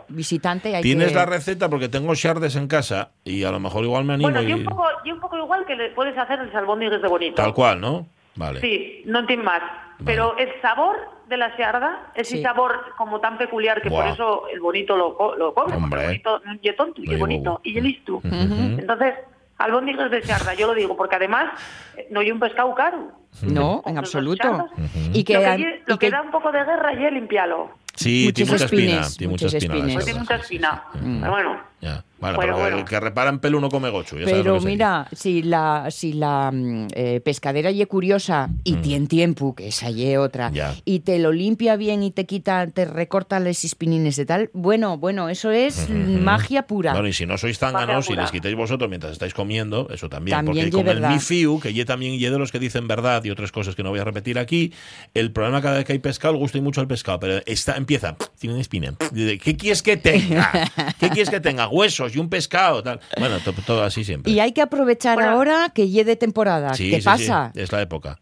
visitante, 0.10 0.76
hay 0.76 0.84
¿Tienes 0.84 1.13
la 1.13 1.26
receta? 1.26 1.70
Porque 1.70 1.89
tengo 1.89 2.13
Shardes 2.13 2.56
en 2.56 2.68
casa 2.68 3.10
y 3.24 3.44
a 3.44 3.52
lo 3.52 3.60
mejor 3.60 3.84
igual 3.84 4.06
me 4.06 4.13
animo. 4.13 4.30
Bueno, 4.30 4.48
y, 4.48 4.54
un 4.54 4.63
poco, 4.63 4.86
y 5.04 5.12
un 5.12 5.20
poco 5.20 5.38
igual 5.38 5.66
que 5.66 5.76
le 5.76 5.89
puedes 5.89 6.18
hacer 6.18 6.39
el 6.39 6.52
salbón 6.52 6.80
de 6.80 6.98
bonito. 7.08 7.36
Tal 7.36 7.54
cual, 7.54 7.82
¿no? 7.82 8.06
Vale. 8.36 8.62
Sí, 8.62 9.04
no 9.06 9.20
entiendo 9.20 9.46
más. 9.46 9.62
Pero 10.06 10.38
el 10.38 10.50
sabor 10.62 10.96
de 11.27 11.38
la 11.38 11.55
siarda, 11.55 12.12
ese 12.15 12.41
sabor 12.41 12.93
como 12.97 13.19
tan 13.19 13.38
peculiar 13.38 13.81
que 13.81 13.89
por 13.89 14.05
eso 14.07 14.47
el 14.51 14.59
bonito 14.59 14.95
lo, 14.95 15.36
lo 15.38 15.53
come, 15.53 15.75
el 15.75 15.81
bonito 15.81 16.41
tonto, 16.77 17.01
y 17.01 17.15
bonito, 17.15 17.62
y 17.63 17.79
listo. 17.79 18.21
Entonces, 18.23 19.15
albóndigas 19.57 20.12
de 20.12 20.21
siarda, 20.21 20.53
yo 20.53 20.67
lo 20.67 20.73
digo, 20.73 20.95
porque 20.95 21.15
además 21.15 21.51
eh, 21.95 22.07
no 22.12 22.19
hay 22.19 22.31
un 22.31 22.39
pescado 22.39 22.73
caro. 22.75 23.12
No, 23.41 23.81
en 23.86 23.97
absoluto. 23.97 24.69
Y 25.13 25.23
que, 25.23 25.81
lo 25.86 25.97
que, 25.97 26.09
da 26.09 26.21
un 26.21 26.31
poco 26.31 26.51
de 26.51 26.63
guerra 26.63 26.93
y 26.93 27.05
es 27.05 27.13
limpiarlo. 27.13 27.71
Sí, 27.95 28.31
tiene 28.33 28.51
mucha 28.51 28.65
espina. 28.65 29.07
Tiene 29.17 29.31
mucha 29.31 29.47
espina. 29.47 29.73
tiene 30.03 30.19
mucha 30.19 30.36
espina. 30.36 30.83
Pero 30.93 31.31
bueno. 31.31 31.62
Ya. 31.81 32.03
Bueno, 32.23 32.39
pero 32.39 32.77
el 32.77 32.86
que 32.86 32.99
reparan 32.99 33.39
pelo 33.39 33.59
no 33.59 33.69
come 33.69 33.89
gocho. 33.89 34.15
pero 34.23 34.62
mira, 34.62 35.07
si 35.12 35.43
la, 35.43 35.88
si 35.89 36.13
la 36.13 36.51
mm, 36.51 36.88
eh, 36.95 37.21
pescadera 37.23 37.71
ye 37.71 37.86
curiosa 37.86 38.49
y 38.63 38.73
mm. 38.73 38.81
tiene 38.81 39.07
tiempo, 39.07 39.55
que 39.55 39.67
esa 39.67 39.89
ye 39.89 40.17
otra, 40.17 40.51
y 40.86 40.99
te 40.99 41.19
lo 41.19 41.31
limpia 41.31 41.75
bien 41.75 42.03
y 42.03 42.12
te 42.12 42.25
quita, 42.25 42.67
te 42.67 42.86
recorta 42.86 43.39
los 43.39 43.63
espinines 43.63 44.15
de 44.15 44.25
tal, 44.25 44.49
bueno, 44.53 44.97
bueno, 44.97 45.29
eso 45.29 45.51
es 45.51 45.89
magia 45.89 46.67
pura. 46.67 46.93
Bueno, 46.93 47.07
y 47.07 47.13
si 47.13 47.25
no 47.25 47.38
sois 47.38 47.57
zánganos 47.57 48.09
y 48.09 48.15
les 48.15 48.31
quitáis 48.31 48.55
vosotros 48.55 48.89
mientras 48.89 49.13
estáis 49.13 49.33
comiendo, 49.33 49.88
eso 49.91 50.09
también. 50.09 50.45
porque 50.45 50.69
con 50.69 50.88
el 50.88 51.01
mifiu, 51.01 51.59
que 51.59 51.73
ye 51.73 51.86
también 51.86 52.17
ye 52.17 52.29
de 52.29 52.39
los 52.39 52.51
que 52.51 52.59
dicen 52.59 52.88
verdad 52.88 53.23
y 53.23 53.29
otras 53.29 53.51
cosas 53.51 53.75
que 53.75 53.83
no 53.83 53.89
voy 53.89 53.99
a 53.99 54.03
repetir 54.03 54.39
aquí, 54.39 54.73
el 55.13 55.31
problema 55.31 55.62
cada 55.62 55.77
vez 55.77 55.86
que 55.86 55.93
hay 55.93 55.99
pescado, 55.99 56.38
gusta 56.38 56.57
y 56.57 56.62
mucho 56.62 56.81
el 56.81 56.88
pescado, 56.88 57.19
pero 57.19 57.41
está, 57.45 57.75
empieza, 57.75 58.15
tiene 58.39 58.53
una 58.53 58.62
espina. 58.62 58.93
¿Qué 59.13 59.57
quieres 59.57 59.81
que 59.81 59.97
tenga? 59.97 60.51
¿Qué 60.99 61.09
quieres 61.09 61.29
que 61.29 61.39
tenga? 61.39 61.67
Huesos 61.67 62.12
y 62.13 62.19
un 62.19 62.30
pescado, 62.30 62.84
tal. 62.84 62.99
Bueno, 63.17 63.38
todo 63.65 63.84
así 63.84 64.04
siempre. 64.04 64.32
Y 64.32 64.39
hay 64.39 64.52
que 64.52 64.62
aprovechar 64.62 65.21
ahora 65.21 65.71
que 65.73 65.88
llegue 65.89 66.04
de 66.04 66.15
temporada. 66.15 66.71
¿Qué 66.76 67.02
pasa? 67.04 67.52
es 67.56 67.71
la 67.71 67.82
época 67.82 68.19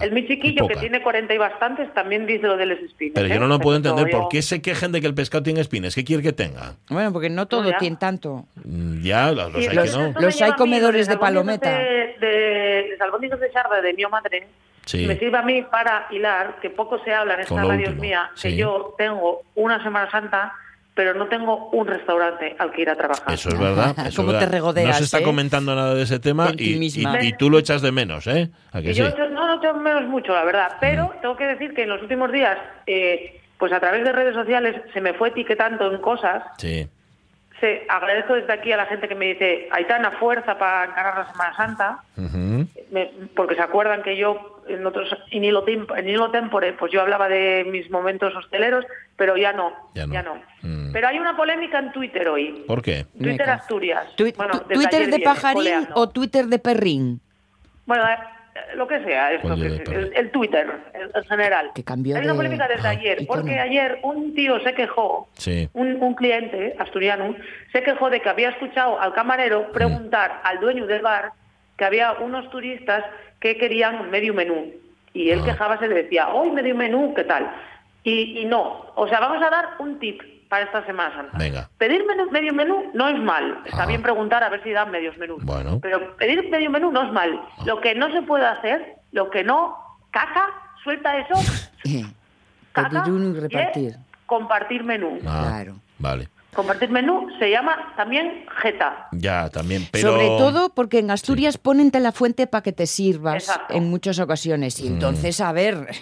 El 0.00 0.12
mi 0.12 0.26
chiquillo, 0.26 0.66
que 0.66 0.76
tiene 0.76 1.02
40 1.02 1.32
y 1.32 1.38
bastantes, 1.38 1.92
también 1.94 2.26
dice 2.26 2.46
lo 2.46 2.56
de 2.56 2.66
los 2.66 2.78
espines. 2.80 3.14
Pero 3.14 3.28
yo 3.28 3.34
¿eh? 3.34 3.38
no 3.40 3.46
lo 3.46 3.58
puedo 3.58 3.76
entender. 3.76 4.10
¿Por 4.10 4.28
qué 4.28 4.42
se 4.42 4.60
quejen 4.60 4.92
de 4.92 5.00
que 5.00 5.06
el 5.06 5.14
pescado 5.14 5.42
tiene 5.42 5.60
espines? 5.60 5.94
¿Qué 5.94 6.04
quiere 6.04 6.22
que 6.22 6.32
tenga? 6.32 6.74
Bueno, 6.88 7.12
porque 7.12 7.30
no 7.30 7.46
todo 7.46 7.72
tiene 7.78 7.96
tanto. 7.96 8.46
Mm, 8.64 9.02
ya, 9.02 9.30
los, 9.32 9.54
hay 9.54 9.74
los, 9.74 9.90
que 9.90 9.96
no. 9.96 10.20
Los 10.20 10.42
hay 10.42 10.52
comedores 10.52 11.08
de 11.08 11.16
palometa. 11.16 11.70
De, 11.70 12.16
de, 12.20 12.26
de 12.98 13.36
de 13.38 13.50
charda 13.52 13.80
de 13.80 13.92
mi 13.94 14.04
madre, 14.04 14.46
me 14.94 15.18
sirve 15.18 15.36
a 15.36 15.42
mí 15.42 15.62
para 15.62 16.06
hilar, 16.10 16.56
que 16.60 16.70
poco 16.70 16.98
se 17.04 17.12
habla 17.12 17.34
en 17.34 17.40
esta 17.40 17.62
radio 17.62 17.92
mía, 17.92 18.30
que 18.40 18.56
yo 18.56 18.94
tengo 18.96 19.42
una 19.54 19.82
Semana 19.82 20.10
Santa 20.10 20.54
pero 20.98 21.14
no 21.14 21.28
tengo 21.28 21.70
un 21.70 21.86
restaurante 21.86 22.56
al 22.58 22.72
que 22.72 22.82
ir 22.82 22.90
a 22.90 22.96
trabajar. 22.96 23.32
Eso 23.32 23.50
es 23.50 23.56
verdad. 23.56 23.94
¿Cómo 24.16 24.36
te 24.36 24.46
regodeas? 24.46 24.88
No 24.88 24.94
se 24.94 25.04
está 25.04 25.20
eh? 25.20 25.22
comentando 25.22 25.72
nada 25.72 25.94
de 25.94 26.02
ese 26.02 26.18
tema 26.18 26.50
y, 26.58 27.32
tú 27.34 27.50
lo 27.50 27.60
echas 27.60 27.82
de 27.82 27.92
menos, 27.92 28.26
¿eh? 28.26 28.50
yo 28.82 29.08
no 29.30 29.46
lo 29.46 29.62
echo 29.62 29.74
de 29.74 29.78
menos 29.78 30.08
mucho, 30.08 30.32
la 30.32 30.42
verdad, 30.42 30.72
pero 30.80 31.04
mm. 31.04 31.20
tengo 31.20 31.36
que 31.36 31.46
decir 31.46 31.72
que 31.72 31.84
en 31.84 31.90
los 31.90 32.02
últimos 32.02 32.32
días, 32.32 32.58
eh, 32.88 33.40
pues 33.58 33.72
a 33.72 33.78
través 33.78 34.02
de 34.02 34.10
redes 34.10 34.34
sociales 34.34 34.74
se 34.92 35.00
me 35.00 35.14
fue 35.14 35.28
etiquetando 35.28 35.88
en 35.88 36.00
cosas. 36.00 36.42
Sí. 36.56 36.88
Se, 37.60 37.86
agradezco 37.88 38.34
desde 38.34 38.52
aquí 38.52 38.72
a 38.72 38.76
la 38.76 38.86
gente 38.86 39.08
que 39.08 39.14
me 39.14 39.26
dice, 39.26 39.68
hay 39.72 39.84
tanta 39.86 40.12
fuerza 40.12 40.58
para 40.58 40.84
encargar 40.84 41.18
la 41.18 41.32
Semana 41.32 41.56
Santa, 41.56 42.02
porque 43.34 43.54
se 43.54 43.62
acuerdan 43.62 44.02
que 44.02 44.16
yo 44.16 44.62
en 44.68 44.86
otros 44.86 45.08
en 45.30 45.44
hilo, 45.44 45.64
en 45.66 46.08
hilo 46.08 46.30
tempore, 46.30 46.74
pues 46.74 46.92
yo 46.92 47.00
hablaba 47.00 47.28
de 47.28 47.66
mis 47.70 47.90
momentos 47.90 48.34
hosteleros, 48.36 48.84
pero 49.16 49.36
ya 49.36 49.52
no, 49.52 49.72
ya 49.94 50.22
no. 50.22 50.36
Mm. 50.62 50.92
Pero 50.92 51.08
hay 51.08 51.18
una 51.18 51.36
polémica 51.36 51.78
en 51.78 51.92
Twitter 51.92 52.28
hoy. 52.28 52.64
¿Por 52.66 52.82
qué? 52.82 53.06
Twitter 53.18 53.50
Asturias. 53.50 54.06
¿Twitter 54.16 55.10
de 55.10 55.20
pajarín 55.20 55.88
o 55.94 56.08
Twitter 56.08 56.46
de 56.46 56.58
perrín? 56.58 57.20
Bueno, 57.86 58.04
lo 58.74 58.86
que 58.86 59.02
sea, 59.04 59.32
esto 59.32 59.54
el, 59.54 60.30
Twitter 60.30 60.66
en 60.94 61.24
general. 61.24 61.70
hay 61.74 62.24
una 62.24 62.34
polémica 62.34 62.68
desde 62.68 62.88
ayer, 62.88 63.26
porque 63.26 63.58
ayer 63.58 63.98
un 64.02 64.34
tío 64.34 64.60
se 64.60 64.74
quejó, 64.74 65.28
un, 65.72 66.02
un, 66.02 66.14
cliente 66.14 66.76
asturiano, 66.78 67.34
se 67.72 67.82
quejó 67.82 68.10
de 68.10 68.20
que 68.20 68.28
había 68.28 68.50
escuchado 68.50 69.00
al 69.00 69.12
camarero 69.12 69.72
preguntar 69.72 70.40
al 70.44 70.60
dueño 70.60 70.86
del 70.86 71.02
bar 71.02 71.32
que 71.76 71.84
había 71.84 72.12
unos 72.14 72.50
turistas 72.50 73.04
que 73.40 73.56
querían 73.56 74.10
medio 74.10 74.34
menú. 74.34 74.72
Y 75.14 75.30
él 75.30 75.42
quejaba, 75.44 75.78
se 75.78 75.88
le 75.88 76.02
decía, 76.02 76.28
hoy 76.28 76.50
medio 76.50 76.74
menú, 76.74 77.14
¿qué 77.14 77.24
tal? 77.24 77.50
Y, 78.04 78.44
no, 78.46 78.86
o 78.94 79.08
sea, 79.08 79.20
vamos 79.20 79.42
a 79.42 79.50
dar 79.50 79.64
un 79.78 79.98
tip 79.98 80.20
para 80.48 80.64
esta 80.64 80.84
Semana 80.86 81.14
Santa. 81.14 81.38
Venga. 81.38 81.68
Pedir 81.78 82.04
medio 82.30 82.52
menú 82.52 82.90
no 82.94 83.08
es 83.08 83.18
mal. 83.18 83.62
Está 83.64 83.86
bien 83.86 84.02
preguntar 84.02 84.42
a 84.42 84.48
ver 84.48 84.62
si 84.62 84.70
dan 84.70 84.90
medios 84.90 85.16
menús. 85.18 85.44
Bueno. 85.44 85.78
Pero 85.80 86.16
pedir 86.16 86.48
medio 86.50 86.70
menú 86.70 86.90
no 86.90 87.02
es 87.02 87.12
mal. 87.12 87.40
Lo 87.64 87.80
que 87.80 87.94
no 87.94 88.10
se 88.12 88.22
puede 88.22 88.46
hacer, 88.46 88.96
lo 89.12 89.30
que 89.30 89.44
no, 89.44 89.76
caca, 90.10 90.48
suelta 90.82 91.16
eso. 91.18 91.34
caca, 92.72 93.04
repartir. 93.40 93.96
compartir 94.26 94.84
menú. 94.84 95.18
Ah, 95.26 95.46
claro. 95.48 95.76
Vale. 95.98 96.28
Compartir 96.54 96.90
menú 96.90 97.28
se 97.38 97.50
llama 97.50 97.92
también 97.96 98.46
jeta. 98.62 99.08
Ya, 99.12 99.50
también, 99.50 99.86
pero... 99.92 100.12
Sobre 100.12 100.26
todo 100.26 100.70
porque 100.70 100.98
en 100.98 101.10
Asturias 101.10 101.58
ponen 101.58 101.90
la 101.92 102.12
fuente 102.12 102.46
para 102.46 102.62
que 102.62 102.72
te 102.72 102.86
sirvas 102.86 103.48
en 103.68 103.90
muchas 103.90 104.18
ocasiones. 104.18 104.80
Y 104.80 104.84
mm. 104.84 104.92
entonces, 104.94 105.40
a 105.40 105.52
ver... 105.52 105.88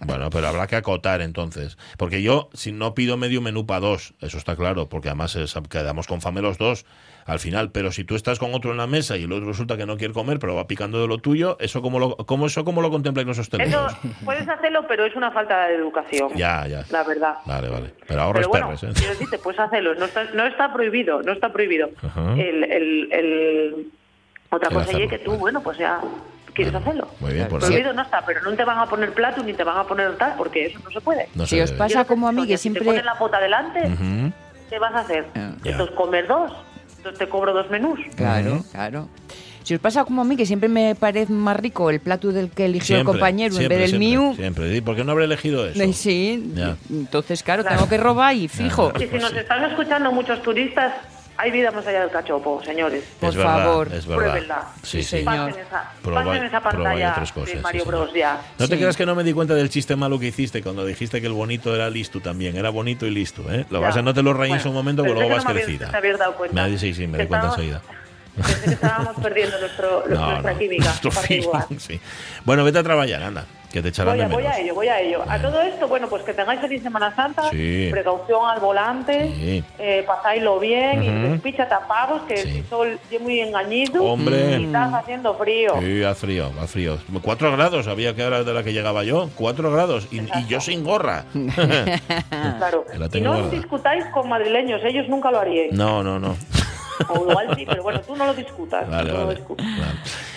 Bueno, 0.00 0.28
pero 0.30 0.48
habrá 0.48 0.66
que 0.66 0.74
acotar 0.74 1.20
entonces. 1.20 1.78
Porque 1.96 2.20
yo, 2.20 2.50
si 2.52 2.72
no 2.72 2.94
pido 2.94 3.16
medio 3.16 3.40
menú 3.40 3.64
para 3.64 3.80
dos, 3.80 4.14
eso 4.20 4.38
está 4.38 4.56
claro, 4.56 4.88
porque 4.88 5.08
además 5.08 5.38
quedamos 5.68 6.08
con 6.08 6.20
fame 6.20 6.42
los 6.42 6.58
dos 6.58 6.84
al 7.30 7.38
final. 7.38 7.70
Pero 7.70 7.92
si 7.92 8.04
tú 8.04 8.16
estás 8.16 8.38
con 8.38 8.52
otro 8.54 8.72
en 8.72 8.78
la 8.78 8.86
mesa 8.86 9.16
y 9.16 9.24
el 9.24 9.32
otro 9.32 9.46
resulta 9.46 9.76
que 9.76 9.86
no 9.86 9.96
quiere 9.96 10.12
comer, 10.12 10.38
pero 10.38 10.54
va 10.54 10.66
picando 10.66 11.00
de 11.00 11.06
lo 11.06 11.18
tuyo, 11.18 11.56
¿eso 11.60 11.80
cómo 11.80 11.98
lo, 11.98 12.16
cómo, 12.16 12.46
eso 12.46 12.64
cómo 12.64 12.82
lo 12.82 12.90
contemplan 12.90 13.26
los 13.26 13.38
hosteleros? 13.38 13.92
Eso 13.92 14.14
puedes 14.24 14.48
hacerlo, 14.48 14.84
pero 14.88 15.06
es 15.06 15.14
una 15.14 15.30
falta 15.30 15.68
de 15.68 15.76
educación. 15.76 16.30
Ya, 16.34 16.66
ya. 16.66 16.84
La 16.90 17.04
verdad. 17.04 17.34
Vale, 17.46 17.68
vale. 17.68 17.94
Pero 18.06 18.22
ahorras 18.22 18.48
pero 18.50 18.66
bueno, 18.66 18.72
¿eh? 18.72 18.92
Quiero 18.94 19.12
decirte, 19.12 19.38
puedes 19.38 19.60
hacerlo. 19.60 19.94
No 19.94 20.06
está, 20.06 20.24
no 20.34 20.46
está 20.46 20.72
prohibido, 20.72 21.22
no 21.22 21.32
está 21.32 21.52
prohibido. 21.52 21.90
el, 22.36 22.64
el, 22.64 23.12
el, 23.12 23.92
Otra 24.50 24.70
cosa 24.70 24.98
es 24.98 25.08
que 25.08 25.18
tú, 25.18 25.32
bueno, 25.32 25.62
pues 25.62 25.78
ya 25.78 26.00
quieres 26.52 26.74
hacerlo. 26.74 27.08
Muy 27.20 27.34
bien, 27.34 27.48
por 27.48 27.60
Prohibido 27.60 27.92
no 27.92 28.02
está, 28.02 28.24
pero 28.26 28.42
no 28.42 28.52
te 28.54 28.64
van 28.64 28.78
a 28.78 28.86
poner 28.86 29.12
plato 29.12 29.42
ni 29.42 29.52
te 29.52 29.62
van 29.62 29.78
a 29.78 29.84
poner 29.84 30.16
tal, 30.16 30.34
porque 30.36 30.66
eso 30.66 30.80
no 30.82 30.90
se 30.90 31.00
puede. 31.00 31.28
si 31.46 31.60
os 31.60 31.70
pasa 31.72 32.04
como 32.04 32.28
a 32.28 32.32
mí, 32.32 32.46
que 32.46 32.58
siempre... 32.58 32.80
Si 32.80 32.86
te 32.86 32.90
ponen 32.90 33.06
la 33.06 33.18
pota 33.18 33.38
delante, 33.38 33.80
¿qué 34.68 34.78
vas 34.78 34.94
a 34.94 35.00
hacer? 35.00 35.26
Entonces, 35.64 35.94
comer 35.96 36.26
dos 36.26 36.52
te 37.18 37.28
cobro 37.28 37.52
dos 37.52 37.70
menús. 37.70 37.98
Claro, 38.16 38.64
claro. 38.72 39.08
Si 39.62 39.74
os 39.74 39.80
pasa 39.80 40.04
como 40.04 40.22
a 40.22 40.24
mí, 40.24 40.36
que 40.36 40.46
siempre 40.46 40.68
me 40.68 40.94
parece 40.94 41.32
más 41.32 41.56
rico 41.56 41.90
el 41.90 42.00
plato 42.00 42.32
del 42.32 42.50
que 42.50 42.64
eligió 42.64 42.96
el 42.98 43.04
compañero 43.04 43.56
en 43.56 43.68
vez 43.68 43.90
del 43.90 43.98
mío. 43.98 44.32
Siempre, 44.34 44.80
¿por 44.82 44.96
qué 44.96 45.04
no 45.04 45.12
habré 45.12 45.26
elegido 45.26 45.66
eso? 45.66 45.80
Eh, 45.82 45.92
sí, 45.92 46.52
entonces, 46.90 47.42
claro, 47.42 47.62
tengo 47.64 47.88
que 47.88 47.98
robar 47.98 48.34
y 48.34 48.48
fijo. 48.48 48.92
Y 48.98 49.06
si 49.06 49.18
nos 49.18 49.34
están 49.34 49.64
escuchando 49.64 50.10
muchos 50.12 50.42
turistas, 50.42 50.94
hay 51.40 51.50
vida 51.50 51.70
más 51.70 51.86
allá 51.86 52.02
del 52.02 52.10
cachopo, 52.10 52.62
señores. 52.62 53.02
Por 53.18 53.32
favor, 53.32 53.90
es 53.92 54.06
verdad. 54.06 54.62
Sí, 54.82 55.02
sí. 55.02 55.22
Pasen 55.24 55.58
esa, 55.60 55.92
pasen 56.02 56.44
esa 56.44 56.60
pantalla 56.60 57.14
de 57.46 57.60
Mario 57.60 57.84
Bros. 57.86 58.12
ya. 58.12 58.42
No 58.58 58.68
te 58.68 58.76
creas 58.76 58.96
que 58.96 59.06
no 59.06 59.14
me 59.14 59.24
di 59.24 59.32
cuenta 59.32 59.54
del 59.54 59.70
chiste 59.70 59.96
malo 59.96 60.18
que 60.18 60.26
hiciste 60.26 60.62
cuando 60.62 60.84
dijiste 60.84 61.20
que 61.20 61.26
el 61.26 61.32
bonito 61.32 61.74
era 61.74 61.88
listo 61.88 62.20
también. 62.20 62.56
Era 62.56 62.68
bonito 62.68 63.06
y 63.06 63.10
listo. 63.10 63.42
¿eh? 63.50 63.64
Lo 63.70 63.80
vas 63.80 63.96
a 63.96 64.02
no 64.02 64.12
te 64.12 64.22
lo 64.22 64.34
rayes 64.34 64.66
un 64.66 64.74
momento, 64.74 65.02
porque 65.02 65.14
luego 65.14 65.34
vas 65.34 65.44
no 65.44 65.52
crecida. 65.52 65.90
Me 66.00 66.12
dado 66.12 66.34
cuenta. 66.34 66.68
Me, 66.68 66.78
sí, 66.78 66.92
sí, 66.92 67.06
me 67.06 67.18
di 67.18 67.26
cuenta 67.26 67.48
enseguida. 67.48 67.80
Pensé 68.36 68.64
que 68.64 68.70
estábamos 68.70 69.16
perdiendo 69.22 69.58
nuestro, 69.60 70.04
nuestra 70.08 70.58
química. 70.58 70.92
sí. 71.78 72.00
Bueno, 72.44 72.64
vete 72.64 72.78
a 72.78 72.82
trabajar, 72.82 73.22
anda. 73.22 73.46
Que 73.72 73.82
te 73.82 73.88
echarán 73.88 74.16
voy, 74.16 74.24
a, 74.24 74.28
voy 74.28 74.46
a 74.46 74.58
ello, 74.58 74.74
voy 74.74 74.88
a 74.88 75.00
ello. 75.00 75.22
A 75.28 75.38
todo 75.38 75.60
esto, 75.62 75.86
bueno, 75.86 76.08
pues 76.08 76.22
que 76.24 76.34
tengáis 76.34 76.60
feliz 76.60 76.82
Semana 76.82 77.14
Santa, 77.14 77.50
precaución 77.50 78.48
al 78.48 78.60
volante, 78.60 79.62
eh, 79.78 80.04
pasáislo 80.06 80.58
bien, 80.58 81.02
y 81.02 81.28
despicha 81.30 81.68
tapados, 81.68 82.22
que 82.22 82.34
el 82.34 82.66
sol 82.66 82.98
es 83.10 83.20
muy 83.20 83.40
engañido. 83.40 84.02
Hombre. 84.04 84.58
Y 84.58 84.64
estás 84.64 84.92
haciendo 84.92 85.34
frío. 85.34 85.74
Sí, 85.80 86.02
hace 86.02 86.26
frío, 86.26 86.50
hace 86.60 86.72
frío. 86.72 86.98
Cuatro 87.22 87.52
grados, 87.52 87.86
había 87.86 88.14
que 88.14 88.22
era 88.22 88.42
de 88.42 88.54
la 88.54 88.62
que 88.62 88.72
llegaba 88.72 89.04
yo. 89.04 89.30
Cuatro 89.36 89.70
grados. 89.70 90.08
Y, 90.10 90.20
yo 90.48 90.60
sin 90.60 90.82
gorra. 90.84 91.24
claro. 92.58 92.84
Y 93.12 93.20
no 93.20 93.38
os 93.38 93.50
discutáis 93.50 94.04
con 94.06 94.28
madrileños, 94.28 94.80
ellos 94.84 95.08
nunca 95.08 95.30
lo 95.30 95.40
harían. 95.40 95.68
No, 95.72 96.02
no, 96.02 96.18
no. 96.18 96.36
O 97.08 97.28
igual 97.28 97.54
sí, 97.56 97.64
pero 97.66 97.82
bueno, 97.82 98.00
tú 98.00 98.16
no 98.16 98.26
lo 98.26 98.34
discutas. 98.34 98.88
Vale, 98.88 99.12
vale, 99.12 99.40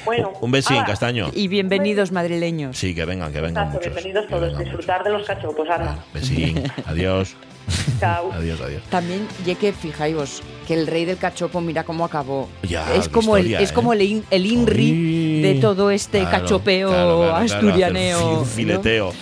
Bueno, 0.06 0.32
un 0.42 0.52
besín, 0.52 0.84
Castaño. 0.84 1.30
Y 1.34 1.48
bienvenidos 1.48 2.12
madrileños. 2.12 2.78
Sí, 2.78 2.96
que 2.96 3.06
vengan, 3.06 3.32
que 3.32 3.42
vengan 3.42 3.68
muchos. 3.70 3.86
Bienvenidos 3.86 4.28
todos, 4.28 4.58
disfrutar 4.58 5.04
de 5.04 5.12
los 5.12 5.26
cachopos, 5.26 5.70
Ana. 5.70 5.98
besín, 6.14 6.64
adiós. 6.86 7.36
Chao. 8.00 8.30
Adiós, 8.34 8.60
adiós. 8.60 8.84
También, 8.90 9.26
ya 9.46 9.56
que 9.56 9.72
fijáis 9.72 10.42
que 10.68 10.74
el 10.74 10.86
rey 10.86 11.06
del 11.06 11.18
cachopo 11.18 11.62
mira 11.62 11.86
cómo 11.86 12.04
acabó. 12.04 12.50
Ya, 12.64 12.94
es 12.94 13.08
como 13.08 13.38
el, 13.38 13.54
es 13.54 13.72
como 13.72 13.94
el, 13.94 14.02
¿eh? 14.02 14.22
el 14.32 14.46
INRI 14.46 15.42
de 15.42 15.54
todo 15.62 15.90
este 15.90 16.24
cachopeo 16.26 17.34
asturianeo. 17.34 18.44
fileteo. 18.44 19.14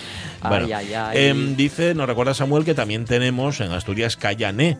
Bueno, 0.48 0.66
ay, 0.66 0.72
ay, 0.72 0.94
ay. 0.94 1.26
Em, 1.28 1.54
dice, 1.54 1.94
nos 1.94 2.06
recuerda 2.08 2.34
Samuel 2.34 2.64
que 2.64 2.74
también 2.74 3.04
tenemos 3.04 3.60
en 3.60 3.70
Asturias 3.70 4.16
Callané, 4.16 4.76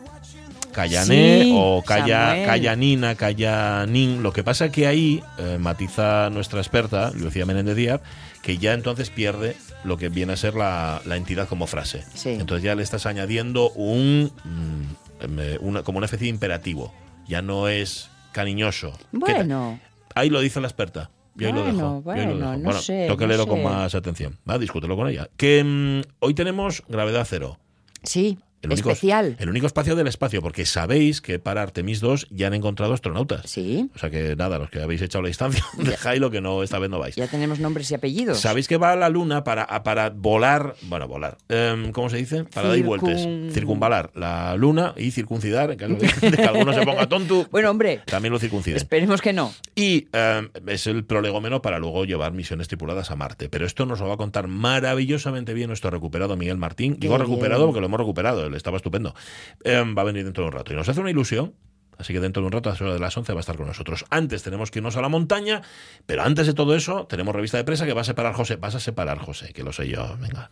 Callané 0.73 1.53
o 1.55 1.83
Calla, 1.83 2.45
Callanina, 2.45 3.15
Callanín. 3.15 4.23
Lo 4.23 4.33
que 4.33 4.43
pasa 4.43 4.71
que 4.71 4.87
ahí 4.87 5.23
eh, 5.39 5.59
matiza 5.61 6.31
nuestra 6.31 6.61
experta, 6.61 7.13
Lucía 7.13 7.47
Menéndez 7.47 7.77
Díaz, 7.77 8.01
que 8.43 8.59
ya 8.59 8.73
entonces 8.73 9.11
pierde 9.11 9.57
lo 9.85 9.97
que 9.97 10.09
viene 10.09 10.33
a 10.33 10.37
ser 10.37 10.55
la, 10.55 11.01
entidad 11.07 11.49
como 11.49 11.67
frase. 11.67 12.05
Entonces 12.25 12.65
ya 12.65 12.75
le 12.75 12.83
estás 12.83 13.07
añadiendo 13.07 13.71
un, 13.71 14.33
mm, 14.45 15.39
eh, 15.39 15.59
una, 15.61 15.83
como 15.83 15.99
una 15.99 16.07
especie 16.07 16.27
de 16.27 16.31
imperativo. 16.31 16.93
Ya 17.29 17.43
no 17.43 17.69
es 17.69 18.11
cariñoso. 18.33 18.99
Bueno. 19.13 19.79
Ahí 20.15 20.31
lo 20.31 20.41
dice 20.41 20.61
la 20.61 20.67
experta. 20.67 21.11
Yo 21.35 21.51
bueno, 21.51 21.61
lo 21.61 21.73
dejo. 21.73 22.03
Bueno, 22.03 22.35
no 22.35 22.59
bueno, 22.59 22.81
sé. 22.81 23.05
Tengo 23.05 23.17
que 23.17 23.27
leerlo 23.27 23.47
con 23.47 23.63
más 23.63 23.95
atención. 23.95 24.39
Va, 24.49 24.59
discútelo 24.59 24.97
con 24.97 25.09
ella. 25.09 25.29
Que 25.37 25.65
mm, 25.65 26.09
hoy 26.19 26.35
tenemos 26.35 26.83
gravedad 26.89 27.27
cero. 27.29 27.59
Sí 28.03 28.39
el 28.63 28.73
único, 28.73 28.91
especial. 28.91 29.37
El 29.39 29.49
único 29.49 29.67
espacio 29.67 29.97
del 29.97 30.07
espacio, 30.07 30.41
porque 30.41 30.65
sabéis 30.65 31.21
que 31.21 31.39
para 31.39 31.63
Artemis 31.63 32.01
2 32.01 32.29
ya 32.31 32.47
han 32.47 32.55
encontrado 32.55 32.95
astronautas. 32.95 33.43
Sí. 33.51 33.91
O 33.95 33.99
sea 33.99 34.09
que 34.09 34.37
nada, 34.37 34.59
los 34.59 34.71
que 34.71 34.81
habéis 34.81 35.03
echado 35.03 35.23
la 35.23 35.29
distancia, 35.29 35.65
dejáis 35.79 36.21
lo 36.21 36.31
que 36.31 36.41
no 36.41 36.63
esta 36.63 36.79
vez 36.79 36.89
no 36.89 36.99
vais. 36.99 37.17
Ya 37.17 37.27
tenemos 37.27 37.59
nombres 37.59 37.91
y 37.91 37.95
apellidos. 37.95 38.39
Sabéis 38.41 38.69
que 38.69 38.77
va 38.77 38.93
a 38.93 38.97
la 38.97 39.09
Luna 39.09 39.43
para, 39.43 39.67
para 39.83 40.11
volar, 40.11 40.77
bueno, 40.83 41.09
volar, 41.09 41.39
em, 41.49 41.91
¿cómo 41.93 42.09
se 42.09 42.19
dice? 42.19 42.45
Para 42.45 42.69
dar 42.69 42.83
vueltas, 42.83 43.27
circunvalar 43.53 44.11
la 44.15 44.55
Luna 44.57 44.95
y 44.97 45.11
circuncidar, 45.11 45.71
en 45.73 45.79
caso 45.79 45.95
de 45.95 46.33
que 46.33 46.43
alguno 46.43 46.73
se 46.73 46.83
ponga 46.83 47.09
tonto. 47.09 47.49
bueno, 47.51 47.71
hombre. 47.71 48.01
También 48.07 48.33
lo 48.33 48.39
circunciden. 48.39 48.77
Esperemos 48.77 49.21
que 49.21 49.33
no. 49.33 49.53
Y 49.75 50.09
em, 50.13 50.51
es 50.67 50.87
el 50.87 51.05
prolegómeno 51.05 51.63
para 51.63 51.79
luego 51.79 52.05
llevar 52.05 52.33
misiones 52.33 52.69
tripuladas 52.69 53.11
a 53.11 53.17
Marte. 53.17 53.49
Pero 53.49 53.67
esto 53.67 53.87
nos 53.87 54.01
lo 54.01 54.07
va 54.07 54.15
a 54.15 54.17
contar 54.17 54.47
maravillosamente 54.47 55.53
bien 55.53 55.69
nuestro 55.69 55.91
recuperado 55.91 56.37
Miguel 56.37 56.59
Martín. 56.59 56.97
Digo 56.99 57.19
recuperado 57.19 57.67
porque 57.67 57.81
lo 57.81 57.87
hemos 57.87 57.99
recuperado, 57.99 58.52
estaba 58.57 58.77
estupendo. 58.77 59.15
Em, 59.65 59.97
va 59.97 60.03
a 60.03 60.05
venir 60.05 60.25
dentro 60.25 60.45
de 60.45 60.49
un 60.49 60.53
rato. 60.53 60.73
Y 60.73 60.77
nos 60.77 60.89
hace 60.89 61.01
una 61.01 61.11
ilusión 61.11 61.55
Así 61.99 62.13
que 62.13 62.21
dentro 62.21 62.43
de 62.43 62.47
un 62.47 62.53
rato, 62.53 62.69
a 62.69 62.73
las 62.73 62.81
de 62.81 62.99
las 62.99 63.17
11, 63.17 63.33
va 63.33 63.39
a 63.39 63.41
estar 63.41 63.57
con 63.57 63.67
nosotros. 63.67 64.05
Antes 64.11 64.43
tenemos 64.43 64.71
que 64.71 64.81
irnos 64.81 64.97
a 64.97 65.03
la 65.03 65.09
montaña, 65.09 65.63
pero 66.07 66.23
antes 66.23 66.47
de 66.47 66.55
todo 66.55 66.75
eso, 66.75 67.07
tenemos 67.07 67.35
revista 67.35 67.59
de 67.59 67.65
prensa 67.65 67.87
que 67.87 67.93
va 67.93 68.01
a 68.01 68.05
separar 68.05 68.35
José. 68.35 68.57
Vas 68.57 68.75
a 68.75 68.81
separar 68.81 69.19
José, 69.19 69.53
que 69.53 69.63
lo 69.63 69.73
sé 69.73 69.89
yo. 69.89 70.17
Venga. 70.19 70.51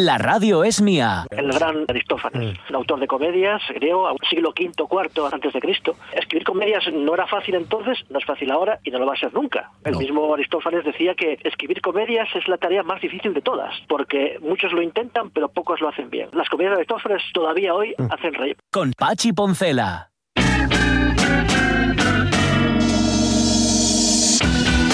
La 0.00 0.16
radio 0.16 0.62
es 0.62 0.80
mía. 0.80 1.26
El 1.28 1.50
gran 1.50 1.84
Aristófanes, 1.88 2.56
mm. 2.70 2.74
autor 2.76 3.00
de 3.00 3.08
comedias, 3.08 3.60
griego, 3.74 4.08
siglo 4.30 4.50
V, 4.50 4.70
IV 4.78 5.28
antes 5.32 5.52
de 5.52 5.60
Cristo. 5.60 5.96
Escribir 6.12 6.44
comedias 6.44 6.84
no 6.92 7.14
era 7.14 7.26
fácil 7.26 7.56
entonces, 7.56 7.98
no 8.08 8.20
es 8.20 8.24
fácil 8.24 8.52
ahora 8.52 8.78
y 8.84 8.92
no 8.92 9.00
lo 9.00 9.06
va 9.06 9.14
a 9.14 9.16
ser 9.16 9.34
nunca. 9.34 9.72
El 9.84 9.96
mismo 9.96 10.32
Aristófanes 10.34 10.84
decía 10.84 11.16
que 11.16 11.40
escribir 11.42 11.80
comedias 11.80 12.28
es 12.36 12.46
la 12.46 12.58
tarea 12.58 12.84
más 12.84 13.00
difícil 13.00 13.34
de 13.34 13.42
todas, 13.42 13.74
porque 13.88 14.38
muchos 14.40 14.72
lo 14.72 14.82
intentan, 14.82 15.30
pero 15.30 15.48
pocos 15.48 15.80
lo 15.80 15.88
hacen 15.88 16.10
bien. 16.10 16.28
Las 16.32 16.48
comedias 16.48 16.74
de 16.74 16.76
Aristófanes 16.76 17.20
todavía 17.34 17.74
hoy 17.74 17.92
mm. 17.98 18.12
hacen 18.12 18.34
reír. 18.34 18.56
Con 18.70 18.92
Pachi 18.96 19.32
Poncela. 19.32 20.10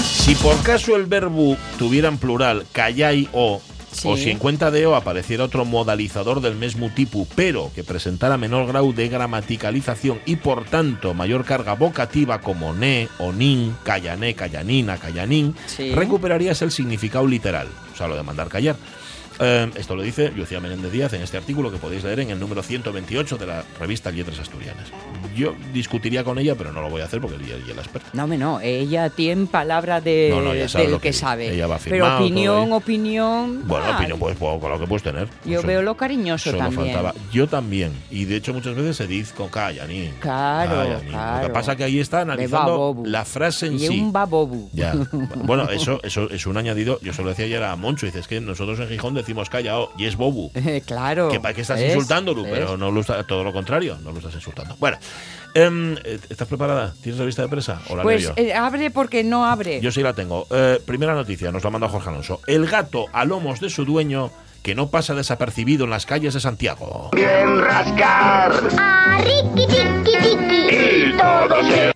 Si 0.00 0.34
por 0.36 0.62
caso 0.62 0.96
el 0.96 1.04
verbo 1.04 1.58
tuviera 1.78 2.08
en 2.08 2.16
plural 2.16 2.64
callai 2.72 3.28
o 3.34 3.60
o 4.04 4.16
si 4.16 4.30
en 4.30 4.38
cuenta 4.38 4.70
de 4.70 4.87
O 4.87 4.96
apareciera 4.96 5.44
otro 5.44 5.64
modalizador 5.64 6.40
del 6.40 6.57
mismo 6.57 6.90
tipo, 6.90 7.26
pero 7.35 7.70
que 7.74 7.85
presentara 7.85 8.37
menor 8.37 8.66
grado 8.66 8.92
de 8.92 9.09
gramaticalización 9.09 10.20
y 10.26 10.37
por 10.37 10.64
tanto 10.64 11.14
mayor 11.14 11.44
carga 11.44 11.74
vocativa 11.74 12.40
como 12.40 12.74
ne, 12.74 13.09
o 13.18 13.33
nin, 13.33 13.76
callané, 13.85 14.35
callanina, 14.35 14.98
callanín, 14.98 15.54
recuperarías 15.94 16.61
el 16.62 16.70
significado 16.70 17.26
literal, 17.26 17.68
o 17.92 17.96
sea, 17.96 18.09
lo 18.09 18.16
de 18.16 18.22
mandar 18.22 18.48
callar. 18.48 18.76
Eh, 19.40 19.70
esto 19.76 19.96
lo 19.96 20.02
dice 20.02 20.30
Lucía 20.30 20.60
Menéndez 20.60 20.92
Díaz 20.92 21.12
en 21.12 21.22
este 21.22 21.36
artículo 21.36 21.70
que 21.70 21.78
podéis 21.78 22.04
leer 22.04 22.20
en 22.20 22.30
el 22.30 22.38
número 22.38 22.62
128 22.62 23.36
de 23.36 23.46
la 23.46 23.64
revista 23.78 24.10
Letras 24.10 24.38
Asturianas. 24.38 24.88
Yo 25.36 25.54
discutiría 25.72 26.22
con 26.22 26.38
ella, 26.38 26.54
pero 26.54 26.72
no 26.72 26.80
lo 26.80 26.90
voy 26.90 27.02
a 27.02 27.06
hacer 27.06 27.20
porque 27.20 27.36
ella, 27.44 27.56
es 27.56 27.74
la 27.74 27.82
experta. 27.82 28.08
No, 28.12 28.26
no, 28.26 28.60
ella 28.60 29.10
tiene 29.10 29.46
palabra 29.46 30.00
de, 30.00 30.32
del 30.74 31.00
que, 31.00 31.12
sabe. 31.12 31.52
Ella 31.52 31.66
va 31.66 31.76
a 31.76 31.78
pero 31.78 32.16
opinión, 32.16 32.72
opinión. 32.72 33.66
Bueno, 33.66 33.90
opinión, 33.96 34.18
pues, 34.18 34.38
con 34.38 34.70
lo 34.70 34.78
que 34.78 34.86
puedes 34.86 35.02
tener. 35.02 35.28
Yo 35.44 35.62
veo 35.62 35.82
lo 35.82 35.96
cariñoso 35.96 36.52
también. 36.52 36.96
Yo 37.32 37.48
también. 37.48 37.92
Y 38.10 38.24
de 38.24 38.36
hecho, 38.36 38.54
muchas 38.54 38.74
veces 38.74 38.96
se 38.96 39.06
dice 39.06 39.34
con 39.34 39.48
Callaní. 39.48 40.10
Claro, 40.20 41.00
claro. 41.08 41.42
Lo 41.42 41.46
que 41.48 41.52
pasa 41.52 41.72
es 41.72 41.78
que 41.78 41.84
ahí 41.84 41.98
está 41.98 42.20
analizando 42.20 43.02
la 43.04 43.24
frase 43.24 43.66
en 43.66 43.74
y 43.74 43.78
sí. 43.80 44.00
un 44.00 44.12
babobu. 44.12 44.70
Ya. 44.72 44.94
bueno, 45.36 45.68
eso, 45.70 46.00
eso 46.02 46.30
es 46.30 46.46
un 46.46 46.56
añadido. 46.56 47.00
Yo 47.02 47.12
se 47.12 47.22
lo 47.22 47.30
decía 47.30 47.46
ayer 47.46 47.62
a 47.62 47.74
Moncho. 47.76 48.06
Dices 48.06 48.28
que 48.28 48.40
nosotros 48.40 48.78
en 48.80 48.88
Gijón 48.88 49.14
decimos 49.24 49.48
callao 49.48 49.90
y 49.96 50.04
es 50.04 50.16
bobu. 50.16 50.52
claro. 50.87 51.28
Que, 51.30 51.40
que 51.54 51.60
estás 51.62 51.80
insultándolo, 51.80 52.42
pero 52.44 52.76
no 52.76 52.90
lo 52.90 53.02
todo 53.02 53.42
lo 53.42 53.52
contrario, 53.52 53.98
no 54.02 54.12
lo 54.12 54.18
estás 54.18 54.34
insultando. 54.34 54.76
Bueno, 54.78 54.98
em, 55.54 55.96
¿estás 56.28 56.46
preparada? 56.46 56.94
¿Tienes 57.02 57.18
la 57.18 57.26
vista 57.26 57.42
de 57.42 57.48
presa? 57.48 57.80
¿O 57.88 57.96
la 57.96 58.02
pues 58.02 58.30
eh, 58.37 58.52
abre 58.54 58.90
porque 58.90 59.24
no 59.24 59.46
abre. 59.46 59.80
Yo 59.80 59.90
sí 59.90 60.02
la 60.02 60.12
tengo. 60.12 60.46
Eh, 60.50 60.80
primera 60.84 61.14
noticia, 61.14 61.50
nos 61.50 61.64
la 61.64 61.70
manda 61.70 61.88
Jorge 61.88 62.10
Alonso. 62.10 62.40
El 62.46 62.66
gato 62.66 63.06
a 63.12 63.24
lomos 63.24 63.60
de 63.60 63.70
su 63.70 63.84
dueño 63.84 64.30
que 64.62 64.74
no 64.74 64.88
pasa 64.88 65.14
desapercibido 65.14 65.84
en 65.84 65.90
las 65.90 66.06
calles 66.06 66.34
de 66.34 66.40
Santiago. 66.40 67.10
Bien 67.12 67.60
rascar. 67.60 68.52
A 68.78 69.18
riqui, 69.18 69.66
tiqui, 69.66 70.37
tiqui. 70.37 70.76
Y 70.76 71.16
todo 71.16 71.62
se... 71.62 71.92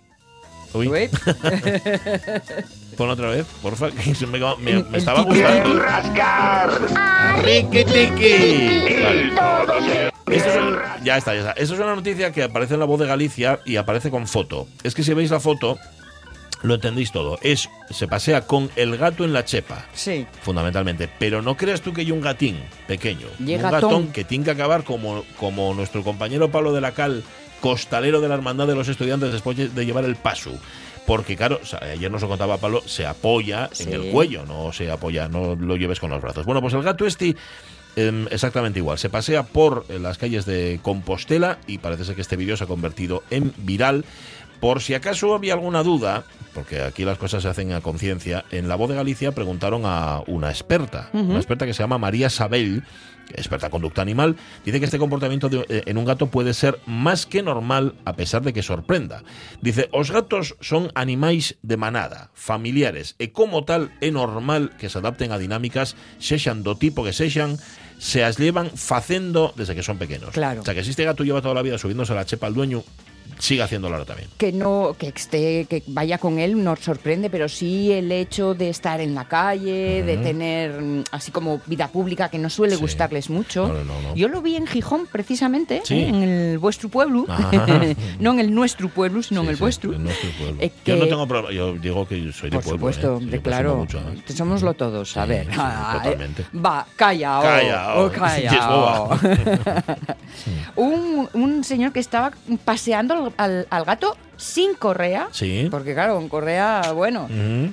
Uy. 0.74 0.88
Pon 2.98 3.10
otra 3.10 3.28
vez, 3.28 3.46
porfa, 3.62 3.92
que 3.92 4.26
me, 4.26 4.40
me, 4.58 4.82
me 4.82 4.98
estaba 4.98 5.22
gustando. 5.22 5.78
rascar. 5.78 6.68
Riqui 7.44 7.84
tiki. 7.84 9.02
Vale. 9.04 10.10
Esto 10.26 10.48
es, 10.50 11.04
ya 11.04 11.16
está, 11.16 11.32
ya 11.32 11.40
está. 11.40 11.52
Esto 11.52 11.74
es 11.74 11.80
una 11.80 11.94
noticia 11.94 12.32
que 12.32 12.42
aparece 12.42 12.74
en 12.74 12.80
la 12.80 12.86
voz 12.86 12.98
de 12.98 13.06
Galicia 13.06 13.60
y 13.64 13.76
aparece 13.76 14.10
con 14.10 14.26
foto. 14.26 14.66
Es 14.82 14.96
que 14.96 15.04
si 15.04 15.14
veis 15.14 15.30
la 15.30 15.38
foto, 15.38 15.78
lo 16.62 16.74
entendéis 16.74 17.12
todo. 17.12 17.38
Es 17.40 17.70
se 17.88 18.08
pasea 18.08 18.40
con 18.48 18.68
el 18.74 18.96
gato 18.96 19.24
en 19.24 19.32
la 19.32 19.44
chepa. 19.44 19.86
Sí. 19.94 20.26
Fundamentalmente. 20.42 21.08
Pero 21.20 21.40
no 21.40 21.56
creas 21.56 21.82
tú 21.82 21.92
que 21.92 22.00
hay 22.00 22.10
un 22.10 22.20
gatín 22.20 22.58
pequeño. 22.88 23.28
un 23.38 23.62
gatón 23.62 24.08
que 24.08 24.24
tiene 24.24 24.44
que 24.44 24.50
acabar 24.50 24.82
como, 24.82 25.24
como 25.38 25.72
nuestro 25.72 26.02
compañero 26.02 26.50
Pablo 26.50 26.72
de 26.72 26.80
la 26.80 26.90
Cal, 26.90 27.22
costalero 27.60 28.20
de 28.20 28.28
la 28.28 28.34
hermandad 28.34 28.66
de 28.66 28.74
los 28.74 28.88
estudiantes 28.88 29.30
después 29.30 29.56
de 29.56 29.86
llevar 29.86 30.04
el 30.04 30.16
paso 30.16 30.50
porque 31.08 31.36
claro, 31.36 31.58
ayer 31.80 32.10
nos 32.10 32.20
lo 32.20 32.28
contaba 32.28 32.58
Pablo, 32.58 32.82
se 32.84 33.06
apoya 33.06 33.70
en 33.80 33.94
el 33.94 34.10
cuello, 34.12 34.44
no 34.44 34.74
se 34.74 34.90
apoya, 34.90 35.26
no 35.26 35.56
lo 35.56 35.76
lleves 35.76 36.00
con 36.00 36.10
los 36.10 36.20
brazos. 36.20 36.44
Bueno, 36.44 36.60
pues 36.60 36.74
el 36.74 36.82
gato 36.82 37.06
este 37.06 37.34
em, 37.96 38.26
exactamente 38.30 38.78
igual, 38.78 38.98
se 38.98 39.08
pasea 39.08 39.44
por 39.44 39.86
eh, 39.88 39.98
las 39.98 40.18
calles 40.18 40.44
de 40.44 40.80
Compostela 40.82 41.60
y 41.66 41.78
parece 41.78 42.04
ser 42.04 42.14
que 42.14 42.20
este 42.20 42.36
vídeo 42.36 42.58
se 42.58 42.64
ha 42.64 42.66
convertido 42.66 43.22
en 43.30 43.54
viral. 43.56 44.04
Por 44.60 44.82
si 44.82 44.92
acaso 44.92 45.34
había 45.34 45.54
alguna 45.54 45.82
duda, 45.82 46.24
porque 46.52 46.82
aquí 46.82 47.06
las 47.06 47.16
cosas 47.16 47.42
se 47.42 47.48
hacen 47.48 47.72
a 47.72 47.80
conciencia, 47.80 48.44
en 48.50 48.68
La 48.68 48.74
Voz 48.74 48.90
de 48.90 48.96
Galicia 48.96 49.32
preguntaron 49.32 49.82
a 49.86 50.20
una 50.26 50.50
experta, 50.50 51.08
una 51.14 51.36
experta 51.36 51.64
que 51.64 51.72
se 51.72 51.82
llama 51.82 51.96
María 51.96 52.28
Sabel, 52.28 52.82
experta 53.34 53.66
en 53.66 53.72
conducta 53.72 54.02
animal, 54.02 54.36
dice 54.64 54.78
que 54.78 54.84
este 54.86 54.98
comportamiento 54.98 55.50
eh, 55.52 55.82
en 55.86 55.98
un 55.98 56.04
gato 56.04 56.28
puede 56.28 56.54
ser 56.54 56.78
más 56.86 57.26
que 57.26 57.42
normal 57.42 57.94
a 58.04 58.14
pesar 58.14 58.42
de 58.42 58.52
que 58.52 58.62
sorprenda. 58.62 59.22
Dice, 59.60 59.88
os 59.92 60.10
gatos 60.10 60.56
son 60.60 60.90
animais 60.94 61.56
de 61.62 61.76
manada, 61.76 62.30
familiares, 62.34 63.14
e 63.18 63.32
como 63.32 63.64
tal 63.64 63.90
é 64.00 64.10
normal 64.10 64.74
que 64.76 64.88
se 64.88 64.98
adapten 64.98 65.32
a 65.32 65.38
dinámicas 65.38 65.96
sexan 66.18 66.62
do 66.62 66.76
tipo 66.76 67.04
que 67.04 67.12
sexan, 67.12 67.58
se 67.98 68.22
as 68.22 68.38
llevan 68.38 68.70
facendo 68.70 69.52
desde 69.56 69.74
que 69.74 69.82
son 69.82 69.98
pequenos. 69.98 70.30
Claro. 70.30 70.62
O 70.62 70.64
sea, 70.64 70.74
que 70.74 70.84
si 70.84 70.90
este 70.90 71.04
gato 71.04 71.24
lleva 71.24 71.42
toda 71.42 71.54
la 71.54 71.62
vida 71.62 71.78
subiéndose 71.78 72.12
a 72.12 72.16
la 72.16 72.26
chepa 72.26 72.46
al 72.46 72.54
dueño, 72.54 72.84
siga 73.38 73.64
haciéndolo 73.64 73.94
ahora 73.94 74.06
también. 74.06 74.28
Que 74.36 74.52
no, 74.52 74.94
que 74.98 75.08
esté, 75.08 75.66
que 75.68 75.82
vaya 75.86 76.18
con 76.18 76.38
él 76.38 76.62
nos 76.62 76.80
sorprende, 76.80 77.30
pero 77.30 77.48
sí 77.48 77.92
el 77.92 78.10
hecho 78.12 78.54
de 78.54 78.68
estar 78.70 79.00
en 79.00 79.14
la 79.14 79.26
calle, 79.26 80.02
de 80.02 80.16
tener 80.18 80.80
mm, 80.80 81.04
así 81.12 81.30
como 81.30 81.60
vida 81.66 81.88
pública 81.88 82.28
que 82.28 82.38
no 82.38 82.50
suele 82.50 82.76
gustarles 82.76 83.30
mucho. 83.30 83.72
Yo 84.14 84.28
lo 84.28 84.42
vi 84.42 84.56
en 84.56 84.66
Gijón 84.66 85.06
precisamente, 85.10 85.82
¿eh? 85.88 86.08
en 86.08 86.22
el 86.22 86.58
vuestro 86.58 86.88
pueblo, 86.88 87.26
no 88.20 88.32
en 88.32 88.40
el 88.40 88.54
nuestro 88.54 88.88
pueblo, 88.88 89.22
sino 89.22 89.42
en 89.42 89.48
el 89.48 89.56
vuestro. 89.56 89.92
Eh, 90.60 90.72
yo 90.84 90.96
no 90.96 91.06
tengo 91.06 91.26
problema, 91.26 91.52
yo 91.52 91.74
digo 91.74 92.06
que 92.06 92.32
soy 92.32 92.50
de 92.50 92.56
Por 92.56 92.64
pueblo. 92.64 92.92
supuesto, 92.92 93.20
¿eh? 93.30 93.40
claro, 93.40 93.76
mucho, 93.76 94.00
somoslo 94.34 94.74
todos, 94.74 95.16
a 95.16 95.24
ver. 95.26 95.46
totalmente. 95.48 96.44
Va, 96.54 96.86
calla, 96.96 97.40
calla, 97.42 98.10
calla. 98.14 99.08
un, 100.76 101.28
un 101.32 101.64
señor 101.64 101.92
que 101.92 102.00
estaba 102.00 102.32
paseando 102.64 103.14
al, 103.36 103.66
gato 103.84 104.16
sin 104.36 104.74
correa. 104.74 105.28
Sí. 105.32 105.68
Porque 105.70 105.94
claro, 105.94 106.14
con 106.14 106.28
correa, 106.28 106.92
bueno. 106.94 107.28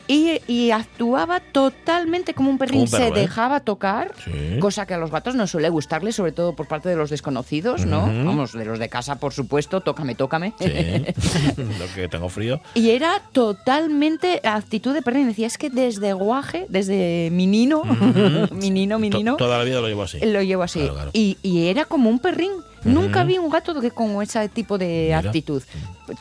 y, 0.07 0.71
actuaba 0.71 1.39
totalmente 1.39 2.33
como 2.33 2.49
un 2.49 2.57
perrín. 2.57 2.87
se 2.87 3.07
¿eh? 3.07 3.11
dejaba 3.11 3.59
tocar, 3.59 4.13
cosa 4.59 4.85
que 4.85 4.93
a 4.93 4.97
los 4.97 5.11
gatos 5.11 5.35
no 5.35 5.47
suele 5.47 5.69
gustarles, 5.69 6.15
sobre 6.15 6.31
todo 6.31 6.55
por 6.55 6.67
parte 6.67 6.89
de 6.89 6.95
los 6.95 7.09
desconocidos, 7.09 7.85
¿no? 7.85 8.01
Vamos, 8.01 8.53
de 8.53 8.65
los 8.65 8.79
de 8.79 8.89
casa, 8.89 9.19
por 9.19 9.33
supuesto, 9.33 9.81
tócame, 9.81 10.15
tócame. 10.15 10.53
Sí. 10.59 10.65
Lo 11.57 11.93
que 11.93 12.07
tengo 12.07 12.29
frío. 12.29 12.61
Y 12.73 12.91
era 12.91 13.21
totalmente 13.31 14.41
actitud 14.43 14.93
de 14.93 15.01
perrín. 15.01 15.27
Decía, 15.27 15.47
es 15.47 15.57
que 15.57 15.69
desde 15.69 16.13
guaje, 16.13 16.65
desde 16.69 17.29
minino, 17.31 17.83
minino, 18.51 18.99
minino. 18.99 19.37
toda 19.37 19.59
la 19.59 19.63
vida 19.63 19.81
lo 19.81 19.87
llevo 19.87 20.03
así. 20.03 20.19
Lo 20.19 20.41
llevo 20.41 20.63
así. 20.63 20.89
Y, 21.13 21.37
y 21.41 21.67
era 21.67 21.85
como 21.85 22.09
un 22.09 22.19
perrín 22.19 22.51
Nunca 22.85 23.23
vi 23.23 23.37
un 23.37 23.49
gato 23.49 23.79
que 23.81 23.91
con 23.91 24.21
ese 24.21 24.47
tipo 24.49 24.77
de 24.77 25.13
actitud. 25.13 25.61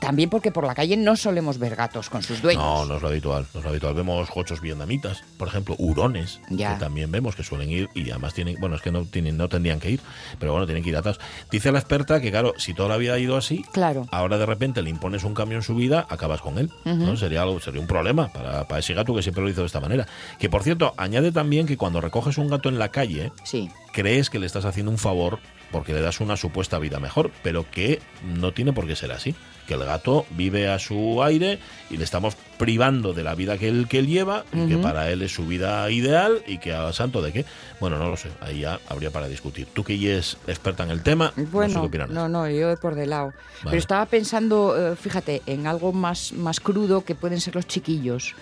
También 0.00 0.30
porque 0.30 0.50
por 0.50 0.66
la 0.66 0.74
calle 0.74 0.96
no 0.96 1.14
solemos 1.14 1.58
ver 1.58 1.76
gatos 1.76 2.08
con 2.08 2.22
sus 2.22 2.40
dueños. 2.40 2.64
No, 2.64 2.86
no 2.86 2.96
es 2.96 3.02
lo 3.02 3.08
habitual. 3.08 3.46
No 3.52 3.60
es 3.60 3.64
lo 3.64 3.70
habitual. 3.70 3.94
Vemos 3.94 4.28
jochos 4.30 4.60
vietnamitas, 4.60 5.22
por 5.36 5.48
ejemplo, 5.48 5.76
hurones, 5.78 6.40
que 6.48 6.64
también 6.78 7.10
vemos 7.10 7.36
que 7.36 7.42
suelen 7.42 7.70
ir 7.70 7.88
y 7.94 8.10
además 8.10 8.34
tienen, 8.34 8.56
bueno, 8.60 8.76
es 8.76 8.82
que 8.82 8.90
no 8.90 9.04
tienen, 9.04 9.36
no 9.36 9.48
tendrían 9.48 9.78
que 9.80 9.90
ir, 9.90 10.00
pero 10.38 10.52
bueno, 10.52 10.66
tienen 10.66 10.82
que 10.82 10.90
ir 10.90 10.96
atrás. 10.96 11.18
Dice 11.50 11.70
la 11.70 11.78
experta 11.78 12.20
que 12.20 12.30
claro, 12.30 12.54
si 12.56 12.74
toda 12.74 12.88
la 12.88 12.96
vida 12.96 13.14
ha 13.14 13.18
ido 13.18 13.36
así, 13.36 13.64
claro. 13.72 14.06
ahora 14.10 14.38
de 14.38 14.46
repente 14.46 14.82
le 14.82 14.90
impones 14.90 15.24
un 15.24 15.34
cambio 15.34 15.58
en 15.58 15.62
su 15.62 15.74
vida, 15.74 16.06
acabas 16.08 16.40
con 16.40 16.58
él. 16.58 16.70
¿no? 16.84 17.16
Sería 17.16 17.42
algo, 17.42 17.60
sería 17.60 17.80
un 17.80 17.86
problema 17.86 18.32
para, 18.32 18.66
para, 18.66 18.80
ese 18.80 18.94
gato 18.94 19.14
que 19.14 19.22
siempre 19.22 19.42
lo 19.42 19.50
hizo 19.50 19.60
de 19.60 19.66
esta 19.66 19.80
manera. 19.80 20.06
Que 20.38 20.48
por 20.48 20.62
cierto, 20.62 20.94
añade 20.96 21.32
también 21.32 21.66
que 21.66 21.76
cuando 21.76 22.00
recoges 22.00 22.38
un 22.38 22.48
gato 22.48 22.68
en 22.68 22.78
la 22.78 22.88
calle, 22.88 23.32
sí. 23.44 23.70
crees 23.92 24.30
que 24.30 24.38
le 24.38 24.46
estás 24.46 24.64
haciendo 24.64 24.90
un 24.90 24.98
favor 24.98 25.38
porque 25.74 25.92
le 25.92 26.00
das 26.00 26.20
una 26.20 26.36
supuesta 26.36 26.78
vida 26.78 27.00
mejor, 27.00 27.32
pero 27.42 27.68
que 27.68 28.00
no 28.22 28.52
tiene 28.52 28.72
por 28.72 28.86
qué 28.86 28.94
ser 28.94 29.10
así 29.10 29.34
que 29.66 29.74
el 29.74 29.84
gato 29.84 30.26
vive 30.30 30.68
a 30.68 30.78
su 30.78 31.22
aire 31.22 31.58
y 31.90 31.96
le 31.96 32.04
estamos 32.04 32.36
privando 32.56 33.12
de 33.12 33.22
la 33.22 33.34
vida 33.34 33.58
que 33.58 33.68
él, 33.68 33.86
que 33.88 33.98
él 33.98 34.06
lleva, 34.06 34.44
y 34.52 34.68
que 34.68 34.76
para 34.78 35.10
él 35.10 35.22
es 35.22 35.34
su 35.34 35.46
vida 35.46 35.90
ideal 35.90 36.42
y 36.46 36.58
que 36.58 36.72
a 36.72 36.92
santo 36.92 37.20
de 37.22 37.32
qué. 37.32 37.44
Bueno, 37.80 37.98
no 37.98 38.08
lo 38.08 38.16
sé, 38.16 38.30
ahí 38.40 38.60
ya 38.60 38.80
habría 38.88 39.10
para 39.10 39.28
discutir. 39.28 39.66
Tú 39.72 39.84
que 39.84 39.98
ya 39.98 40.14
es 40.14 40.36
experta 40.46 40.84
en 40.84 40.90
el 40.90 41.02
tema, 41.02 41.32
bueno, 41.50 41.90
no, 42.08 42.28
no, 42.28 42.48
yo 42.48 42.70
he 42.70 42.76
por 42.76 42.94
de 42.94 43.06
lado. 43.06 43.32
Pero 43.62 43.76
estaba 43.76 44.06
pensando, 44.06 44.92
eh, 44.92 44.96
fíjate, 44.96 45.42
en 45.46 45.66
algo 45.66 45.92
más, 45.92 46.32
más 46.32 46.60
crudo 46.60 47.04
que 47.04 47.14
pueden 47.14 47.40
ser 47.40 47.54
los 47.54 47.66
chiquillos, 47.66 48.34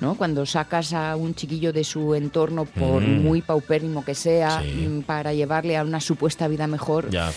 ¿no? 0.00 0.14
Cuando 0.16 0.46
sacas 0.46 0.92
a 0.92 1.16
un 1.16 1.34
chiquillo 1.34 1.72
de 1.72 1.84
su 1.84 2.14
entorno, 2.14 2.64
por 2.64 3.02
mm. 3.02 3.22
muy 3.22 3.42
paupérrimo 3.42 4.04
que 4.04 4.14
sea, 4.14 4.60
mm, 4.60 5.02
para 5.02 5.32
llevarle 5.32 5.76
a 5.76 5.82
una 5.82 6.00
supuesta 6.00 6.48
vida 6.48 6.66
mejor. 6.66 7.10
Ya 7.10 7.32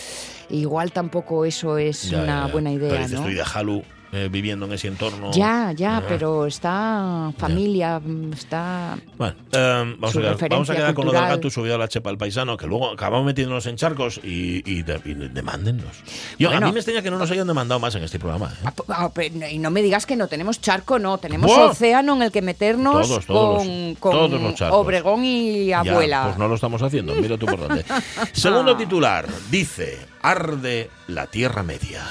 igual 0.51 0.91
tampoco 0.91 1.45
eso 1.45 1.77
es 1.77 2.11
una 2.11 2.47
buena 2.47 2.71
idea. 2.71 2.89
Pero 2.91 3.03
estoy 3.03 3.33
de 3.33 3.43
Halu 3.43 3.83
eh, 4.13 4.27
viviendo 4.29 4.65
en 4.65 4.73
ese 4.73 4.89
entorno. 4.89 5.31
Ya, 5.31 5.71
ya, 5.71 6.03
pero 6.05 6.45
está 6.45 7.31
familia, 7.37 8.01
está. 8.33 8.97
Bueno, 9.17 9.35
em, 9.53 9.97
vamos, 9.97 10.17
a 10.17 10.19
quedar, 10.19 10.49
vamos, 10.49 10.69
a 10.69 10.75
quedar, 10.75 10.93
con 10.93 11.05
lo 11.05 11.13
del 11.13 11.21
gato 11.21 11.49
subido 11.49 11.75
a 11.75 11.77
la 11.77 11.87
chepa 11.87 12.09
al 12.09 12.17
paisano, 12.17 12.57
que 12.57 12.67
luego 12.67 12.91
acabamos 12.91 13.25
metiéndonos 13.25 13.65
en 13.67 13.77
charcos 13.77 14.19
y, 14.21 14.69
y, 14.69 14.83
demándennos. 14.83 16.03
Yo, 16.37 16.51
a 16.51 16.59
mí 16.59 16.71
me 16.73 16.79
extraña 16.79 17.01
que 17.01 17.09
no 17.09 17.17
nos 17.17 17.31
hayan 17.31 17.47
demandado 17.47 17.79
más 17.79 17.95
en 17.95 18.03
este 18.03 18.19
programa. 18.19 18.51
¿eh? 18.53 18.65
Ah, 18.89 19.09
ah, 19.15 19.23
y 19.49 19.59
no 19.59 19.71
me 19.71 19.81
digas 19.81 20.05
que 20.05 20.17
no 20.17 20.27
tenemos 20.27 20.59
charco, 20.59 20.99
no, 20.99 21.17
tenemos 21.17 21.49
océano 21.49 22.13
en 22.17 22.23
el 22.23 22.33
que 22.33 22.41
meternos 22.41 23.25
con, 23.27 23.95
Obregón 24.71 25.23
y 25.23 25.71
abuela. 25.71 26.23
pues 26.25 26.37
no 26.37 26.49
lo 26.49 26.55
estamos 26.55 26.81
haciendo, 26.81 27.15
mira 27.15 27.37
tú 27.37 27.45
por 27.45 27.65
dónde. 27.65 27.85
Segundo 28.33 28.75
titular, 28.75 29.25
dice, 29.49 30.10
arde 30.21 30.89
la 31.07 31.27
Tierra 31.27 31.63
Media. 31.63 32.03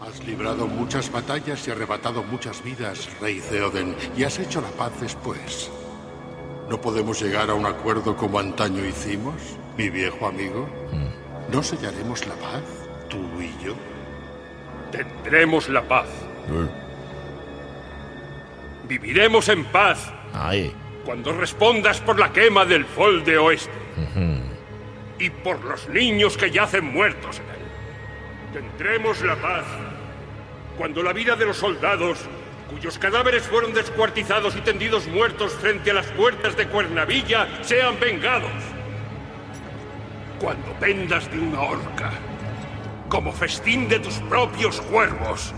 Has 0.00 0.24
librado 0.24 0.66
muchas 0.66 1.12
batallas 1.12 1.66
y 1.68 1.70
arrebatado 1.70 2.22
muchas 2.22 2.62
vidas, 2.64 3.08
rey 3.20 3.40
Theoden, 3.40 3.94
y 4.16 4.24
has 4.24 4.38
hecho 4.38 4.60
la 4.60 4.68
paz 4.68 4.92
después. 5.00 5.70
¿No 6.70 6.80
podemos 6.80 7.20
llegar 7.22 7.50
a 7.50 7.54
un 7.54 7.66
acuerdo 7.66 8.16
como 8.16 8.38
antaño 8.38 8.84
hicimos, 8.84 9.34
mi 9.76 9.90
viejo 9.90 10.26
amigo? 10.26 10.68
Mm. 10.92 11.52
¿No 11.52 11.62
sellaremos 11.62 12.26
la 12.26 12.34
paz, 12.36 12.62
tú 13.08 13.18
y 13.40 13.52
yo? 13.64 13.74
Tendremos 14.90 15.68
la 15.68 15.82
paz. 15.82 16.08
Mm. 16.48 16.68
Viviremos 18.88 19.48
en 19.50 19.64
paz. 19.66 20.10
Ay. 20.32 20.72
Cuando 21.04 21.32
respondas 21.32 22.00
por 22.00 22.18
la 22.18 22.32
quema 22.32 22.64
del 22.64 22.86
Fol 22.86 23.24
de 23.24 23.36
Oeste. 23.38 23.72
Y 25.18 25.30
por 25.30 25.62
los 25.64 25.88
niños 25.88 26.36
que 26.36 26.50
yacen 26.50 26.84
muertos 26.84 27.40
en 27.40 27.48
él. 27.50 27.58
Tendremos 28.52 29.20
la 29.22 29.36
paz 29.36 29.64
cuando 30.78 31.02
la 31.02 31.12
vida 31.12 31.34
de 31.34 31.44
los 31.44 31.56
soldados, 31.56 32.20
cuyos 32.70 32.98
cadáveres 32.98 33.42
fueron 33.42 33.74
descuartizados 33.74 34.54
y 34.54 34.60
tendidos 34.60 35.08
muertos 35.08 35.52
frente 35.54 35.90
a 35.90 35.94
las 35.94 36.06
puertas 36.06 36.56
de 36.56 36.68
Cuernavilla, 36.68 37.48
sean 37.62 37.98
vengados. 37.98 38.52
Cuando 40.38 40.72
pendas 40.74 41.28
de 41.32 41.40
una 41.40 41.62
horca, 41.62 42.12
como 43.08 43.32
festín 43.32 43.88
de 43.88 43.98
tus 43.98 44.14
propios 44.20 44.80
cuervos, 44.82 45.52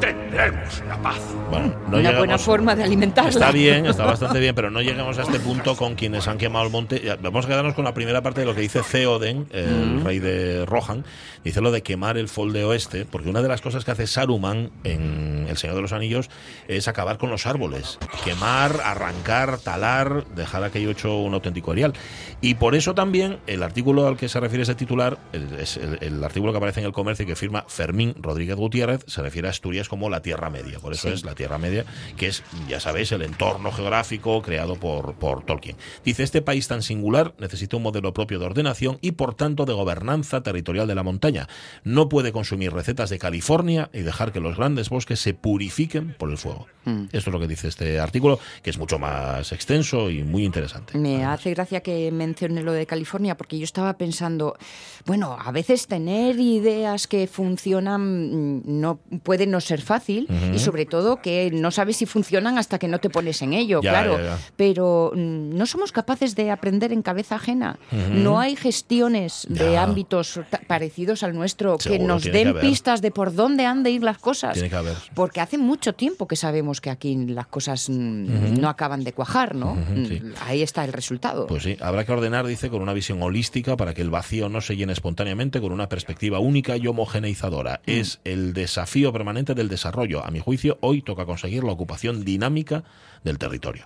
tendremos 0.00 0.82
la 0.88 1.00
paz. 1.00 1.20
Bueno, 1.50 1.74
Una 1.92 2.18
buena 2.18 2.38
forma 2.38 2.74
de 2.74 2.84
alimentarla. 2.84 3.30
Está 3.30 3.52
bien, 3.52 3.86
está 3.86 4.04
bastante 4.06 4.38
bien, 4.40 4.54
pero 4.54 4.70
no 4.70 4.80
llegamos 4.80 5.18
a 5.18 5.22
este 5.22 5.40
punto 5.40 5.76
con 5.76 5.94
quienes 5.94 6.28
han 6.28 6.38
quemado 6.38 6.66
el 6.66 6.72
monte. 6.72 7.02
Vamos 7.22 7.44
a 7.44 7.48
quedarnos 7.48 7.74
con 7.74 7.84
la 7.84 7.94
primera 7.94 8.22
parte 8.22 8.40
de 8.40 8.46
lo 8.46 8.54
que 8.54 8.60
dice 8.60 8.82
Theoden, 8.82 9.46
el 9.52 10.04
rey 10.04 10.18
de 10.18 10.64
Rohan. 10.66 11.04
Dice 11.44 11.60
lo 11.60 11.70
de 11.70 11.82
quemar 11.82 12.18
el 12.18 12.28
Fol 12.28 12.52
de 12.52 12.64
Oeste, 12.64 13.04
porque 13.04 13.28
una 13.28 13.42
de 13.42 13.48
las 13.48 13.60
cosas 13.60 13.84
que 13.84 13.90
hace 13.92 14.06
Saruman 14.06 14.70
en 14.84 15.46
El 15.48 15.56
Señor 15.56 15.76
de 15.76 15.82
los 15.82 15.92
Anillos 15.92 16.28
es 16.66 16.88
acabar 16.88 17.18
con 17.18 17.30
los 17.30 17.46
árboles. 17.46 17.98
Quemar, 18.24 18.80
arrancar, 18.84 19.58
talar, 19.58 20.24
dejar 20.34 20.64
aquello 20.64 20.90
hecho 20.90 21.18
un 21.18 21.34
auténtico 21.34 21.72
erial. 21.72 21.92
Y 22.40 22.54
por 22.54 22.74
eso 22.74 22.94
también 22.94 23.38
el 23.46 23.62
artículo 23.62 24.06
al 24.06 24.16
que 24.16 24.28
se 24.28 24.40
refiere 24.40 24.64
ese 24.64 24.74
titular, 24.74 25.18
es 25.58 25.76
el, 25.76 26.22
artículo 26.22 26.52
que 26.52 26.58
aparece 26.58 26.80
en 26.80 26.86
el 26.86 26.92
comercio 26.92 27.24
y 27.24 27.26
que 27.26 27.36
firma 27.36 27.64
Fermín 27.68 28.14
Rodríguez 28.20 28.56
Gutiérrez, 28.56 29.04
se 29.06 29.22
refiere 29.22 29.48
a 29.48 29.50
Asturias 29.52 29.85
como 29.88 30.10
la 30.10 30.22
Tierra 30.22 30.50
Media. 30.50 30.78
Por 30.78 30.92
eso 30.92 31.08
es 31.08 31.24
la 31.24 31.34
Tierra 31.34 31.58
Media, 31.58 31.84
que 32.16 32.28
es, 32.28 32.42
ya 32.68 32.80
sabéis, 32.80 33.12
el 33.12 33.22
entorno 33.22 33.72
geográfico 33.72 34.42
creado 34.42 34.76
por, 34.76 35.14
por 35.14 35.44
Tolkien. 35.44 35.76
Dice, 36.04 36.22
este 36.22 36.42
país 36.42 36.68
tan 36.68 36.82
singular 36.82 37.34
necesita 37.38 37.76
un 37.76 37.82
modelo 37.82 38.12
propio 38.12 38.38
de 38.38 38.46
ordenación 38.46 38.98
y, 39.00 39.12
por 39.12 39.34
tanto, 39.34 39.64
de 39.64 39.72
gobernanza 39.72 40.42
territorial 40.42 40.86
de 40.86 40.94
la 40.94 41.02
montaña. 41.02 41.48
No 41.84 42.08
puede 42.08 42.32
consumir 42.32 42.72
recetas 42.72 43.10
de 43.10 43.18
California 43.18 43.90
y 43.92 44.00
dejar 44.00 44.32
que 44.32 44.40
los 44.40 44.56
grandes 44.56 44.88
bosques 44.88 45.20
se 45.20 45.34
purifiquen 45.34 46.14
por 46.18 46.30
el 46.30 46.38
fuego. 46.38 46.66
Mm. 46.84 47.04
Esto 47.12 47.30
es 47.30 47.32
lo 47.32 47.40
que 47.40 47.48
dice 47.48 47.68
este 47.68 47.98
artículo, 47.98 48.38
que 48.62 48.70
es 48.70 48.78
mucho 48.78 48.98
más 48.98 49.52
extenso 49.52 50.10
y 50.10 50.22
muy 50.22 50.44
interesante. 50.44 50.96
Me 50.96 51.24
hace 51.24 51.50
gracia 51.50 51.80
que 51.80 52.10
mencione 52.12 52.62
lo 52.62 52.72
de 52.72 52.86
California, 52.86 53.36
porque 53.36 53.58
yo 53.58 53.64
estaba 53.64 53.96
pensando, 53.98 54.56
bueno, 55.04 55.36
a 55.38 55.50
veces 55.52 55.86
tener 55.86 56.38
ideas 56.38 57.06
que 57.06 57.26
funcionan 57.26 58.58
mm, 58.58 58.62
no 58.66 58.98
puede 59.22 59.46
no 59.46 59.60
ser 59.60 59.75
fácil 59.82 60.28
y 60.54 60.58
sobre 60.58 60.86
todo 60.86 61.20
que 61.20 61.50
no 61.52 61.70
sabes 61.70 61.96
si 61.96 62.06
funcionan 62.06 62.58
hasta 62.58 62.78
que 62.78 62.88
no 62.88 62.98
te 62.98 63.10
pones 63.10 63.42
en 63.42 63.52
ello, 63.52 63.80
claro. 63.80 64.18
Pero 64.56 65.12
mm, 65.14 65.56
no 65.56 65.66
somos 65.66 65.92
capaces 65.92 66.34
de 66.34 66.50
aprender 66.50 66.92
en 66.92 67.02
cabeza 67.02 67.36
ajena. 67.36 67.78
No 68.10 68.38
hay 68.38 68.56
gestiones 68.56 69.46
de 69.48 69.76
ámbitos 69.76 70.40
parecidos 70.66 71.22
al 71.22 71.34
nuestro 71.34 71.78
que 71.78 71.98
nos 71.98 72.24
den 72.24 72.58
pistas 72.60 73.02
de 73.02 73.10
por 73.10 73.34
dónde 73.34 73.66
han 73.66 73.82
de 73.82 73.90
ir 73.90 74.02
las 74.02 74.18
cosas. 74.18 74.54
Tiene 74.54 74.70
que 74.70 74.76
haber. 74.76 74.96
Porque 75.14 75.40
hace 75.40 75.58
mucho 75.58 75.94
tiempo 75.94 76.26
que 76.26 76.36
sabemos 76.36 76.80
que 76.80 76.90
aquí 76.90 77.16
las 77.26 77.46
cosas 77.46 77.88
mm, 77.88 78.60
no 78.60 78.68
acaban 78.68 79.04
de 79.04 79.12
cuajar, 79.12 79.54
¿no? 79.54 79.74
Mm, 79.74 80.34
ahí 80.42 80.62
está 80.62 80.84
el 80.84 80.92
resultado. 80.92 81.46
Pues 81.46 81.62
sí, 81.62 81.76
habrá 81.80 82.04
que 82.04 82.12
ordenar, 82.12 82.46
dice, 82.46 82.70
con 82.70 82.82
una 82.82 82.92
visión 82.92 83.22
holística 83.22 83.76
para 83.76 83.94
que 83.94 84.02
el 84.02 84.10
vacío 84.10 84.48
no 84.48 84.60
se 84.60 84.76
llene 84.76 84.92
espontáneamente 84.92 85.60
con 85.60 85.72
una 85.72 85.88
perspectiva 85.88 86.38
única 86.38 86.76
y 86.76 86.86
homogeneizadora. 86.86 87.80
Es 87.86 88.20
el 88.24 88.52
desafío 88.52 89.12
permanente 89.12 89.54
del 89.54 89.65
desarrollo. 89.68 90.24
A 90.24 90.30
mi 90.30 90.40
juicio, 90.40 90.78
hoy 90.80 91.02
toca 91.02 91.26
conseguir 91.26 91.64
la 91.64 91.72
ocupación 91.72 92.24
dinámica 92.24 92.84
del 93.24 93.38
territorio. 93.38 93.84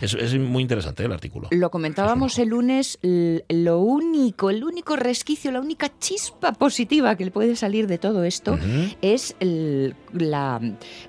es, 0.00 0.34
muy 0.38 0.62
interesante 0.62 1.02
¿eh? 1.02 1.06
el 1.06 1.12
artículo. 1.12 1.48
Lo 1.50 1.70
comentábamos 1.70 2.38
el 2.38 2.48
lunes, 2.48 2.98
lo 3.02 3.80
único, 3.80 4.50
el 4.50 4.64
único 4.64 4.96
resquicio, 4.96 5.50
la 5.50 5.60
única 5.60 5.90
chispa 5.98 6.52
positiva 6.52 7.16
que 7.16 7.24
le 7.24 7.30
puede 7.30 7.56
salir 7.56 7.86
de 7.86 7.98
todo 7.98 8.24
esto 8.24 8.58
es 9.00 9.36
la, 9.40 10.60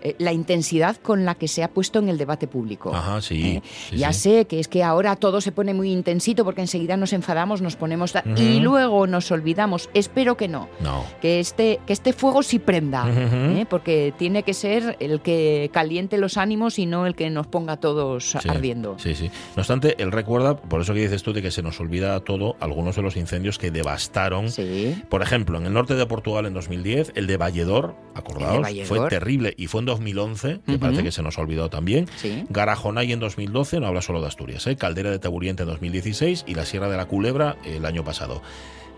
eh, 0.01 0.15
la, 0.19 0.33
intensidad 0.33 0.97
con 0.97 1.25
la 1.25 1.35
que 1.35 1.47
se 1.47 1.63
ha 1.63 1.69
puesto 1.69 1.99
en 1.99 2.09
el 2.09 2.17
debate 2.17 2.47
público. 2.47 2.93
Ajá, 2.93 3.21
sí. 3.21 3.43
¿Eh? 3.43 3.61
ya 3.95 4.13
sé 4.13 4.45
que 4.45 4.59
es 4.59 4.67
que 4.67 4.83
ahora 4.83 5.15
todo 5.15 5.41
se 5.41 5.51
pone 5.51 5.73
muy 5.73 5.91
intensito 5.91 6.43
porque 6.43 6.61
enseguida 6.61 6.97
nos 6.97 7.13
enfadamos, 7.13 7.61
nos 7.61 7.75
ponemos 7.75 8.13
y 8.37 8.59
luego 8.59 9.07
nos 9.07 9.31
olvidamos. 9.31 9.89
Espero 9.93 10.37
que 10.37 10.47
no. 10.47 10.69
No. 10.79 11.03
Que 11.21 11.39
este, 11.39 11.79
que 11.85 11.93
este 11.93 12.13
fuego 12.13 12.43
sí 12.43 12.59
prenda, 12.59 13.05
porque 13.69 14.13
tiene 14.17 14.43
que 14.43 14.53
ser 14.53 14.97
el 14.99 15.21
que 15.21 15.69
caliente 15.73 16.17
los 16.17 16.37
ánimos 16.37 16.79
y 16.79 16.85
no 16.85 17.05
el 17.05 17.15
que 17.15 17.29
nos 17.29 17.47
ponga 17.47 17.62
todos 17.77 18.35
ardiendo. 18.35 18.97
Sí, 18.99 19.15
sí. 19.15 19.29
No 19.55 19.61
obstante, 19.61 19.95
él 20.01 20.11
recuerda, 20.11 20.55
por 20.55 20.81
eso 20.81 20.93
que 20.93 21.01
dices 21.01 21.23
tú, 21.23 21.33
de 21.33 21.41
que 21.41 21.51
se 21.51 21.61
nos 21.61 21.79
olvida 21.79 22.19
todo, 22.21 22.55
algunos 22.59 22.95
de 22.95 23.01
los 23.01 23.15
incendios 23.15 23.57
que 23.57 23.71
devastaron. 23.71 24.47
Por 25.09 25.21
ejemplo, 25.21 25.57
en 25.57 25.65
el 25.65 25.73
norte 25.73 25.95
de 25.95 26.05
Portugal 26.05 26.45
en 26.45 26.53
2010, 26.53 27.13
el 27.15 27.27
de 27.27 27.37
Valledor, 27.37 27.95
acordaos, 28.15 28.67
fue 28.85 29.07
terrible 29.09 29.53
y 29.57 29.67
fue 29.67 29.79
en 29.79 29.85
2011, 29.85 30.61
que 30.65 30.77
parece 30.77 31.03
que 31.03 31.11
se 31.11 31.23
nos 31.23 31.37
ha 31.37 31.41
olvidado 31.41 31.69
también. 31.69 32.07
Garajonay 32.49 33.11
en 33.11 33.19
2012, 33.19 33.79
no 33.79 33.87
habla 33.87 34.01
solo 34.01 34.21
de 34.21 34.27
Asturias, 34.27 34.65
¿eh? 34.67 34.75
Caldera 34.75 35.11
de 35.11 35.19
Taburiente 35.19 35.63
en 35.63 35.69
2016 35.69 36.45
y 36.47 36.55
la 36.55 36.65
Sierra 36.65 36.89
de 36.89 36.97
la 36.97 37.05
Culebra 37.07 37.57
el 37.63 37.85
año 37.85 38.03
pasado. 38.03 38.41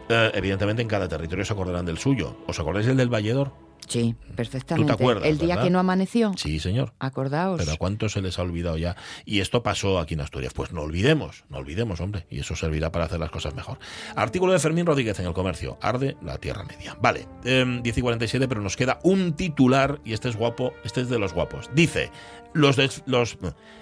Eh, 0.10 0.32
evidentemente 0.36 0.82
en 0.82 0.88
cada 0.88 1.08
territorio 1.08 1.46
se 1.46 1.54
acordarán 1.54 1.86
del 1.86 1.98
suyo. 1.98 2.38
¿Os 2.48 2.60
acordáis 2.60 2.86
del 2.86 2.98
del 2.98 3.10
Valledor? 3.10 3.65
Sí, 3.88 4.16
perfectamente. 4.36 4.92
¿Tú 4.92 4.98
te 4.98 5.04
acuerdas? 5.04 5.28
El 5.28 5.38
día 5.38 5.62
que 5.62 5.70
no 5.70 5.80
amaneció. 5.80 6.34
Sí, 6.38 6.60
señor. 6.60 6.94
Acordaos. 7.00 7.60
Pero 7.60 7.74
¿a 7.74 7.78
cuánto 7.78 8.10
se 8.10 8.22
les 8.22 8.40
ha 8.40 8.42
olvidado 8.42 8.78
ya? 8.78 8.96
Y 9.26 9.40
esto 9.40 9.64
pasó 9.64 10.00
aquí 10.00 10.16
en 10.16 10.22
Asturias. 10.22 10.54
Pues 10.54 10.72
no 10.72 10.82
olvidemos, 10.82 11.46
no 11.50 11.58
olvidemos, 11.58 12.00
hombre. 12.00 12.26
Y 12.30 12.40
eso 12.40 12.56
servirá 12.56 12.92
para 12.92 13.06
hacer 13.06 13.20
las 13.20 13.30
cosas 13.30 13.56
mejor. 13.56 13.78
Artículo 14.16 14.54
de 14.54 14.60
Fermín 14.60 14.86
Rodríguez 14.86 15.20
en 15.20 15.28
el 15.28 15.34
comercio. 15.34 15.78
Arde 15.82 16.18
la 16.22 16.38
Tierra 16.38 16.64
Media. 16.64 16.98
Vale, 17.02 17.28
10 17.44 17.56
em, 17.56 17.82
y 17.86 18.02
47, 18.02 18.48
pero 18.48 18.62
nos 18.62 18.76
queda 18.76 19.00
un 19.04 19.34
titular 19.34 20.02
y 20.04 20.14
este 20.14 20.30
es 20.30 20.36
guapo, 20.36 20.74
este 20.84 21.02
es 21.02 21.10
de 21.10 21.20
los 21.20 21.34
guapos. 21.34 21.70
Dice, 21.74 22.12
los, 22.54 22.78
los, 23.06 23.38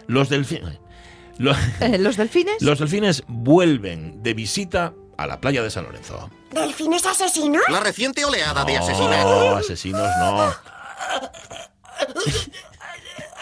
los 0.07 0.29
delfines... 0.29 0.79
Los, 1.39 1.57
¿Los 1.99 2.17
delfines? 2.17 2.61
Los 2.61 2.77
delfines 2.77 3.23
vuelven 3.27 4.21
de 4.21 4.35
visita 4.35 4.93
a 5.17 5.25
la 5.25 5.41
playa 5.41 5.63
de 5.63 5.71
San 5.71 5.85
Lorenzo. 5.85 6.29
¿Delfines 6.53 7.05
asesinos? 7.05 7.63
La 7.69 7.79
reciente 7.79 8.23
oleada 8.23 8.63
de 8.63 8.77
asesinos. 8.77 9.25
No, 9.25 9.55
asesinos 9.57 10.09
no. 10.19 10.55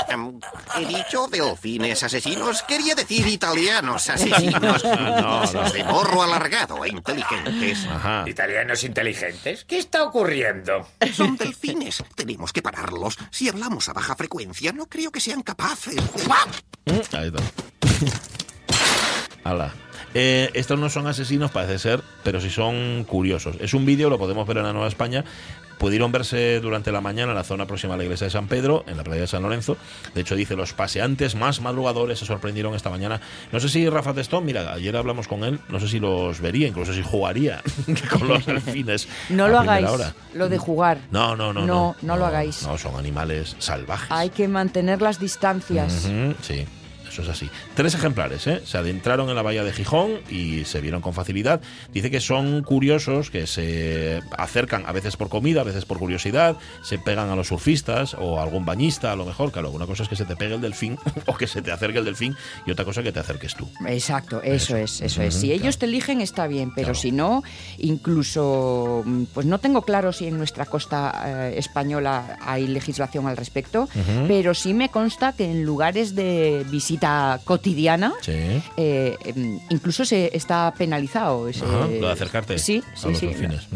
Em, 0.07 0.39
he 0.77 0.85
dicho 0.85 1.27
delfines 1.27 2.03
asesinos, 2.03 2.63
quería 2.63 2.95
decir 2.95 3.27
italianos 3.27 4.09
asesinos. 4.09 4.83
No, 5.21 5.45
no, 5.45 5.71
De 5.71 5.83
morro 5.83 6.23
alargado 6.23 6.83
e 6.83 6.89
inteligentes. 6.89 7.85
Ajá. 7.85 8.23
¿Italianos 8.27 8.83
inteligentes? 8.83 9.63
¿Qué 9.65 9.77
está 9.77 10.03
ocurriendo? 10.03 10.87
Son 11.13 11.37
delfines. 11.37 12.03
Tenemos 12.15 12.51
que 12.51 12.61
pararlos. 12.61 13.17
Si 13.29 13.47
hablamos 13.47 13.87
a 13.89 13.93
baja 13.93 14.15
frecuencia, 14.15 14.71
no 14.73 14.87
creo 14.87 15.11
que 15.11 15.19
sean 15.19 15.43
capaces 15.43 15.95
de... 15.95 16.01
Mm, 16.85 17.15
ahí 17.15 17.27
está. 17.27 17.43
Hala. 19.43 19.73
Eh, 20.13 20.49
estos 20.53 20.77
no 20.79 20.89
son 20.89 21.07
asesinos, 21.07 21.51
parece 21.51 21.79
ser, 21.79 22.01
pero 22.23 22.41
sí 22.41 22.49
son 22.49 23.03
curiosos. 23.05 23.55
Es 23.59 23.73
un 23.73 23.85
vídeo, 23.85 24.09
lo 24.09 24.17
podemos 24.17 24.47
ver 24.47 24.57
en 24.57 24.63
la 24.63 24.73
Nueva 24.73 24.87
España. 24.87 25.23
Pudieron 25.77 26.11
verse 26.11 26.59
durante 26.59 26.91
la 26.91 27.01
mañana 27.01 27.31
en 27.31 27.37
la 27.37 27.43
zona 27.43 27.65
próxima 27.65 27.95
a 27.95 27.97
la 27.97 28.03
iglesia 28.03 28.25
de 28.25 28.31
San 28.31 28.47
Pedro, 28.47 28.83
en 28.85 28.97
la 28.97 29.03
playa 29.03 29.21
de 29.21 29.27
San 29.27 29.41
Lorenzo. 29.41 29.77
De 30.13 30.21
hecho, 30.21 30.35
dice, 30.35 30.55
los 30.55 30.73
paseantes 30.73 31.33
más 31.33 31.59
madrugadores 31.59 32.19
se 32.19 32.25
sorprendieron 32.25 32.75
esta 32.75 32.91
mañana. 32.91 33.19
No 33.51 33.59
sé 33.59 33.67
si 33.67 33.89
Rafa 33.89 34.13
Testón, 34.13 34.45
mira, 34.45 34.73
ayer 34.73 34.95
hablamos 34.95 35.27
con 35.27 35.43
él, 35.43 35.59
no 35.69 35.79
sé 35.79 35.87
si 35.87 35.99
los 35.99 36.39
vería, 36.39 36.67
incluso 36.67 36.93
si 36.93 37.01
jugaría 37.01 37.63
con 38.11 38.27
los 38.27 38.45
delfines. 38.45 39.07
no 39.29 39.47
lo 39.47 39.57
hagáis, 39.57 39.87
lo 40.35 40.49
de 40.49 40.57
jugar. 40.59 40.99
No, 41.09 41.35
no, 41.35 41.51
no. 41.51 41.65
No, 41.65 41.95
no, 42.03 42.15
lo 42.17 42.27
hagáis. 42.27 42.61
No, 42.61 42.77
son 42.77 42.95
animales 42.95 43.55
salvajes. 43.57 44.11
Hay 44.11 44.29
que 44.29 44.47
mantener 44.47 45.01
las 45.01 45.19
distancias. 45.19 46.07
sí. 46.41 46.67
Eso 47.11 47.23
es 47.23 47.29
así. 47.29 47.49
Tres 47.75 47.93
ejemplares, 47.93 48.47
¿eh? 48.47 48.61
Se 48.65 48.77
adentraron 48.77 49.27
en 49.29 49.35
la 49.35 49.41
bahía 49.41 49.65
de 49.65 49.73
Gijón 49.73 50.21
y 50.29 50.63
se 50.63 50.79
vieron 50.79 51.01
con 51.01 51.13
facilidad. 51.13 51.59
Dice 51.91 52.09
que 52.09 52.21
son 52.21 52.63
curiosos, 52.63 53.29
que 53.29 53.47
se 53.47 54.21
acercan 54.37 54.85
a 54.85 54.93
veces 54.93 55.17
por 55.17 55.27
comida, 55.27 55.61
a 55.61 55.63
veces 55.65 55.83
por 55.83 55.99
curiosidad, 55.99 56.55
se 56.83 56.99
pegan 56.99 57.29
a 57.29 57.35
los 57.35 57.47
surfistas 57.47 58.15
o 58.17 58.39
a 58.39 58.43
algún 58.43 58.65
bañista, 58.65 59.11
a 59.11 59.17
lo 59.17 59.25
mejor. 59.25 59.51
Claro, 59.51 59.71
una 59.71 59.85
cosa 59.85 60.03
es 60.03 60.09
que 60.09 60.15
se 60.15 60.23
te 60.23 60.37
pegue 60.37 60.55
el 60.55 60.61
delfín 60.61 60.97
o 61.25 61.35
que 61.35 61.47
se 61.47 61.61
te 61.61 61.73
acerque 61.73 61.99
el 61.99 62.05
delfín 62.05 62.33
y 62.65 62.71
otra 62.71 62.85
cosa 62.85 63.03
que 63.03 63.11
te 63.11 63.19
acerques 63.19 63.55
tú. 63.55 63.67
Exacto, 63.87 64.41
eso, 64.41 64.77
es, 64.77 65.01
eso 65.01 65.21
es. 65.21 65.35
Si 65.35 65.51
ellos 65.51 65.77
te 65.77 65.87
eligen 65.87 66.21
está 66.21 66.47
bien, 66.47 66.71
pero 66.73 66.95
si 66.95 67.11
no, 67.11 67.43
incluso, 67.77 69.03
pues 69.33 69.45
no 69.45 69.59
tengo 69.59 69.81
claro 69.81 70.13
si 70.13 70.27
en 70.27 70.37
nuestra 70.37 70.65
costa 70.65 71.23
eh, 71.25 71.57
española 71.57 72.37
hay 72.41 72.67
legislación 72.67 73.27
al 73.27 73.35
respecto, 73.35 73.89
pero 74.29 74.53
sí 74.53 74.73
me 74.73 74.87
consta 74.87 75.33
que 75.33 75.51
en 75.51 75.63
lugares 75.63 76.15
de 76.15 76.65
visita 76.69 77.00
cotidiana, 77.43 78.13
eh, 78.27 79.15
em, 79.25 79.59
incluso 79.69 80.05
se 80.05 80.35
está 80.35 80.73
penalizado. 80.77 81.47
lo 81.47 82.07
de 82.07 82.11
acercarte 82.11 82.59
sí, 82.59 82.83
a 83.03 83.07
los 83.07 83.21
delfines. 83.21 83.67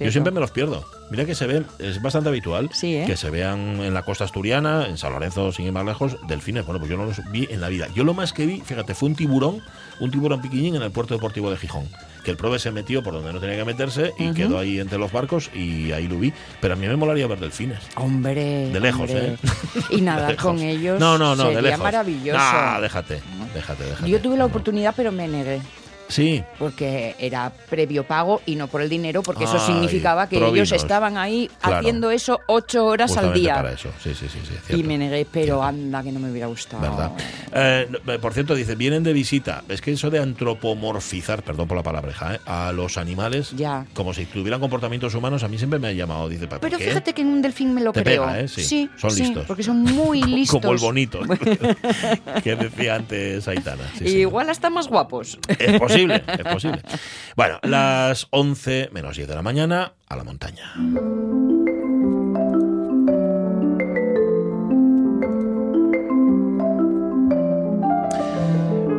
Yo 0.00 0.10
siempre 0.10 0.32
me 0.32 0.40
los 0.40 0.50
pierdo. 0.50 0.84
Mira 1.10 1.26
que 1.26 1.34
se 1.34 1.46
ven, 1.46 1.66
es 1.78 2.00
bastante 2.00 2.30
habitual 2.30 2.70
¿eh? 2.82 3.04
que 3.06 3.16
se 3.16 3.28
vean 3.28 3.80
en 3.82 3.92
la 3.92 4.02
costa 4.02 4.24
asturiana, 4.24 4.86
en 4.86 4.96
San 4.96 5.12
Lorenzo, 5.12 5.52
sin 5.52 5.66
ir 5.66 5.72
más 5.72 5.84
lejos, 5.84 6.16
delfines. 6.26 6.64
Bueno, 6.64 6.78
pues 6.78 6.90
yo 6.90 6.96
no 6.96 7.04
los 7.04 7.20
vi 7.30 7.46
en 7.50 7.60
la 7.60 7.68
vida. 7.68 7.88
Yo 7.94 8.04
lo 8.04 8.14
más 8.14 8.32
que 8.32 8.46
vi, 8.46 8.60
fíjate, 8.60 8.94
fue 8.94 9.10
un 9.10 9.14
tiburón, 9.14 9.62
un 10.00 10.10
tiburón 10.10 10.40
piquiñín 10.40 10.76
en 10.76 10.82
el 10.82 10.90
puerto 10.90 11.14
deportivo 11.14 11.50
de 11.50 11.58
Gijón 11.58 11.88
que 12.22 12.30
el 12.30 12.36
prove 12.36 12.58
se 12.58 12.70
metió 12.70 13.02
por 13.02 13.14
donde 13.14 13.32
no 13.32 13.40
tenía 13.40 13.56
que 13.56 13.64
meterse 13.64 14.12
y 14.18 14.32
quedó 14.32 14.58
ahí 14.58 14.78
entre 14.78 14.98
los 14.98 15.12
barcos 15.12 15.50
y 15.54 15.92
ahí 15.92 16.08
lo 16.08 16.18
vi. 16.18 16.32
Pero 16.60 16.74
a 16.74 16.76
mí 16.76 16.86
me 16.86 16.96
molaría 16.96 17.26
ver 17.26 17.40
delfines. 17.40 17.78
Hombre. 17.96 18.68
De 18.70 18.80
lejos, 18.80 19.10
¿eh? 19.10 19.36
Y 19.90 20.00
nadar 20.00 20.36
con 20.42 20.58
ellos. 20.58 20.98
No, 21.00 21.18
no, 21.18 21.34
no, 21.36 21.44
sería 21.44 21.56
de 21.56 21.62
lejos. 21.62 21.82
maravilloso. 21.82 22.38
Ah, 22.40 22.78
déjate, 22.80 23.20
déjate, 23.54 23.84
déjate. 23.84 24.10
Yo 24.10 24.20
tuve 24.20 24.36
la 24.36 24.44
oportunidad, 24.46 24.94
pero 24.96 25.12
me 25.12 25.28
negué. 25.28 25.60
Sí. 26.12 26.44
Porque 26.58 27.14
era 27.18 27.50
previo 27.70 28.04
pago 28.04 28.42
y 28.44 28.56
no 28.56 28.68
por 28.68 28.82
el 28.82 28.90
dinero, 28.90 29.22
porque 29.22 29.44
eso 29.44 29.58
significaba 29.58 30.28
que 30.28 30.36
ellos 30.36 30.70
estaban 30.72 31.16
ahí 31.16 31.50
haciendo 31.62 32.10
eso 32.10 32.40
ocho 32.46 32.84
horas 32.84 33.16
al 33.16 33.32
día. 33.32 33.54
Para 33.54 33.72
eso. 33.72 33.88
Sí, 34.02 34.14
sí, 34.14 34.26
sí, 34.28 34.76
y 34.76 34.82
me 34.82 34.98
negué, 34.98 35.26
pero 35.30 35.62
anda 35.62 36.02
que 36.02 36.12
no 36.12 36.20
me 36.20 36.30
hubiera 36.30 36.48
gustado. 36.48 36.82
¿Verdad? 36.82 37.12
Eh, 37.54 38.18
por 38.20 38.34
cierto, 38.34 38.54
dice, 38.54 38.74
vienen 38.74 39.02
de 39.02 39.14
visita. 39.14 39.64
Es 39.68 39.80
que 39.80 39.92
eso 39.92 40.10
de 40.10 40.18
antropomorfizar, 40.18 41.42
perdón 41.42 41.66
por 41.66 41.78
la 41.78 41.82
palabreja, 41.82 42.34
¿eh? 42.34 42.40
a 42.44 42.72
los 42.72 42.98
animales 42.98 43.52
ya. 43.56 43.86
como 43.94 44.12
si 44.12 44.26
tuvieran 44.26 44.60
comportamientos 44.60 45.14
humanos, 45.14 45.42
a 45.44 45.48
mí 45.48 45.56
siempre 45.56 45.78
me 45.78 45.88
ha 45.88 45.92
llamado. 45.92 46.28
Dice, 46.28 46.46
pero 46.46 46.78
fíjate 46.78 47.14
que 47.14 47.22
en 47.22 47.28
un 47.28 47.40
delfín 47.40 47.72
me 47.72 47.80
lo 47.80 47.92
creo. 47.92 48.28
¿eh? 48.34 48.48
sí, 48.48 48.90
son 48.96 49.14
listos. 49.14 49.46
Porque 49.46 49.62
son 49.62 49.82
muy 49.82 50.22
listos. 50.22 50.60
como 50.60 50.74
el 50.74 50.78
bonito 50.78 51.20
que 52.44 52.56
decía 52.56 52.96
antes 52.96 53.48
Aitana. 53.48 53.84
Igual 54.00 54.50
hasta 54.50 54.68
más 54.68 54.88
guapos. 54.88 55.38
Es 55.58 55.80
posible 55.80 56.01
es 56.10 56.52
posible. 56.52 56.80
Bueno, 57.36 57.58
las 57.62 58.26
11 58.30 58.90
menos 58.92 59.16
10 59.16 59.28
de 59.28 59.34
la 59.34 59.42
mañana 59.42 59.94
a 60.08 60.16
la 60.16 60.24
montaña. 60.24 60.72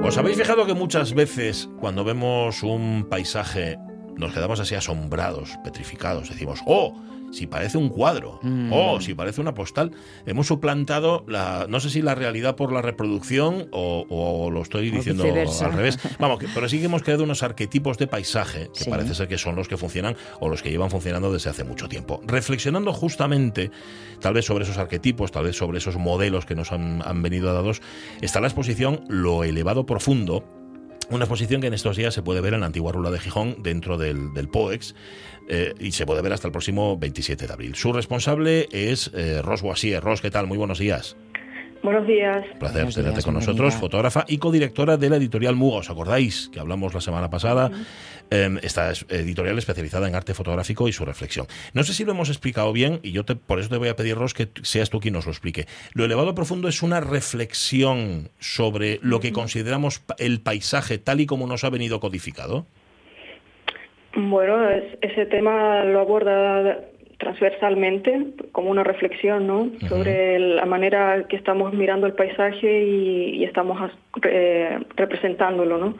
¿Os 0.04 0.18
habéis 0.18 0.38
fijado 0.38 0.66
que 0.66 0.74
muchas 0.74 1.14
veces 1.14 1.70
cuando 1.80 2.04
vemos 2.04 2.62
un 2.62 3.08
paisaje 3.10 3.78
nos 4.18 4.34
quedamos 4.34 4.59
así 4.59 4.76
asombrados, 4.76 5.57
petrificados? 5.64 6.30
Decimos, 6.30 6.61
oh, 6.66 6.93
si 7.34 7.47
parece 7.47 7.78
un 7.78 7.89
cuadro 7.89 8.39
mm. 8.43 8.72
o 8.72 9.01
si 9.01 9.16
parece 9.16 9.41
una 9.41 9.53
postal. 9.53 9.91
Hemos 10.26 10.47
suplantado 10.47 11.26
la, 11.28 11.66
no 11.68 11.80
sé 11.80 11.89
si 11.89 12.01
la 12.01 12.16
realidad 12.16 12.55
por 12.55 12.72
la 12.72 12.82
reproducción 12.82 13.68
o, 13.72 14.49
lo 14.51 14.61
estoy 14.61 14.91
diciendo 14.91 15.24
al 15.24 15.74
revés. 15.74 15.99
Vamos, 16.20 16.39
pero 16.53 16.70
sí 16.70 16.80
que 16.80 16.86
hemos 16.86 17.01
creado 17.01 17.24
unos 17.24 17.43
arquetipos 17.43 17.97
de 17.97 18.07
paisaje 18.07 18.70
que 18.78 18.86
parece 18.89 19.16
ser 19.16 19.28
que 19.28 19.38
son 19.38 19.55
los 19.55 19.68
que 19.68 19.78
funcionan 19.78 20.16
o 20.39 20.47
los 20.47 20.61
que 20.61 20.70
llevan 20.70 20.91
funcionando 20.91 21.34
desde 21.34 21.49
hace 21.49 21.64
mucho 21.64 21.89
tiempo. 21.89 22.22
Reflexionando 22.26 22.93
justamente, 22.93 23.72
tal 24.20 24.36
vez 24.36 24.45
sobre 24.45 24.64
esos 24.64 24.78
arquetipos, 24.78 25.32
tal 25.32 25.45
vez 25.45 25.57
sobre 25.57 25.80
esos 25.80 25.97
modelos 25.97 26.45
que 26.45 26.55
nos 26.55 26.72
han, 26.72 27.01
han 27.03 27.22
venido 27.22 27.53
dados, 27.53 27.82
está 28.22 28.39
la 28.39 28.47
exposición 28.47 29.03
Lo 29.07 29.43
elevado 29.43 29.86
profundo 29.86 30.62
una 31.14 31.26
exposición 31.26 31.61
que 31.61 31.68
en 31.68 31.74
estos 31.74 31.97
días 31.97 32.14
se 32.14 32.22
puede 32.22 32.41
ver 32.41 32.53
en 32.53 32.61
la 32.61 32.66
antigua 32.66 32.91
Rula 32.91 33.11
de 33.11 33.20
Gijón, 33.20 33.57
dentro 33.59 33.97
del, 33.97 34.34
del 34.34 34.49
POEX, 34.49 34.95
eh, 35.47 35.74
y 35.80 35.91
se 35.91 36.05
puede 36.05 36.22
ver 36.22 36.34
hasta 36.34 36.47
el 36.47 36.51
próximo 36.51 36.97
27 36.97 37.47
de 37.47 37.53
abril. 37.53 37.76
Su 37.76 37.93
responsable 37.93 38.68
es 38.72 39.11
eh, 39.14 39.41
Ros 39.41 39.61
Boisier. 39.61 40.03
Ros, 40.03 40.22
¿qué 40.22 40.32
tal? 40.32 40.47
Muy 40.47 40.57
buenos 40.57 40.80
días. 40.80 41.16
Buenos 41.84 42.08
días. 42.08 42.46
Un 42.54 42.60
placer 42.60 42.94
tenerte 42.94 43.22
con 43.24 43.34
nosotros, 43.34 43.76
fotógrafa 43.76 44.24
y 44.30 44.38
codirectora 44.38 44.96
de 44.96 45.10
la 45.10 45.18
editorial 45.18 45.58
Muga. 45.58 45.80
¿Os 45.80 45.90
acordáis 45.90 46.50
que 46.54 46.62
hablamos 46.62 46.94
la 46.94 47.02
semana 47.02 47.30
pasada? 47.30 47.72
Em, 48.30 48.58
esta 48.64 48.92
editorial 49.10 49.58
especializada 49.58 50.08
en 50.08 50.16
arte 50.16 50.34
fotográfico 50.34 50.88
y 50.88 50.94
su 50.94 51.04
reflexión. 51.04 51.46
No 51.74 51.84
sé 51.84 51.94
si 51.94 52.06
lo 52.06 52.14
hemos 52.14 52.30
explicado 52.30 52.72
bien 52.72 53.02
y 53.04 53.12
yo 53.12 53.26
te, 53.26 53.36
por 53.36 53.60
eso 53.60 53.68
te 53.68 53.76
voy 53.76 53.90
a 53.90 53.98
pedir, 53.98 54.16
Ros, 54.16 54.34
que 54.34 54.48
seas 54.62 54.90
tú 54.90 55.02
quien 55.02 55.14
nos 55.14 55.26
lo 55.26 55.34
explique. 55.34 55.66
Lo 55.94 56.06
elevado 56.06 56.34
profundo 56.34 56.70
es 56.70 56.82
una 56.84 57.02
reflexión 57.02 58.30
sobre 58.40 59.00
lo 59.02 59.20
que 59.20 59.34
consideramos 59.34 60.06
el 60.20 60.40
paisaje 60.40 61.00
tal 61.00 61.20
y 61.20 61.26
como 61.26 61.48
nos 61.48 61.66
ha 61.66 61.70
venido 61.70 62.00
codificado. 62.00 62.66
Bueno, 64.16 64.70
ese 65.02 65.26
tema 65.26 65.84
lo 65.84 66.00
aborda 66.00 66.80
transversalmente 67.24 68.34
como 68.51 68.69
una 68.69 68.84
reflexión 68.84 69.47
¿no? 69.47 69.71
sobre 69.88 70.39
la 70.39 70.65
manera 70.65 71.26
que 71.30 71.38
estamos 71.38 71.74
mirando 71.74 72.05
el 72.05 72.13
paisaje 72.13 72.84
y, 72.84 73.43
estamos 73.45 73.91
representándolo. 74.95 75.78
¿no? 75.78 75.95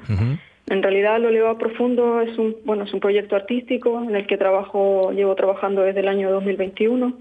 En 0.68 0.84
realidad, 0.84 1.20
lo 1.20 1.30
elevado 1.30 1.58
profundo 1.58 2.22
es 2.22 2.38
un 2.38 2.56
bueno 2.66 2.84
es 2.84 2.94
un 2.94 3.00
proyecto 3.00 3.36
artístico 3.36 4.02
en 4.02 4.16
el 4.16 4.28
que 4.28 4.38
trabajo 4.38 5.12
llevo 5.12 5.36
trabajando 5.36 5.82
desde 5.82 6.02
el 6.02 6.08
año 6.08 6.32
2021 6.32 7.14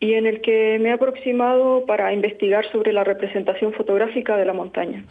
y 0.00 0.14
en 0.14 0.26
el 0.26 0.40
que 0.40 0.78
me 0.80 0.90
he 0.90 0.92
aproximado 0.92 1.84
para 1.86 2.12
investigar 2.12 2.64
sobre 2.70 2.92
la 2.92 3.04
representación 3.04 3.72
fotográfica 3.72 4.36
de 4.36 4.44
la 4.44 4.52
montaña 4.52 5.04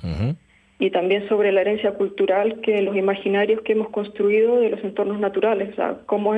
y 0.79 0.91
también 0.91 1.27
sobre 1.29 1.51
la 1.51 1.61
herencia 1.61 1.91
cultural 1.93 2.59
que 2.61 2.81
los 2.81 2.95
imaginarios 2.95 3.61
que 3.61 3.73
hemos 3.73 3.89
construido 3.89 4.59
de 4.59 4.69
los 4.69 4.83
entornos 4.83 5.19
naturales, 5.19 5.69
o 5.73 5.75
sea, 5.75 5.97
cómo 6.05 6.35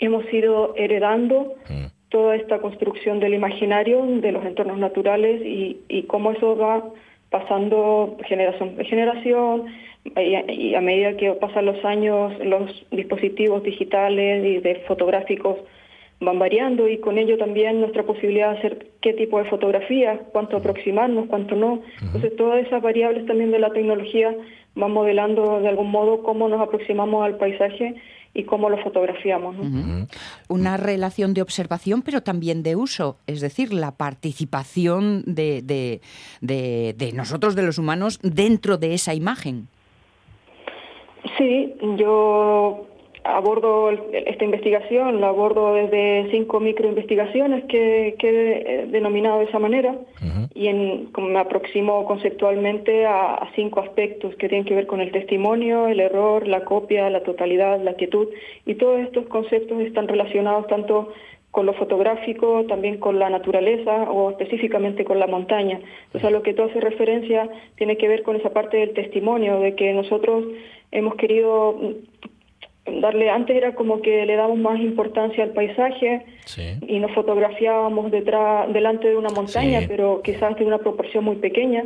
hemos 0.00 0.24
ido 0.32 0.74
heredando 0.76 1.54
mm. 1.68 1.86
toda 2.08 2.36
esta 2.36 2.58
construcción 2.58 3.20
del 3.20 3.34
imaginario 3.34 4.04
de 4.04 4.32
los 4.32 4.44
entornos 4.44 4.78
naturales 4.78 5.42
y, 5.42 5.80
y 5.88 6.04
cómo 6.04 6.32
eso 6.32 6.56
va 6.56 6.84
pasando 7.30 8.16
generación 8.28 8.76
de 8.76 8.84
generación 8.84 9.64
y 10.04 10.74
a, 10.74 10.80
medida 10.80 11.16
que 11.16 11.32
pasan 11.32 11.66
los 11.66 11.84
años 11.84 12.32
los 12.44 12.86
dispositivos 12.90 13.62
digitales 13.62 14.44
y 14.44 14.58
de 14.58 14.76
fotográficos 14.86 15.56
van 16.20 16.38
variando 16.38 16.88
y 16.88 16.98
con 16.98 17.18
ello 17.18 17.36
también 17.38 17.80
nuestra 17.80 18.04
posibilidad 18.04 18.52
de 18.52 18.58
hacer 18.58 18.86
qué 19.00 19.14
tipo 19.14 19.38
de 19.38 19.46
fotografía, 19.46 20.20
cuánto 20.32 20.56
aproximarnos, 20.56 21.26
cuánto 21.26 21.56
no. 21.56 21.82
Entonces 22.00 22.36
todas 22.36 22.64
esas 22.64 22.80
variables 22.80 23.26
también 23.26 23.50
de 23.50 23.58
la 23.58 23.70
tecnología 23.70 24.34
van 24.74 24.92
modelando 24.92 25.60
de 25.60 25.68
algún 25.68 25.90
modo 25.90 26.22
cómo 26.22 26.48
nos 26.48 26.60
aproximamos 26.60 27.24
al 27.24 27.36
paisaje 27.36 27.96
y 28.34 28.44
cómo 28.44 28.68
lo 28.68 28.76
fotografiamos. 28.82 29.56
Una 30.48 30.76
relación 30.76 31.34
de 31.34 31.42
observación, 31.42 32.02
pero 32.02 32.22
también 32.22 32.62
de 32.62 32.76
uso, 32.76 33.16
es 33.26 33.40
decir, 33.40 33.72
la 33.72 33.92
participación 33.92 35.22
de, 35.26 35.62
de, 35.62 36.00
de 36.96 37.12
nosotros, 37.12 37.54
de 37.54 37.62
los 37.62 37.78
humanos, 37.78 38.18
dentro 38.22 38.76
de 38.76 38.94
esa 38.94 39.14
imagen. 39.14 39.68
Sí, 41.38 41.74
yo 41.98 42.86
abordo 43.24 43.90
esta 44.12 44.44
investigación, 44.44 45.20
la 45.20 45.28
abordo 45.28 45.74
desde 45.74 46.30
cinco 46.30 46.60
microinvestigaciones 46.60 47.64
que, 47.64 48.16
que 48.18 48.82
he 48.82 48.86
denominado 48.86 49.38
de 49.38 49.46
esa 49.46 49.58
manera 49.58 49.96
y 50.54 50.68
en, 50.68 51.06
como 51.06 51.28
me 51.28 51.38
aproximo 51.38 52.04
conceptualmente 52.04 53.06
a, 53.06 53.50
cinco 53.56 53.80
aspectos 53.80 54.34
que 54.36 54.48
tienen 54.48 54.66
que 54.66 54.74
ver 54.74 54.86
con 54.86 55.00
el 55.00 55.10
testimonio, 55.10 55.88
el 55.88 56.00
error, 56.00 56.46
la 56.46 56.64
copia, 56.64 57.08
la 57.10 57.22
totalidad, 57.22 57.80
la 57.82 57.94
quietud 57.94 58.28
y 58.66 58.74
todos 58.74 59.00
estos 59.00 59.26
conceptos 59.26 59.80
están 59.80 60.06
relacionados 60.06 60.66
tanto 60.66 61.12
con 61.50 61.66
lo 61.66 61.74
fotográfico, 61.74 62.64
también 62.66 62.98
con 62.98 63.18
la 63.20 63.30
naturaleza 63.30 64.10
o 64.10 64.30
específicamente 64.30 65.04
con 65.04 65.20
la 65.20 65.28
montaña. 65.28 65.80
Entonces 66.06 66.24
a 66.24 66.30
lo 66.30 66.42
que 66.42 66.52
tú 66.52 66.64
haces 66.64 66.82
referencia 66.82 67.48
tiene 67.76 67.96
que 67.96 68.08
ver 68.08 68.22
con 68.22 68.36
esa 68.36 68.50
parte 68.50 68.78
del 68.78 68.92
testimonio, 68.92 69.60
de 69.60 69.76
que 69.76 69.92
nosotros 69.92 70.44
hemos 70.90 71.14
querido 71.14 71.78
darle 72.86 73.30
antes 73.30 73.56
era 73.56 73.74
como 73.74 74.02
que 74.02 74.26
le 74.26 74.36
damos 74.36 74.58
más 74.58 74.78
importancia 74.78 75.44
al 75.44 75.50
paisaje 75.50 76.24
y 76.86 76.98
nos 76.98 77.12
fotografiábamos 77.12 78.10
detrás 78.10 78.72
delante 78.72 79.08
de 79.08 79.16
una 79.16 79.30
montaña 79.30 79.80
pero 79.88 80.20
quizás 80.22 80.56
de 80.56 80.64
una 80.64 80.78
proporción 80.78 81.24
muy 81.24 81.36
pequeña. 81.36 81.84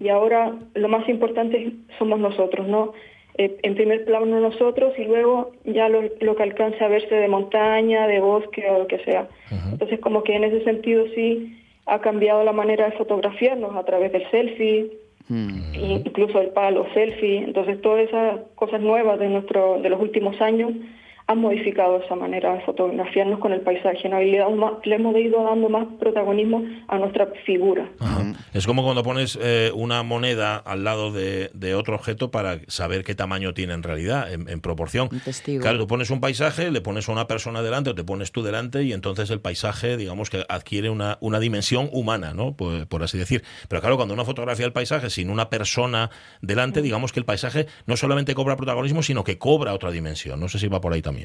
Y 0.00 0.08
ahora 0.08 0.54
lo 0.74 0.88
más 0.88 1.08
importante 1.08 1.72
somos 1.98 2.18
nosotros 2.18 2.66
no 2.66 2.92
eh, 3.38 3.58
en 3.62 3.74
primer 3.74 4.04
plano 4.04 4.40
nosotros 4.40 4.92
y 4.98 5.04
luego 5.04 5.52
ya 5.64 5.88
lo, 5.88 6.02
lo, 6.20 6.34
que 6.34 6.42
alcance 6.42 6.82
a 6.84 6.88
verse 6.88 7.14
de 7.14 7.28
montaña 7.28 8.06
de 8.08 8.20
bosque 8.20 8.68
o 8.68 8.80
lo 8.80 8.86
que 8.86 8.98
sea. 9.04 9.28
Entonces 9.70 10.00
como 10.00 10.24
que 10.24 10.34
en 10.34 10.44
ese 10.44 10.64
sentido 10.64 11.04
sí 11.14 11.56
ha 11.86 12.00
cambiado 12.00 12.44
la 12.44 12.52
manera 12.52 12.86
de 12.86 12.92
fotografiarnos 12.92 13.76
a 13.76 13.84
través 13.84 14.12
del 14.12 14.28
selfie 14.30 14.90
Incluso 15.30 16.40
el 16.40 16.48
palo, 16.48 16.86
selfie, 16.92 17.38
entonces 17.38 17.80
todas 17.80 18.08
esas 18.08 18.40
cosas 18.56 18.80
nuevas 18.80 19.18
de 19.18 19.28
nuestro 19.28 19.80
de 19.80 19.88
los 19.88 20.00
últimos 20.00 20.40
años 20.40 20.72
han 21.30 21.38
modificado 21.38 22.02
esa 22.02 22.16
manera 22.16 22.54
de 22.54 22.60
fotografiarnos 22.62 23.38
con 23.38 23.52
el 23.52 23.60
paisaje, 23.60 24.08
¿no? 24.08 24.20
y 24.20 24.32
le, 24.32 24.38
hemos 24.38 25.16
ido 25.16 25.44
dando 25.44 25.68
más 25.68 25.86
protagonismo 26.00 26.64
a 26.88 26.98
nuestra 26.98 27.28
figura. 27.46 27.88
Es 28.52 28.66
como 28.66 28.82
cuando 28.82 29.04
pones 29.04 29.38
eh, 29.40 29.70
una 29.72 30.02
moneda 30.02 30.56
al 30.56 30.82
lado 30.82 31.12
de, 31.12 31.50
otro 31.76 31.94
objeto 31.94 32.32
para 32.32 32.58
saber 32.66 33.04
qué 33.04 33.14
tamaño 33.14 33.54
tiene 33.54 33.74
en 33.74 33.84
realidad, 33.84 34.32
en, 34.32 34.60
proporción. 34.60 35.08
Claro, 35.60 35.78
tú 35.78 35.86
pones 35.86 36.10
un 36.10 36.20
paisaje, 36.20 36.72
le 36.72 36.80
pones 36.80 37.08
a 37.08 37.12
una 37.12 37.28
persona 37.28 37.62
delante 37.62 37.90
o 37.90 37.94
te 37.94 38.02
pones 38.02 38.32
tú 38.32 38.42
delante 38.42 38.82
y 38.82 38.92
entonces 38.92 39.30
el 39.30 39.40
paisaje, 39.40 39.96
digamos 39.96 40.30
que 40.30 40.44
adquiere 40.48 40.90
una, 40.90 41.16
una 41.20 41.38
dimensión 41.38 41.88
humana, 41.92 42.34
¿no? 42.34 42.56
Por, 42.56 42.88
por 42.88 43.04
así 43.04 43.18
decir. 43.18 43.44
Pero 43.68 43.80
claro, 43.80 43.96
cuando 43.96 44.14
una 44.14 44.24
fotografía 44.24 44.64
del 44.64 44.72
paisaje 44.72 45.10
sin 45.10 45.30
una 45.30 45.48
persona 45.48 46.10
delante, 46.42 46.82
digamos 46.82 47.12
que 47.12 47.20
el 47.20 47.24
paisaje 47.24 47.66
no 47.86 47.96
solamente 47.96 48.34
cobra 48.34 48.56
protagonismo, 48.56 49.04
sino 49.04 49.22
que 49.22 49.38
cobra 49.38 49.72
otra 49.72 49.92
dimensión. 49.92 50.40
No 50.40 50.48
sé 50.48 50.58
si 50.58 50.66
va 50.66 50.80
por 50.80 50.92
ahí 50.92 51.02
también. 51.02 51.19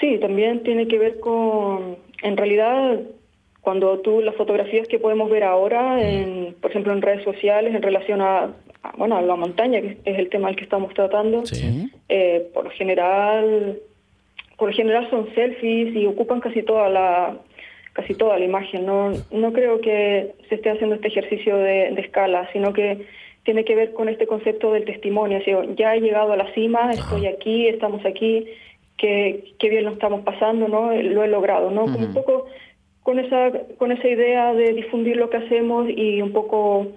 Sí, 0.00 0.18
también 0.18 0.62
tiene 0.62 0.88
que 0.88 0.98
ver 0.98 1.20
con, 1.20 1.96
en 2.22 2.36
realidad, 2.36 3.00
cuando 3.60 3.98
tú 3.98 4.20
las 4.22 4.34
fotografías 4.34 4.88
que 4.88 4.98
podemos 4.98 5.30
ver 5.30 5.44
ahora, 5.44 6.00
en, 6.02 6.54
por 6.60 6.70
ejemplo, 6.70 6.92
en 6.92 7.02
redes 7.02 7.22
sociales, 7.24 7.74
en 7.74 7.82
relación 7.82 8.22
a, 8.22 8.50
bueno, 8.96 9.16
a 9.16 9.22
la 9.22 9.36
montaña, 9.36 9.80
que 9.80 9.98
es 10.04 10.18
el 10.18 10.30
tema 10.30 10.48
al 10.48 10.56
que 10.56 10.64
estamos 10.64 10.94
tratando, 10.94 11.42
eh, 12.08 12.48
por 12.54 12.64
lo 12.64 12.70
general, 12.70 13.78
por 14.56 14.70
lo 14.70 14.74
general 14.74 15.08
son 15.10 15.34
selfies 15.34 15.94
y 15.94 16.06
ocupan 16.06 16.40
casi 16.40 16.62
toda 16.62 16.88
la 16.88 17.36
casi 17.92 18.14
toda 18.14 18.38
la 18.38 18.44
imagen. 18.44 18.86
No, 18.86 19.12
no 19.30 19.52
creo 19.52 19.80
que 19.80 20.32
se 20.48 20.54
esté 20.54 20.70
haciendo 20.70 20.94
este 20.94 21.08
ejercicio 21.08 21.56
de, 21.56 21.88
escala, 22.00 22.48
sino 22.52 22.72
que 22.72 23.06
tiene 23.44 23.64
que 23.64 23.74
ver 23.74 23.92
con 23.92 24.08
este 24.08 24.26
concepto 24.26 24.72
del 24.72 24.84
testimonio. 24.84 25.38
ya 25.76 25.94
he 25.94 26.00
llegado 26.00 26.32
a 26.32 26.36
la 26.36 26.52
cima, 26.54 26.90
estoy 26.92 27.26
aquí, 27.26 27.68
estamos 27.68 28.04
aquí, 28.04 28.46
qué, 28.96 29.42
bien 29.60 29.84
lo 29.84 29.92
estamos 29.92 30.22
pasando, 30.22 30.68
¿no? 30.68 30.92
Lo 30.92 31.24
he 31.24 31.28
logrado, 31.28 31.70
¿no? 31.70 31.84
un 31.84 32.12
poco 32.12 32.46
con 33.02 33.18
esa, 33.18 33.50
con 33.78 33.92
esa 33.92 34.08
idea 34.08 34.52
de 34.52 34.74
difundir 34.74 35.16
lo 35.16 35.30
que 35.30 35.38
hacemos 35.38 35.88
y 35.88 36.20
un 36.20 36.32
poco 36.32 36.88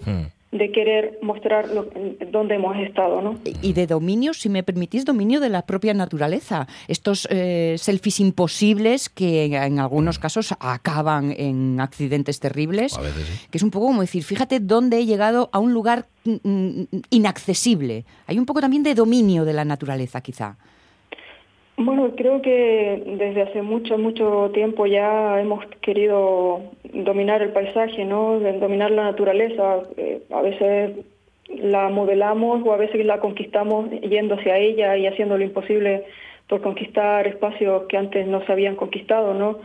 de 0.53 0.71
querer 0.71 1.17
mostrar 1.21 1.67
lo, 1.69 1.87
dónde 2.31 2.55
hemos 2.55 2.77
estado, 2.77 3.21
¿no? 3.21 3.39
Y 3.61 3.73
de 3.73 3.87
dominio, 3.87 4.33
si 4.33 4.49
me 4.49 4.63
permitís, 4.63 5.03
dominio 5.03 5.39
de 5.39 5.49
la 5.49 5.63
propia 5.63 5.93
naturaleza. 5.93 6.67
Estos 6.87 7.27
eh, 7.31 7.75
selfies 7.77 8.19
imposibles 8.19 9.09
que 9.09 9.45
en 9.45 9.79
algunos 9.79 10.19
casos 10.19 10.53
acaban 10.59 11.33
en 11.35 11.79
accidentes 11.79 12.39
terribles, 12.39 12.97
que 13.49 13.57
es 13.57 13.63
un 13.63 13.71
poco 13.71 13.87
como 13.87 14.01
decir, 14.01 14.23
fíjate 14.23 14.59
dónde 14.59 14.99
he 14.99 15.05
llegado 15.05 15.49
a 15.51 15.59
un 15.59 15.73
lugar 15.73 16.05
mm, 16.25 16.35
mm, 16.43 16.87
inaccesible. 17.09 18.05
Hay 18.27 18.37
un 18.37 18.45
poco 18.45 18.61
también 18.61 18.83
de 18.83 18.93
dominio 18.93 19.45
de 19.45 19.53
la 19.53 19.65
naturaleza, 19.65 20.21
quizá. 20.21 20.57
Bueno, 21.75 22.11
creo 22.15 22.41
que 22.41 23.03
desde 23.17 23.41
hace 23.41 23.61
mucho, 23.63 23.97
mucho 23.97 24.51
tiempo 24.53 24.85
ya 24.85 25.41
hemos 25.41 25.65
querido 25.81 26.61
dominar 26.93 27.41
el 27.41 27.51
paisaje, 27.51 28.05
¿no? 28.05 28.39
Dominar 28.39 28.91
la 28.91 29.05
naturaleza. 29.05 29.81
Eh, 29.97 30.21
a 30.31 30.41
veces 30.41 30.91
la 31.49 31.89
modelamos 31.89 32.61
o 32.65 32.73
a 32.73 32.77
veces 32.77 33.03
la 33.05 33.19
conquistamos 33.19 33.89
yendo 34.01 34.35
hacia 34.35 34.57
ella 34.57 34.97
y 34.97 35.07
haciendo 35.07 35.37
lo 35.37 35.43
imposible 35.43 36.03
por 36.47 36.61
conquistar 36.61 37.25
espacios 37.27 37.83
que 37.89 37.97
antes 37.97 38.27
no 38.27 38.45
se 38.45 38.51
habían 38.51 38.75
conquistado, 38.75 39.33
¿no? 39.33 39.57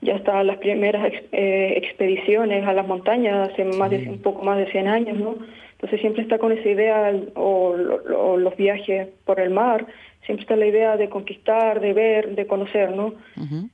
Ya 0.00 0.16
están 0.16 0.48
las 0.48 0.58
primeras 0.58 1.12
eh, 1.30 1.74
expediciones 1.76 2.66
a 2.66 2.72
las 2.72 2.88
montañas 2.88 3.50
hace 3.50 3.64
más 3.64 3.88
de, 3.90 4.08
un 4.08 4.18
poco 4.20 4.42
más 4.42 4.58
de 4.58 4.66
100 4.66 4.88
años, 4.88 5.16
¿no? 5.16 5.36
Entonces 5.74 6.00
siempre 6.00 6.22
está 6.22 6.38
con 6.38 6.52
esa 6.52 6.68
idea 6.68 7.12
o 7.34 7.76
los 7.76 8.56
viajes 8.56 9.08
por 9.24 9.38
el 9.38 9.50
mar, 9.50 9.86
siempre 10.24 10.42
está 10.42 10.56
la 10.56 10.66
idea 10.66 10.96
de 10.96 11.08
conquistar, 11.08 11.80
de 11.80 11.92
ver, 11.92 12.34
de 12.34 12.46
conocer, 12.46 12.92
¿no? 12.92 13.14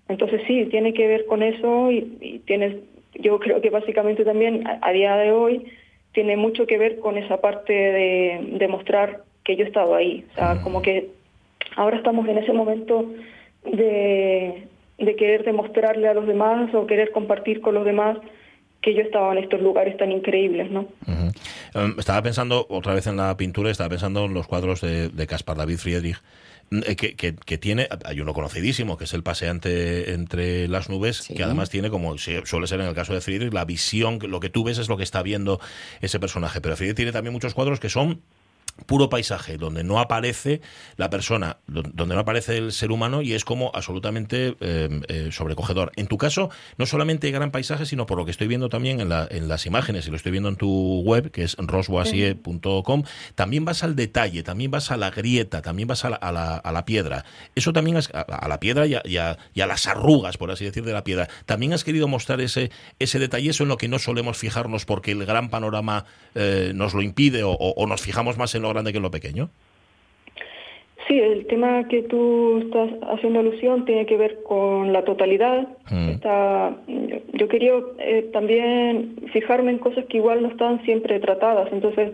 Entonces 0.08 0.42
sí, 0.46 0.66
tiene 0.70 0.94
que 0.94 1.06
ver 1.06 1.26
con 1.26 1.42
eso 1.42 1.90
y, 1.90 2.42
tiene, 2.46 2.80
yo 3.14 3.38
creo 3.38 3.60
que 3.60 3.70
básicamente 3.70 4.24
también 4.24 4.64
a, 4.66 4.92
día 4.92 5.16
de 5.16 5.32
hoy 5.32 5.66
tiene 6.12 6.36
mucho 6.36 6.66
que 6.66 6.78
ver 6.78 7.00
con 7.00 7.18
esa 7.18 7.40
parte 7.40 7.72
de, 7.72 8.56
de 8.58 8.68
mostrar 8.68 9.22
que 9.44 9.56
yo 9.56 9.64
he 9.64 9.68
estado 9.68 9.94
ahí, 9.94 10.24
o 10.32 10.34
sea, 10.34 10.60
como 10.62 10.82
que 10.82 11.08
ahora 11.76 11.96
estamos 11.96 12.26
en 12.28 12.38
ese 12.38 12.52
momento 12.52 13.06
de, 13.64 14.64
de 14.98 15.16
querer 15.16 15.44
demostrarle 15.44 16.08
a 16.08 16.14
los 16.14 16.26
demás 16.26 16.74
o 16.74 16.86
querer 16.86 17.12
compartir 17.12 17.60
con 17.60 17.74
los 17.74 17.84
demás 17.84 18.18
que 18.82 18.94
yo 18.94 19.02
estaba 19.02 19.32
en 19.32 19.38
estos 19.42 19.60
lugares 19.60 19.96
tan 19.96 20.12
increíbles, 20.12 20.70
¿no? 20.70 20.86
Em, 21.78 21.94
estaba 21.98 22.22
pensando 22.22 22.66
otra 22.70 22.94
vez 22.94 23.06
en 23.06 23.16
la 23.16 23.36
pintura, 23.36 23.70
estaba 23.70 23.90
pensando 23.90 24.24
en 24.24 24.34
los 24.34 24.46
cuadros 24.46 24.80
de, 24.80 25.26
Caspar 25.28 25.56
David 25.56 25.78
Friedrich, 25.78 26.20
mm, 26.70 26.80
eh, 26.86 26.96
que, 26.96 27.14
que, 27.14 27.58
tiene, 27.58 27.88
hay 28.04 28.20
uno 28.20 28.34
conocidísimo, 28.34 28.96
que 28.96 29.04
es 29.04 29.14
el 29.14 29.22
paseante 29.22 30.12
entre 30.12 30.68
las 30.68 30.88
nubes, 30.88 31.28
que 31.28 31.42
además 31.42 31.70
tiene, 31.70 31.90
como 31.90 32.16
suele 32.18 32.66
ser 32.66 32.80
en 32.80 32.86
el 32.86 32.94
caso 32.94 33.14
de 33.14 33.20
Friedrich, 33.20 33.52
la 33.52 33.64
visión, 33.64 34.18
lo 34.22 34.40
que 34.40 34.50
tú 34.50 34.64
ves 34.64 34.78
es 34.78 34.88
lo 34.88 34.96
que 34.96 35.04
está 35.04 35.22
viendo 35.22 35.60
ese 36.00 36.18
personaje. 36.18 36.60
Pero 36.60 36.76
Friedrich 36.76 36.96
tiene 36.96 37.12
también 37.12 37.32
muchos 37.32 37.54
cuadros 37.54 37.80
que 37.80 37.88
son 37.88 38.22
puro 38.86 39.08
paisaje, 39.08 39.56
donde 39.56 39.84
no 39.84 40.00
aparece 40.00 40.60
la 40.96 41.10
persona, 41.10 41.58
donde 41.66 42.14
no 42.14 42.20
aparece 42.20 42.58
el 42.58 42.72
ser 42.72 42.90
humano 42.92 43.22
y 43.22 43.34
es 43.34 43.44
como 43.44 43.70
absolutamente 43.74 44.56
eh, 44.60 45.00
eh, 45.08 45.28
sobrecogedor. 45.32 45.92
En 45.96 46.06
tu 46.06 46.18
caso, 46.18 46.50
no 46.76 46.86
solamente 46.86 47.30
gran 47.30 47.50
paisaje, 47.50 47.86
sino 47.86 48.06
por 48.06 48.18
lo 48.18 48.24
que 48.24 48.30
estoy 48.30 48.46
viendo 48.46 48.68
también 48.68 49.00
en, 49.00 49.08
la, 49.08 49.26
en 49.30 49.48
las 49.48 49.66
imágenes, 49.66 50.06
y 50.06 50.10
lo 50.10 50.16
estoy 50.16 50.32
viendo 50.32 50.48
en 50.48 50.56
tu 50.56 51.02
web, 51.02 51.30
que 51.30 51.42
es 51.42 51.56
rosboisier.com, 51.58 53.02
también 53.34 53.64
vas 53.64 53.82
al 53.82 53.96
detalle, 53.96 54.42
también 54.42 54.70
vas 54.70 54.90
a 54.90 54.96
la 54.96 55.10
grieta, 55.10 55.62
también 55.62 55.88
vas 55.88 56.04
a 56.04 56.10
la, 56.10 56.84
piedra. 56.86 57.24
Eso 57.54 57.72
también 57.72 57.96
a, 57.96 58.48
la 58.48 58.60
piedra 58.60 58.86
y 58.86 59.16
a, 59.16 59.36
las 59.54 59.86
arrugas, 59.86 60.36
por 60.36 60.50
así 60.50 60.64
decir, 60.64 60.84
de 60.84 60.92
la 60.92 61.04
piedra. 61.04 61.28
También 61.46 61.72
has 61.72 61.84
querido 61.84 62.08
mostrar 62.08 62.40
ese, 62.40 62.70
ese 62.98 63.18
detalle, 63.18 63.50
eso 63.50 63.64
en 63.64 63.68
lo 63.68 63.76
que 63.76 63.88
no 63.88 63.98
solemos 63.98 64.38
fijarnos 64.38 64.84
porque 64.84 65.12
el 65.12 65.26
gran 65.26 65.50
panorama 65.50 66.04
eh, 66.34 66.72
nos 66.74 66.94
lo 66.94 67.02
impide 67.02 67.42
o, 67.42 67.52
o 67.52 67.86
nos 67.86 68.00
fijamos 68.00 68.38
más 68.38 68.54
en 68.54 68.62
lo 68.62 68.67
grande 68.70 68.92
que 68.92 69.00
lo 69.00 69.10
pequeño. 69.10 69.50
Sí, 71.06 71.18
el 71.18 71.46
tema 71.46 71.88
que 71.88 72.02
tú 72.02 72.58
estás 72.58 72.90
haciendo 73.14 73.40
alusión 73.40 73.86
tiene 73.86 74.04
que 74.04 74.18
ver 74.18 74.42
con 74.42 74.92
la 74.92 75.04
totalidad. 75.04 75.66
Mm. 75.90 76.08
Está, 76.10 76.76
yo, 77.32 77.48
quería 77.48 77.72
eh, 77.98 78.28
también 78.32 79.16
fijarme 79.32 79.70
en 79.70 79.78
cosas 79.78 80.04
que 80.06 80.18
igual 80.18 80.42
no 80.42 80.48
están 80.48 80.84
siempre 80.84 81.18
tratadas. 81.18 81.72
Entonces, 81.72 82.12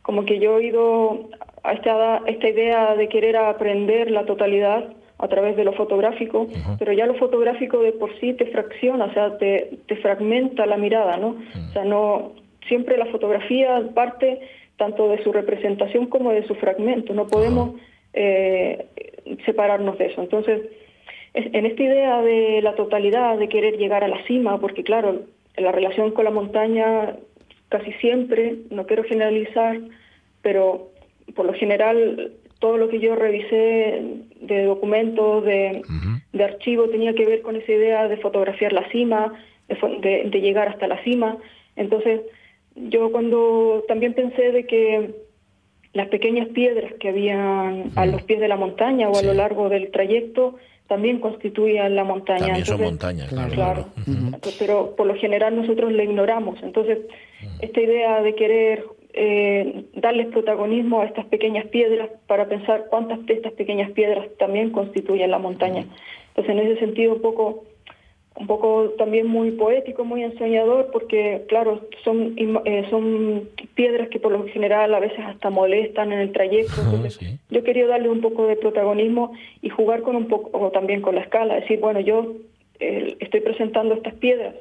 como 0.00 0.24
que 0.24 0.38
yo 0.38 0.58
he 0.58 0.66
ido 0.66 1.28
a 1.62 1.72
esta, 1.72 2.22
esta 2.26 2.48
idea 2.48 2.96
de 2.96 3.08
querer 3.08 3.36
aprender 3.36 4.10
la 4.10 4.24
totalidad, 4.24 4.94
a 5.22 5.28
través 5.28 5.56
de 5.56 5.62
lo 5.62 5.72
fotográfico, 5.74 6.48
pero 6.80 6.92
ya 6.92 7.06
lo 7.06 7.14
fotográfico 7.14 7.78
de 7.78 7.92
por 7.92 8.10
sí 8.18 8.32
te 8.34 8.46
fracciona, 8.46 9.04
o 9.04 9.12
sea, 9.12 9.38
te, 9.38 9.78
te 9.86 9.94
fragmenta 9.96 10.66
la 10.66 10.76
mirada, 10.76 11.16
¿no? 11.16 11.36
O 11.68 11.72
sea, 11.72 11.84
no 11.84 12.32
siempre 12.66 12.98
la 12.98 13.06
fotografía 13.06 13.80
parte 13.94 14.40
tanto 14.82 15.08
de 15.08 15.22
su 15.22 15.32
representación 15.32 16.06
como 16.06 16.32
de 16.32 16.44
su 16.48 16.56
fragmento, 16.56 17.14
no 17.14 17.28
podemos 17.28 17.76
eh, 18.14 18.86
separarnos 19.46 19.96
de 19.96 20.06
eso. 20.06 20.20
Entonces, 20.20 20.60
en 21.34 21.66
esta 21.66 21.82
idea 21.84 22.20
de 22.20 22.60
la 22.62 22.74
totalidad, 22.74 23.38
de 23.38 23.48
querer 23.48 23.76
llegar 23.78 24.02
a 24.02 24.08
la 24.08 24.20
cima, 24.26 24.58
porque 24.58 24.82
claro, 24.82 25.22
la 25.56 25.70
relación 25.70 26.10
con 26.10 26.24
la 26.24 26.32
montaña 26.32 27.14
casi 27.68 27.92
siempre, 28.04 28.56
no 28.70 28.86
quiero 28.86 29.04
generalizar, 29.04 29.78
pero 30.42 30.90
por 31.36 31.46
lo 31.46 31.54
general 31.54 32.32
todo 32.58 32.76
lo 32.76 32.88
que 32.88 32.98
yo 32.98 33.14
revisé 33.14 34.02
de 34.40 34.64
documentos, 34.64 35.44
de, 35.44 35.82
de 36.32 36.44
archivo, 36.44 36.88
tenía 36.88 37.14
que 37.14 37.24
ver 37.24 37.42
con 37.42 37.54
esa 37.54 37.70
idea 37.70 38.08
de 38.08 38.16
fotografiar 38.16 38.72
la 38.72 38.88
cima, 38.90 39.32
de, 39.68 40.28
de, 40.28 40.40
llegar 40.40 40.66
hasta 40.68 40.88
la 40.88 41.00
cima. 41.04 41.36
Entonces, 41.76 42.20
yo 42.74 43.10
cuando 43.12 43.84
también 43.88 44.14
pensé 44.14 44.52
de 44.52 44.66
que 44.66 45.14
las 45.92 46.08
pequeñas 46.08 46.48
piedras 46.48 46.92
que 46.98 47.10
habían 47.10 47.90
a 47.96 48.06
los 48.06 48.22
pies 48.22 48.40
de 48.40 48.48
la 48.48 48.56
montaña 48.56 49.08
o 49.08 49.18
a 49.18 49.22
lo 49.22 49.34
largo 49.34 49.68
del 49.68 49.90
trayecto 49.90 50.56
también 50.88 51.20
constituían 51.20 51.94
la 51.94 52.04
montaña. 52.04 52.46
También 52.46 52.66
son 52.66 52.80
montañas, 52.82 53.28
claro. 53.28 53.86
Pero 54.58 54.94
por 54.96 55.06
lo 55.06 55.14
general 55.16 55.56
nosotros 55.56 55.92
le 55.92 56.04
ignoramos. 56.04 56.62
Entonces, 56.62 56.98
esta 57.60 57.80
idea 57.80 58.22
de 58.22 58.34
querer 58.34 58.84
eh, 59.14 59.84
darles 59.94 60.28
protagonismo 60.28 61.00
a 61.00 61.06
estas 61.06 61.26
pequeñas 61.26 61.66
piedras 61.68 62.10
para 62.26 62.46
pensar 62.48 62.86
cuántas 62.90 63.24
de 63.26 63.34
estas 63.34 63.52
pequeñas 63.52 63.90
piedras 63.92 64.26
también 64.38 64.70
constituyen 64.70 65.30
la 65.30 65.38
montaña. 65.38 65.86
Entonces, 66.28 66.52
en 66.52 66.58
ese 66.58 66.80
sentido, 66.80 67.14
un 67.14 67.22
poco, 67.22 67.64
un 68.34 68.46
poco 68.46 68.94
también 68.98 69.26
muy 69.26 69.52
poético, 69.52 70.04
muy 70.04 70.22
ensoñador, 70.22 70.90
porque, 70.90 71.44
claro, 71.48 71.82
son, 72.02 72.34
eh, 72.64 72.86
son 72.90 73.48
piedras 73.74 74.08
que 74.08 74.18
por 74.18 74.32
lo 74.32 74.46
general 74.48 74.94
a 74.94 75.00
veces 75.00 75.20
hasta 75.20 75.50
molestan 75.50 76.12
en 76.12 76.20
el 76.20 76.32
trayecto. 76.32 76.82
Yo 77.50 77.62
quería 77.62 77.86
darle 77.86 78.08
un 78.08 78.20
poco 78.20 78.46
de 78.46 78.56
protagonismo 78.56 79.32
y 79.60 79.68
jugar 79.68 80.02
con 80.02 80.16
un 80.16 80.28
poco 80.28 80.70
también 80.70 81.02
con 81.02 81.14
la 81.14 81.20
escala, 81.20 81.56
decir, 81.56 81.78
bueno, 81.78 82.00
yo 82.00 82.34
eh, 82.80 83.16
estoy 83.20 83.40
presentando 83.40 83.94
estas 83.94 84.14
piedras 84.14 84.54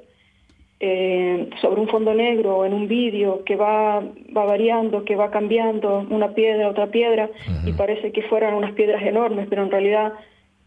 eh, 0.84 1.50
sobre 1.62 1.80
un 1.80 1.88
fondo 1.88 2.14
negro 2.14 2.66
en 2.66 2.74
un 2.74 2.88
vídeo 2.88 3.44
que 3.46 3.56
va, 3.56 4.00
va 4.36 4.46
variando, 4.46 5.06
que 5.06 5.16
va 5.16 5.30
cambiando 5.30 6.06
una 6.10 6.34
piedra, 6.34 6.70
otra 6.70 6.88
piedra, 6.88 7.30
y 7.66 7.72
parece 7.74 8.12
que 8.12 8.24
fueran 8.24 8.56
unas 8.56 8.74
piedras 8.74 9.02
enormes, 9.04 9.48
pero 9.50 9.64
en 9.64 9.72
realidad 9.72 10.14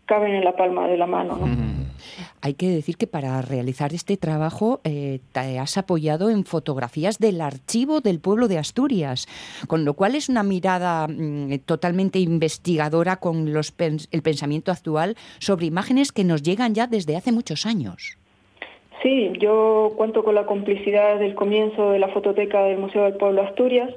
caben 0.06 0.34
en 0.34 0.44
la 0.44 0.52
palma 0.52 0.86
de 0.86 0.96
la 0.96 1.06
mano. 1.06 1.38
Hay 2.44 2.52
que 2.52 2.68
decir 2.68 2.98
que 2.98 3.06
para 3.06 3.40
realizar 3.40 3.94
este 3.94 4.18
trabajo 4.18 4.82
eh, 4.84 5.20
te 5.32 5.58
has 5.58 5.78
apoyado 5.78 6.28
en 6.28 6.44
fotografías 6.44 7.18
del 7.18 7.40
archivo 7.40 8.02
del 8.02 8.20
pueblo 8.20 8.48
de 8.48 8.58
Asturias, 8.58 9.26
con 9.66 9.86
lo 9.86 9.94
cual 9.94 10.14
es 10.14 10.28
una 10.28 10.42
mirada 10.42 11.08
mm, 11.08 11.60
totalmente 11.64 12.18
investigadora 12.18 13.16
con 13.16 13.54
los 13.54 13.72
el 13.78 14.20
pensamiento 14.20 14.72
actual 14.72 15.16
sobre 15.38 15.64
imágenes 15.64 16.12
que 16.12 16.22
nos 16.22 16.42
llegan 16.42 16.74
ya 16.74 16.86
desde 16.86 17.16
hace 17.16 17.32
muchos 17.32 17.64
años. 17.64 18.18
Sí, 19.02 19.32
yo 19.40 19.94
cuento 19.96 20.22
con 20.22 20.34
la 20.34 20.44
complicidad 20.44 21.18
del 21.18 21.34
comienzo 21.34 21.92
de 21.92 21.98
la 21.98 22.08
fototeca 22.08 22.62
del 22.64 22.76
Museo 22.76 23.04
del 23.04 23.14
Pueblo 23.14 23.40
Asturias 23.40 23.88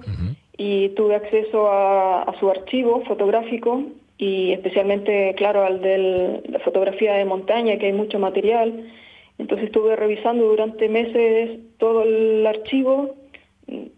y 0.57 0.87
tuve 0.95 1.15
acceso 1.15 1.67
a, 1.69 2.33
su 2.39 2.49
archivo 2.49 3.03
fotográfico 3.05 3.83
y 4.17 4.51
especialmente, 4.53 5.33
claro, 5.35 5.63
al 5.63 5.81
de 5.81 6.41
la 6.49 6.59
fotografía 6.59 7.13
de 7.13 7.25
montaña, 7.25 7.77
que 7.77 7.87
hay 7.87 7.93
mucho 7.93 8.19
material. 8.19 8.89
Entonces 9.37 9.67
estuve 9.67 9.95
revisando 9.95 10.45
durante 10.45 10.89
meses 10.89 11.59
todo 11.77 12.03
el 12.03 12.45
archivo, 12.47 13.15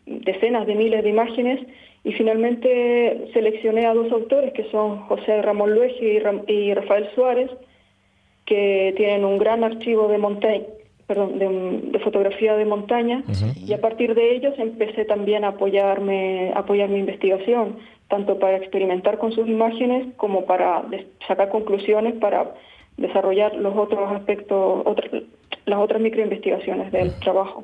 decenas 0.06 0.68
de 0.68 0.76
miles 0.76 1.04
de 1.04 1.10
imágenes, 1.10 1.62
y 2.04 2.14
finalmente 2.14 3.30
seleccioné 3.34 3.86
a 3.86 3.94
dos 3.94 4.12
autores, 4.12 4.54
que 4.54 4.70
son 4.72 5.00
José 5.08 5.42
Ramón 5.42 5.74
Luege 5.74 6.22
y, 6.48 6.74
Rafael 6.74 7.10
Suárez, 7.14 7.52
que 8.46 8.94
tienen 8.98 9.26
un 9.26 9.38
gran 9.38 9.64
archivo 9.64 10.08
de 10.08 10.18
montaña 10.18 10.64
perdón, 11.10 11.40
de, 11.40 12.00
fotografía 12.04 12.56
de 12.56 12.66
montaña 12.66 13.24
y 13.66 13.74
a 13.74 13.82
partir 13.82 14.14
de 14.14 14.36
ellos 14.36 14.54
empecé 14.60 15.06
también 15.06 15.44
a 15.44 15.50
apoyarme, 15.50 16.54
apoyar 16.56 16.88
mi 16.88 17.00
investigación, 17.00 17.78
tanto 18.10 18.38
para 18.38 18.58
experimentar 18.58 19.18
con 19.18 19.32
sus 19.32 19.48
imágenes 19.48 20.14
como 20.18 20.46
para 20.46 20.84
sacar 21.28 21.50
conclusiones 21.50 22.14
para 22.22 22.54
desarrollar 22.98 23.56
los 23.56 23.76
otros 23.76 24.12
aspectos, 24.12 24.84
las 25.70 25.80
otras 25.80 26.02
microinvestigaciones 26.02 26.92
del 26.92 27.14
trabajo. 27.20 27.64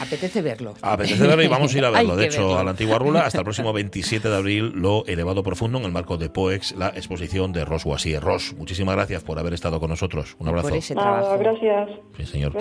Apetece 0.00 0.42
verlo. 0.42 0.74
Apetece 0.82 1.26
verlo 1.26 1.42
y 1.42 1.48
vamos 1.48 1.74
a 1.74 1.78
ir 1.78 1.84
a 1.84 1.90
verlo. 1.98 2.16
de 2.16 2.26
hecho, 2.26 2.58
a 2.58 2.64
la 2.64 2.70
antigua 2.70 2.98
Rula, 2.98 3.20
hasta 3.20 3.38
el 3.38 3.44
próximo 3.48 3.72
27 3.72 4.28
de 4.28 4.36
abril, 4.36 4.72
lo 4.74 5.04
elevado 5.06 5.42
profundo 5.42 5.78
en 5.78 5.84
el 5.84 5.92
marco 5.92 6.16
de 6.16 6.28
POEX, 6.28 6.76
la 6.76 6.88
exposición 6.88 7.52
de 7.52 7.64
Ros 7.64 7.84
Guasier. 7.84 8.22
Ros, 8.22 8.54
muchísimas 8.56 8.94
gracias 8.94 9.24
por 9.24 9.38
haber 9.38 9.54
estado 9.54 9.80
con 9.80 9.90
nosotros. 9.90 10.36
Un 10.38 10.48
abrazo. 10.48 10.68
gracias. 10.68 11.90
Sí, 12.16 12.26
señor. 12.26 12.52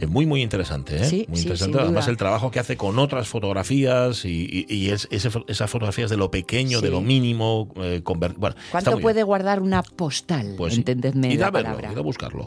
Es 0.00 0.08
muy, 0.08 0.26
muy 0.26 0.42
interesante. 0.42 0.96
¿eh? 0.96 1.26
muy 1.28 1.40
interesante. 1.40 1.78
Además, 1.78 2.08
el 2.08 2.16
trabajo 2.16 2.50
que 2.50 2.60
hace 2.60 2.76
con 2.76 2.98
otras 2.98 3.28
fotografías 3.28 4.24
y, 4.24 4.90
es, 4.90 5.08
esas 5.10 5.70
fotografías 5.70 6.10
de 6.10 6.16
lo 6.16 6.30
pequeño, 6.30 6.80
de 6.80 6.90
lo 6.90 7.00
mínimo. 7.00 7.72
Eh, 7.76 8.02
¿Cuánto 8.04 8.98
puede 9.00 9.22
guardar 9.22 9.60
una 9.60 9.82
postal? 9.82 10.54
Pues, 10.56 10.76
Entendedme. 10.76 11.32
Ir 11.32 11.44
a 11.44 11.50
verlo, 11.50 11.78
ir 11.80 11.98
a 11.98 12.02
buscarlo. 12.02 12.42